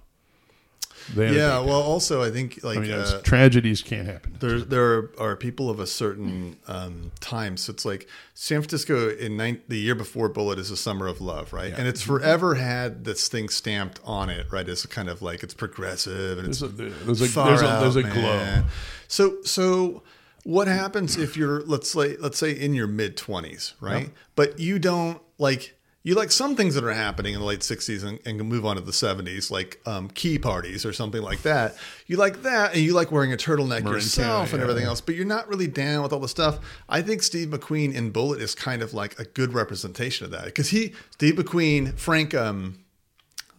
Yeah, 1.15 1.59
well, 1.61 1.83
also 1.83 2.23
I 2.23 2.31
think 2.31 2.63
like 2.63 2.79
I 2.79 2.81
mean, 2.81 2.93
uh, 2.93 3.21
tragedies 3.23 3.83
can't 3.83 4.07
happen. 4.07 4.37
there 4.41 4.61
there 4.61 5.11
are 5.19 5.37
people 5.37 5.71
of 5.71 5.81
a 5.81 5.87
certain 5.87 6.57
um, 6.67 7.13
time. 7.21 7.57
So 7.57 7.73
it's 7.73 7.85
like 7.85 8.09
San 8.35 8.61
Francisco 8.61 9.11
in 9.11 9.37
nine, 9.37 9.61
the 9.69 9.79
year 9.79 9.95
before 9.95 10.29
Bullitt 10.29 10.59
is 10.59 10.71
a 10.71 10.77
summer 10.77 11.07
of 11.07 11.21
love, 11.21 11.53
right? 11.53 11.73
And 11.77 11.87
it's 11.87 12.03
forever 12.03 12.55
had 12.55 13.05
this 13.05 13.29
thing 13.29 13.49
stamped 13.49 14.01
on 14.05 14.31
it, 14.31 14.47
right? 14.51 14.69
It's 14.69 14.87
kind 14.87 15.09
of 15.09 15.23
like 15.23 15.43
it's 15.43 15.55
progressive 15.55 16.39
and 16.39 16.49
it's 16.49 16.63
a, 16.63 16.69
there's 16.69 17.21
a, 17.21 17.29
far 17.29 17.49
there's 17.49 17.63
a, 17.63 17.81
there's 17.81 17.97
a 17.97 18.03
glow. 18.03 18.65
So 19.09 19.43
so 19.43 20.03
what 20.45 20.69
happens 20.69 21.17
if 21.17 21.37
you're 21.37 21.63
let's 21.63 21.91
say 21.91 22.17
let's 22.19 22.39
say 22.39 22.53
in 22.53 22.75
your 22.75 22.87
mid 22.87 23.17
20s, 23.17 23.75
right? 23.81 24.11
But 24.37 24.59
you 24.59 24.79
don't 24.79 25.21
like 25.39 25.77
you 26.05 26.15
like 26.15 26.31
some 26.31 26.55
things 26.55 26.75
that 26.75 26.85
are 26.85 26.93
happening 26.93 27.33
in 27.33 27.41
the 27.41 27.47
late 27.47 27.61
60s 27.61 28.05
and, 28.05 28.21
and 28.27 28.39
can 28.39 28.47
move 28.47 28.67
on 28.67 28.77
to 28.77 28.83
the 28.83 28.93
70s, 28.93 29.51
like 29.51 29.81
um, 29.87 30.09
key 30.11 30.39
parties 30.39 30.85
or 30.85 30.93
something 30.93 31.23
like 31.23 31.41
that. 31.43 31.77
You 32.07 32.19
like 32.19 32.43
that, 32.43 32.75
and 32.75 32.83
you 32.83 32.93
like 32.93 33.11
wearing 33.11 33.33
a 33.33 33.39
turtleneck 33.39 33.85
Marin 33.85 33.95
yourself 33.95 34.51
County, 34.51 34.53
and 34.53 34.63
everything 34.63 34.83
yeah. 34.83 34.91
else, 34.91 35.01
but 35.01 35.15
you're 35.15 35.25
not 35.25 35.49
really 35.49 35.67
down 35.67 36.03
with 36.03 36.13
all 36.13 36.21
the 36.21 36.29
stuff. 36.29 36.59
I 36.91 37.01
think 37.01 37.23
Steve 37.23 37.49
McQueen 37.49 37.95
in 37.95 38.11
Bullitt 38.11 38.43
is 38.43 38.55
kind 38.55 38.83
of 38.83 38.93
like 38.93 39.19
a 39.19 39.25
good 39.25 39.55
representation 39.55 40.27
of 40.27 40.31
that 40.33 40.45
because 40.45 40.69
he, 40.69 40.93
Steve 41.13 41.37
McQueen, 41.37 41.99
Frank, 41.99 42.35
um, 42.35 42.85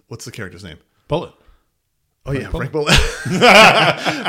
what's 0.08 0.24
the 0.24 0.32
character's 0.32 0.64
name? 0.64 0.78
Bullitt. 1.08 1.34
Oh 2.26 2.32
yeah, 2.32 2.50
Frank 2.50 2.72
Bullitt. 2.72 2.96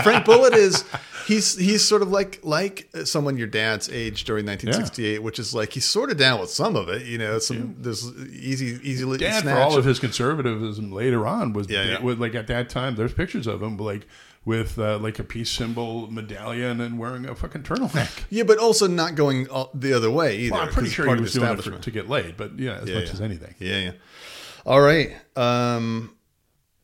Frank 0.02 0.24
Bullitt 0.24 0.54
is 0.66 0.84
he's 1.26 1.56
he's 1.56 1.84
sort 1.84 2.02
of 2.02 2.10
like 2.10 2.40
like 2.42 2.88
someone 3.04 3.36
your 3.36 3.46
dad's 3.46 3.88
age 3.88 4.24
during 4.24 4.44
1968, 4.46 5.22
which 5.22 5.38
is 5.38 5.54
like 5.54 5.72
he's 5.72 5.84
sort 5.86 6.10
of 6.10 6.16
down 6.18 6.40
with 6.40 6.50
some 6.50 6.76
of 6.76 6.88
it. 6.88 7.06
You 7.06 7.18
know, 7.18 7.38
some 7.38 7.76
there's 7.78 8.06
easy 8.32 8.78
easy 8.82 9.16
Dad, 9.18 9.44
for 9.44 9.50
all 9.56 9.76
of 9.76 9.84
his 9.84 9.98
conservatism 9.98 10.92
later 10.92 11.26
on, 11.26 11.52
was 11.52 11.68
Yeah, 11.68 11.84
yeah. 11.84 12.00
with, 12.02 12.20
like 12.20 12.34
at 12.34 12.46
that 12.48 12.68
time. 12.68 12.96
There's 12.96 13.14
pictures 13.14 13.46
of 13.46 13.62
him 13.62 13.76
like 13.76 14.06
with 14.44 14.78
uh, 14.78 14.98
like 14.98 15.18
a 15.18 15.24
peace 15.24 15.50
symbol 15.50 16.08
medallion 16.10 16.80
and 16.80 16.98
wearing 16.98 17.26
a 17.26 17.34
fucking 17.34 17.62
turtleneck. 17.64 18.24
yeah, 18.30 18.44
but 18.44 18.58
also 18.58 18.86
not 18.86 19.14
going 19.14 19.48
the 19.74 19.92
other 19.92 20.10
way 20.10 20.36
either. 20.38 20.52
Well, 20.54 20.62
I'm 20.62 20.68
pretty 20.68 20.90
sure 20.90 21.12
he 21.14 21.20
was 21.20 21.32
doing 21.32 21.50
it 21.58 21.62
for, 21.62 21.78
to 21.78 21.90
get 21.90 22.08
laid, 22.08 22.36
but 22.36 22.58
yeah, 22.58 22.76
as 22.76 22.88
Yeah, 22.88 22.94
much 22.94 23.06
yeah. 23.06 23.12
as 23.12 23.20
anything. 23.20 23.54
Yeah, 23.58 23.78
yeah. 23.78 23.92
All 24.64 24.80
right. 24.80 25.14
Um, 25.36 26.15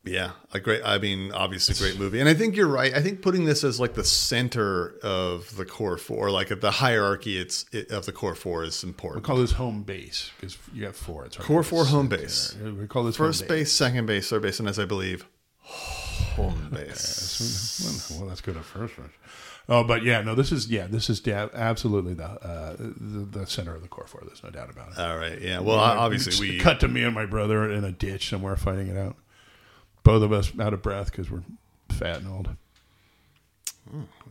yeah, 0.05 0.31
a 0.51 0.59
great. 0.59 0.81
I 0.83 0.97
mean, 0.97 1.31
obviously, 1.31 1.75
great 1.75 1.97
movie, 1.97 2.19
and 2.19 2.27
I 2.27 2.33
think 2.33 2.57
you're 2.57 2.67
right. 2.67 2.93
I 2.93 3.01
think 3.01 3.21
putting 3.21 3.45
this 3.45 3.63
as 3.63 3.79
like 3.79 3.93
the 3.93 4.03
center 4.03 4.95
of 5.01 5.55
the 5.55 5.65
core 5.65 5.97
four, 5.97 6.29
like 6.29 6.51
at 6.51 6.59
the 6.59 6.71
hierarchy, 6.71 7.37
it's 7.39 7.65
it, 7.71 7.89
of 7.89 8.05
the 8.05 8.11
core 8.11 8.35
four 8.35 8.65
is 8.65 8.83
important. 8.83 9.23
We 9.23 9.27
call 9.27 9.37
this 9.37 9.53
home 9.53 9.83
base 9.83 10.31
because 10.35 10.57
you 10.73 10.83
have 10.85 10.97
four. 10.97 11.25
It's 11.25 11.37
Core 11.37 11.63
four, 11.63 11.85
home 11.85 12.09
base. 12.09 12.55
We 12.61 12.85
call 12.87 13.05
this 13.05 13.15
First 13.15 13.41
home 13.41 13.47
base, 13.47 13.71
second 13.71 14.05
base, 14.05 14.29
third 14.29 14.41
base, 14.41 14.59
and 14.59 14.67
as 14.67 14.77
I 14.77 14.83
believe, 14.85 15.25
home 15.61 16.69
base. 16.73 18.11
Well, 18.17 18.27
that's 18.27 18.41
good 18.41 18.57
at 18.57 18.65
first. 18.65 18.97
right? 18.97 19.09
Oh, 19.69 19.85
but 19.85 20.03
yeah, 20.03 20.21
no, 20.21 20.35
this 20.35 20.51
is 20.51 20.67
yeah, 20.69 20.87
this 20.87 21.09
is 21.09 21.25
absolutely 21.25 22.13
the, 22.13 22.25
uh, 22.25 22.75
the 22.77 23.39
the 23.39 23.47
center 23.47 23.73
of 23.73 23.81
the 23.81 23.87
core 23.87 24.07
four. 24.07 24.21
There's 24.25 24.43
no 24.43 24.49
doubt 24.49 24.69
about 24.69 24.91
it. 24.91 24.99
All 24.99 25.17
right. 25.17 25.39
Yeah. 25.39 25.59
Well, 25.61 25.79
obviously 25.79 26.49
we. 26.49 26.59
cut 26.59 26.81
to 26.81 26.89
me 26.89 27.03
and 27.03 27.15
my 27.15 27.25
brother 27.25 27.71
in 27.71 27.85
a 27.85 27.91
ditch 27.93 28.29
somewhere 28.29 28.57
fighting 28.57 28.87
it 28.89 28.97
out. 28.97 29.15
Both 30.03 30.23
of 30.23 30.31
us 30.31 30.51
out 30.59 30.73
of 30.73 30.81
breath 30.81 31.11
because 31.11 31.31
we're 31.31 31.43
fat 31.89 32.17
and 32.17 32.27
old. 32.27 32.49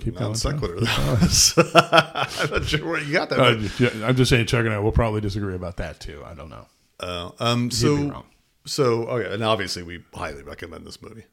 Keep 0.00 0.18
Non 0.18 0.34
sequitur. 0.34 0.78
I'm 0.86 1.20
not 1.20 2.64
sure 2.64 2.86
where 2.88 3.00
you 3.00 3.12
got 3.12 3.28
that. 3.30 3.38
Uh, 3.38 3.68
yeah, 3.78 4.06
I'm 4.06 4.16
just 4.16 4.30
saying, 4.30 4.46
Chuck 4.46 4.64
and 4.64 4.72
I 4.74 4.78
will 4.78 4.92
probably 4.92 5.20
disagree 5.20 5.54
about 5.54 5.76
that 5.76 6.00
too. 6.00 6.22
I 6.26 6.34
don't 6.34 6.48
know. 6.48 6.66
Uh, 6.98 7.30
um. 7.38 7.70
So. 7.70 8.24
So. 8.64 9.04
Okay. 9.04 9.32
And 9.34 9.44
obviously 9.44 9.82
we 9.82 10.02
highly 10.14 10.42
recommend 10.42 10.86
this 10.86 11.00
movie. 11.02 11.24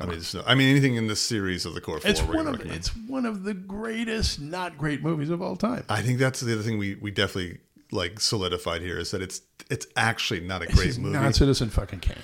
I 0.00 0.06
mean, 0.06 0.20
no, 0.32 0.42
I 0.46 0.54
mean, 0.54 0.70
anything 0.70 0.94
in 0.94 1.08
this 1.08 1.20
series 1.20 1.66
of 1.66 1.74
the 1.74 1.80
core 1.80 1.98
four. 1.98 2.08
It's 2.10 2.22
one 2.22 2.46
of 2.46 2.52
recommend. 2.54 2.76
it's 2.76 2.88
one 2.96 3.26
of 3.26 3.42
the 3.42 3.54
greatest 3.54 4.40
not 4.40 4.78
great 4.78 5.02
movies 5.02 5.28
of 5.28 5.42
all 5.42 5.56
time. 5.56 5.84
I 5.88 6.02
think 6.02 6.20
that's 6.20 6.40
the 6.40 6.52
other 6.52 6.62
thing 6.62 6.78
we 6.78 6.94
we 6.94 7.10
definitely 7.10 7.58
like 7.90 8.20
solidified 8.20 8.80
here 8.80 8.98
is 8.98 9.10
that 9.10 9.20
it's 9.22 9.40
it's 9.70 9.86
actually 9.96 10.40
not 10.40 10.62
a 10.62 10.66
great 10.66 10.88
It's 10.90 10.98
movie. 10.98 11.14
not 11.14 11.34
Citizen 11.34 11.68
fucking 11.70 11.98
Kane. 11.98 12.16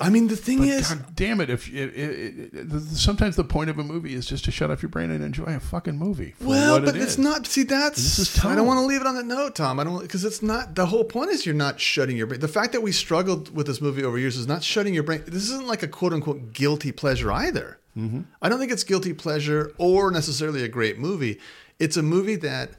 I 0.00 0.10
mean, 0.10 0.28
the 0.28 0.36
thing 0.36 0.64
is, 0.64 0.92
God 0.92 1.14
damn 1.14 1.40
it! 1.40 1.50
If 1.50 1.68
it, 1.68 1.94
it, 1.94 2.54
it, 2.54 2.82
sometimes 2.82 3.36
the 3.36 3.44
point 3.44 3.70
of 3.70 3.78
a 3.78 3.84
movie 3.84 4.14
is 4.14 4.26
just 4.26 4.44
to 4.46 4.50
shut 4.50 4.70
off 4.70 4.82
your 4.82 4.88
brain 4.88 5.10
and 5.10 5.22
enjoy 5.22 5.44
a 5.46 5.60
fucking 5.60 5.98
movie. 5.98 6.34
Well, 6.40 6.80
but 6.80 6.96
it 6.96 7.02
it's 7.02 7.12
is. 7.12 7.18
not. 7.18 7.46
See, 7.46 7.62
that's 7.62 7.96
This 7.96 8.18
is 8.18 8.44
I 8.44 8.54
don't 8.54 8.66
want 8.66 8.78
to 8.80 8.86
leave 8.86 9.00
it 9.00 9.06
on 9.06 9.14
that 9.14 9.26
note, 9.26 9.54
Tom. 9.54 9.80
I 9.80 9.84
don't 9.84 10.00
because 10.00 10.24
it's 10.24 10.42
not. 10.42 10.74
The 10.74 10.86
whole 10.86 11.04
point 11.04 11.30
is 11.30 11.46
you're 11.46 11.54
not 11.54 11.80
shutting 11.80 12.16
your 12.16 12.26
brain. 12.26 12.40
The 12.40 12.48
fact 12.48 12.72
that 12.72 12.82
we 12.82 12.92
struggled 12.92 13.54
with 13.54 13.66
this 13.66 13.80
movie 13.80 14.04
over 14.04 14.18
years 14.18 14.36
is 14.36 14.46
not 14.46 14.62
shutting 14.62 14.94
your 14.94 15.02
brain. 15.02 15.22
This 15.26 15.44
isn't 15.44 15.66
like 15.66 15.82
a 15.82 15.88
quote 15.88 16.12
unquote 16.12 16.52
guilty 16.52 16.92
pleasure 16.92 17.32
either. 17.32 17.78
Mm-hmm. 17.96 18.22
I 18.42 18.48
don't 18.48 18.58
think 18.58 18.72
it's 18.72 18.84
guilty 18.84 19.14
pleasure 19.14 19.72
or 19.78 20.10
necessarily 20.10 20.62
a 20.62 20.68
great 20.68 20.98
movie. 20.98 21.40
It's 21.78 21.96
a 21.96 22.02
movie 22.02 22.36
that 22.36 22.70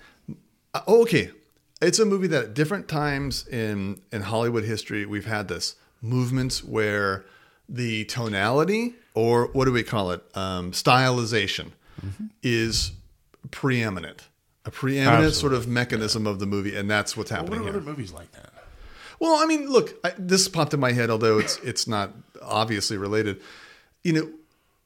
uh, 0.74 0.82
oh, 0.88 1.02
okay. 1.04 1.32
It's 1.80 2.00
a 2.00 2.06
movie 2.06 2.28
that 2.28 2.44
at 2.44 2.54
different 2.54 2.88
times 2.88 3.48
in 3.48 4.02
in 4.12 4.22
Hollywood 4.22 4.64
history 4.64 5.06
we've 5.06 5.26
had 5.26 5.48
this 5.48 5.76
movements 6.02 6.64
where 6.64 7.26
the 7.70 8.06
tonality 8.06 8.96
or 9.14 9.48
what 9.48 9.66
do 9.66 9.72
we 9.72 9.84
call 9.84 10.12
it 10.12 10.24
um, 10.36 10.72
stylization 10.72 11.72
is 12.44 12.92
preeminent 13.52 14.28
a 14.66 14.72
preeminent 14.72 15.34
sort 15.34 15.54
of 15.54 15.68
mechanism 15.68 16.28
of 16.28 16.40
the 16.40 16.46
movie 16.46 16.76
and 16.76 16.90
that's 16.90 17.16
what's 17.18 17.32
What 17.32 17.40
happening 17.40 17.60
are 17.62 17.64
here 17.64 17.70
other 17.72 17.82
movies 17.82 18.12
like 18.12 18.32
that? 18.34 18.52
well, 19.20 19.42
I 19.42 19.46
mean, 19.46 19.68
look, 19.70 19.96
I, 20.04 20.12
this 20.18 20.48
popped 20.48 20.74
in 20.74 20.80
my 20.80 20.92
head, 20.92 21.10
although 21.10 21.40
it's 21.40 21.58
it's 21.60 21.88
not 21.88 22.12
obviously 22.42 22.98
related. 22.98 23.42
You 24.04 24.14
know, 24.14 24.30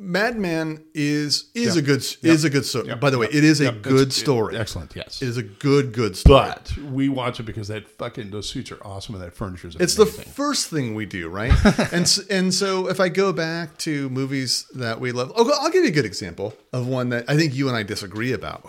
Mad 0.04 0.36
Men 0.36 0.84
is 0.96 1.52
is 1.54 1.76
Yep. 1.76 1.84
a 1.84 1.86
good 1.86 2.06
is 2.24 2.44
a 2.44 2.50
good 2.50 2.66
story. 2.66 2.96
By 2.96 3.12
the 3.12 3.20
way, 3.20 3.28
it 3.28 3.44
is 3.44 3.62
a 3.62 3.66
Yep, 3.66 3.82
good 3.84 4.02
it's- 4.08 4.16
story. 4.16 4.58
excellent, 4.58 4.94
yes. 4.96 5.22
It 5.22 5.28
is 5.28 5.38
a 5.38 5.44
good 5.44 5.94
good 5.94 6.18
story. 6.18 6.50
but 6.50 6.76
we 6.92 7.08
watch 7.08 7.40
it 7.40 7.44
because 7.44 7.68
that 7.68 7.88
fucking 8.00 8.32
those 8.32 8.50
suits 8.50 8.72
are 8.72 8.80
awesome 8.84 9.14
and 9.14 9.24
that 9.24 9.36
furniture 9.36 9.68
is 9.68 9.76
It's 9.80 9.94
the 9.94 10.08
first 10.08 10.68
thing 10.70 10.96
we 10.96 11.06
do, 11.06 11.30
right? 11.30 11.54
and 11.94 12.08
and 12.32 12.52
so 12.52 12.88
if 12.90 13.00
I 13.00 13.10
go 13.10 13.32
back 13.32 13.78
to 13.80 14.10
movies 14.10 14.66
that 14.74 15.00
we 15.00 15.12
love, 15.12 15.32
oh, 15.36 15.50
I'll 15.62 15.70
give 15.70 15.84
you 15.84 15.90
a 15.90 15.94
good 15.94 16.06
example 16.06 16.56
of 16.74 16.88
one 16.88 17.10
that 17.10 17.26
I 17.30 17.38
think 17.38 17.54
you 17.54 17.68
and 17.68 17.78
I 17.78 17.84
disagree 17.84 18.32
about. 18.34 18.66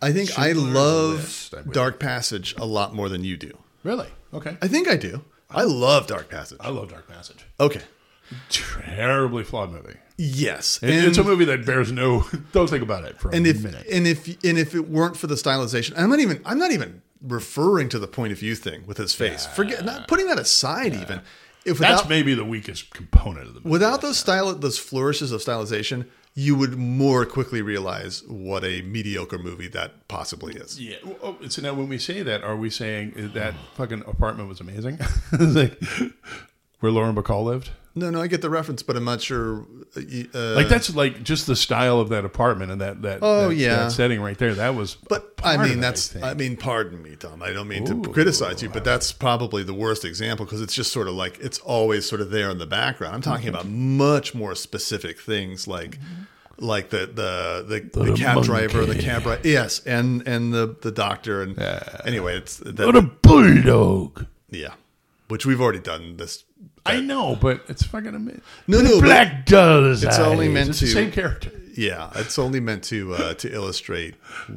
I 0.00 0.10
think 0.12 0.36
I 0.36 0.50
love 0.52 1.14
List, 1.20 1.54
I'm 1.54 1.70
Dark 1.70 2.00
Passage 2.00 2.56
a 2.58 2.66
lot 2.66 2.92
more 2.92 3.08
than 3.08 3.22
you 3.22 3.36
do. 3.36 3.52
really 3.84 4.08
okay. 4.34 4.56
I 4.60 4.66
think 4.66 4.88
I 4.88 4.96
do. 4.96 5.22
I 5.48 5.62
love 5.62 6.06
Dark 6.08 6.28
Passage. 6.28 6.58
I 6.60 6.70
love 6.70 6.90
Dark 6.90 7.06
Passage. 7.08 7.44
Okay. 7.60 7.82
Terribly 8.48 9.44
flawed 9.44 9.72
movie. 9.72 9.94
Yes, 10.18 10.78
It- 10.82 10.90
it's 10.90 11.18
a 11.18 11.24
movie 11.24 11.44
that 11.46 11.64
bears 11.66 11.90
no. 11.90 12.26
Don't 12.52 12.68
think 12.70 12.82
about 12.82 13.04
it 13.04 13.18
for 13.18 13.30
a 13.30 13.34
and 13.34 13.46
if 13.46 13.62
minute. 13.62 13.86
and 13.90 14.06
if 14.06 14.26
and 14.44 14.58
if 14.58 14.74
it 14.74 14.88
weren't 14.88 15.16
for 15.16 15.26
the 15.26 15.34
stylization, 15.34 15.94
I'm 15.96 16.10
not 16.10 16.20
even 16.20 16.40
I'm 16.44 16.58
not 16.58 16.70
even 16.70 17.02
referring 17.22 17.88
to 17.90 17.98
the 17.98 18.06
point 18.08 18.32
of 18.32 18.38
view 18.38 18.54
thing 18.54 18.84
with 18.86 18.98
his 18.98 19.14
face. 19.14 19.46
Forget 19.46 19.84
not 19.84 20.06
putting 20.08 20.26
that 20.26 20.38
aside. 20.38 20.94
Even 20.94 21.20
if 21.64 21.78
That's 21.78 22.02
without 22.02 22.08
maybe 22.08 22.34
the 22.34 22.44
weakest 22.44 22.90
component 22.90 23.46
of 23.48 23.54
the 23.54 23.60
movie. 23.60 23.70
without 23.70 24.00
those 24.02 24.18
style 24.18 24.52
those 24.54 24.78
flourishes 24.78 25.32
of 25.32 25.40
stylization, 25.40 26.06
you 26.34 26.56
would 26.56 26.76
more 26.76 27.24
quickly 27.24 27.62
realize 27.62 28.22
what 28.26 28.64
a 28.64 28.82
mediocre 28.82 29.38
movie 29.38 29.68
that 29.68 30.08
possibly 30.08 30.54
is. 30.54 30.80
Yeah. 30.80 30.96
Oh, 31.22 31.36
so 31.48 31.62
now 31.62 31.74
when 31.74 31.88
we 31.88 31.98
say 31.98 32.22
that, 32.22 32.42
are 32.42 32.56
we 32.56 32.68
saying 32.70 33.30
that 33.34 33.54
fucking 33.74 34.02
apartment 34.06 34.48
was 34.48 34.60
amazing? 34.60 34.98
Like 35.38 35.80
where 36.82 36.92
Lauren 36.92 37.14
Bacall 37.14 37.44
lived. 37.44 37.70
No, 37.94 38.08
no, 38.08 38.22
I 38.22 38.26
get 38.26 38.40
the 38.40 38.48
reference, 38.48 38.82
but 38.82 38.96
I'm 38.96 39.04
not 39.04 39.20
sure. 39.20 39.66
Uh, 39.94 40.00
uh 40.34 40.54
Like 40.54 40.68
that's 40.68 40.94
like 40.94 41.22
just 41.22 41.46
the 41.46 41.54
style 41.54 42.00
of 42.00 42.08
that 42.08 42.24
apartment 42.24 42.72
and 42.72 42.80
that 42.80 43.02
that 43.02 43.18
Oh, 43.20 43.50
that, 43.50 43.54
yeah. 43.54 43.76
that 43.76 43.92
setting 43.92 44.22
right 44.22 44.38
there. 44.38 44.54
That 44.54 44.74
was. 44.74 44.94
But 44.94 45.34
I 45.44 45.58
mean, 45.58 45.80
that's. 45.80 46.08
think. 46.08 46.24
I, 46.24 46.32
mean, 46.32 46.56
pardon 46.56 47.02
me, 47.02 47.16
Tom. 47.16 47.42
I 47.42 47.52
don't 47.52 47.68
mean 47.68 47.82
Ooh. 47.82 48.02
to 48.02 48.10
criticize 48.10 48.62
you, 48.62 48.70
but 48.70 48.84
that's 48.84 49.12
probably 49.12 49.62
the 49.62 49.74
worst 49.74 50.06
example 50.06 50.46
because 50.46 50.62
it's 50.62 50.74
just 50.74 50.90
sort 50.90 51.06
of 51.06 51.14
like 51.14 51.38
it's 51.40 51.58
always 51.58 52.08
sort 52.08 52.22
of 52.22 52.30
there 52.30 52.48
in 52.48 52.56
the 52.56 52.66
background. 52.66 53.14
I'm 53.14 53.20
talking 53.20 53.48
mm-hmm. 53.48 53.56
about 53.56 53.68
much 53.68 54.34
more 54.34 54.54
specific 54.54 55.20
things 55.20 55.68
like. 55.68 55.98
Mm-hmm. 55.98 56.22
Like 56.58 56.90
the 56.90 57.06
the 57.06 57.64
the, 57.66 58.04
the, 58.04 58.14
cab 58.14 58.44
driver, 58.44 58.86
the 58.86 58.94
cab 58.94 59.24
driver, 59.24 59.40
yes, 59.42 59.80
and 59.84 60.22
and 60.28 60.54
the 60.54 60.76
the 60.80 60.92
doctor, 60.92 61.42
and 61.42 61.56
yeah. 61.56 61.82
anyway, 62.04 62.36
it's 62.36 62.58
that, 62.58 62.86
what 62.86 62.94
a 62.94 63.02
bulldog. 63.02 64.26
yeah, 64.48 64.74
which 65.26 65.44
we've 65.44 65.60
already 65.60 65.80
done 65.80 66.18
this. 66.18 66.44
I 66.84 67.00
know, 67.00 67.36
but 67.40 67.62
it's 67.68 67.82
fucking 67.84 68.14
amazing. 68.14 68.42
No, 68.66 68.80
no, 68.80 69.00
black 69.00 69.46
doll's 69.46 70.02
It's 70.02 70.18
only 70.18 70.46
eyes. 70.48 70.52
meant 70.54 70.68
it's 70.70 70.80
the 70.80 70.86
to- 70.86 70.92
same 70.92 71.12
character. 71.12 71.50
Yeah, 71.74 72.10
it's 72.16 72.38
only 72.38 72.60
meant 72.60 72.84
to 72.84 73.14
uh, 73.14 73.34
to 73.34 73.50
illustrate 73.50 74.16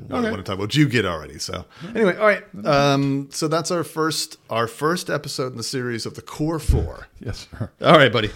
what, 0.09 0.19
Okay. 0.19 0.31
what 0.31 0.39
I'm 0.39 0.43
talking 0.43 0.55
about. 0.61 0.75
You 0.75 0.89
get 0.89 1.05
already. 1.05 1.39
So 1.39 1.63
anyway, 1.95 2.17
all 2.17 2.25
right. 2.25 2.43
Um, 2.65 3.29
so 3.31 3.47
that's 3.47 3.71
our 3.71 3.85
first 3.85 4.37
our 4.49 4.67
first 4.67 5.09
episode 5.09 5.51
in 5.53 5.57
the 5.57 5.63
series 5.63 6.05
of 6.05 6.15
the 6.15 6.21
Core 6.21 6.59
Four. 6.59 7.07
Yes, 7.21 7.47
sir. 7.51 7.71
All 7.81 7.97
right, 7.97 8.11
buddy. 8.11 8.31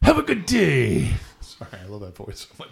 Have 0.00 0.16
a 0.18 0.22
good 0.22 0.46
day. 0.46 1.10
Sorry, 1.42 1.70
I 1.82 1.86
love 1.88 2.00
that 2.00 2.16
voice 2.16 2.46
so 2.48 2.54
much. 2.58 2.70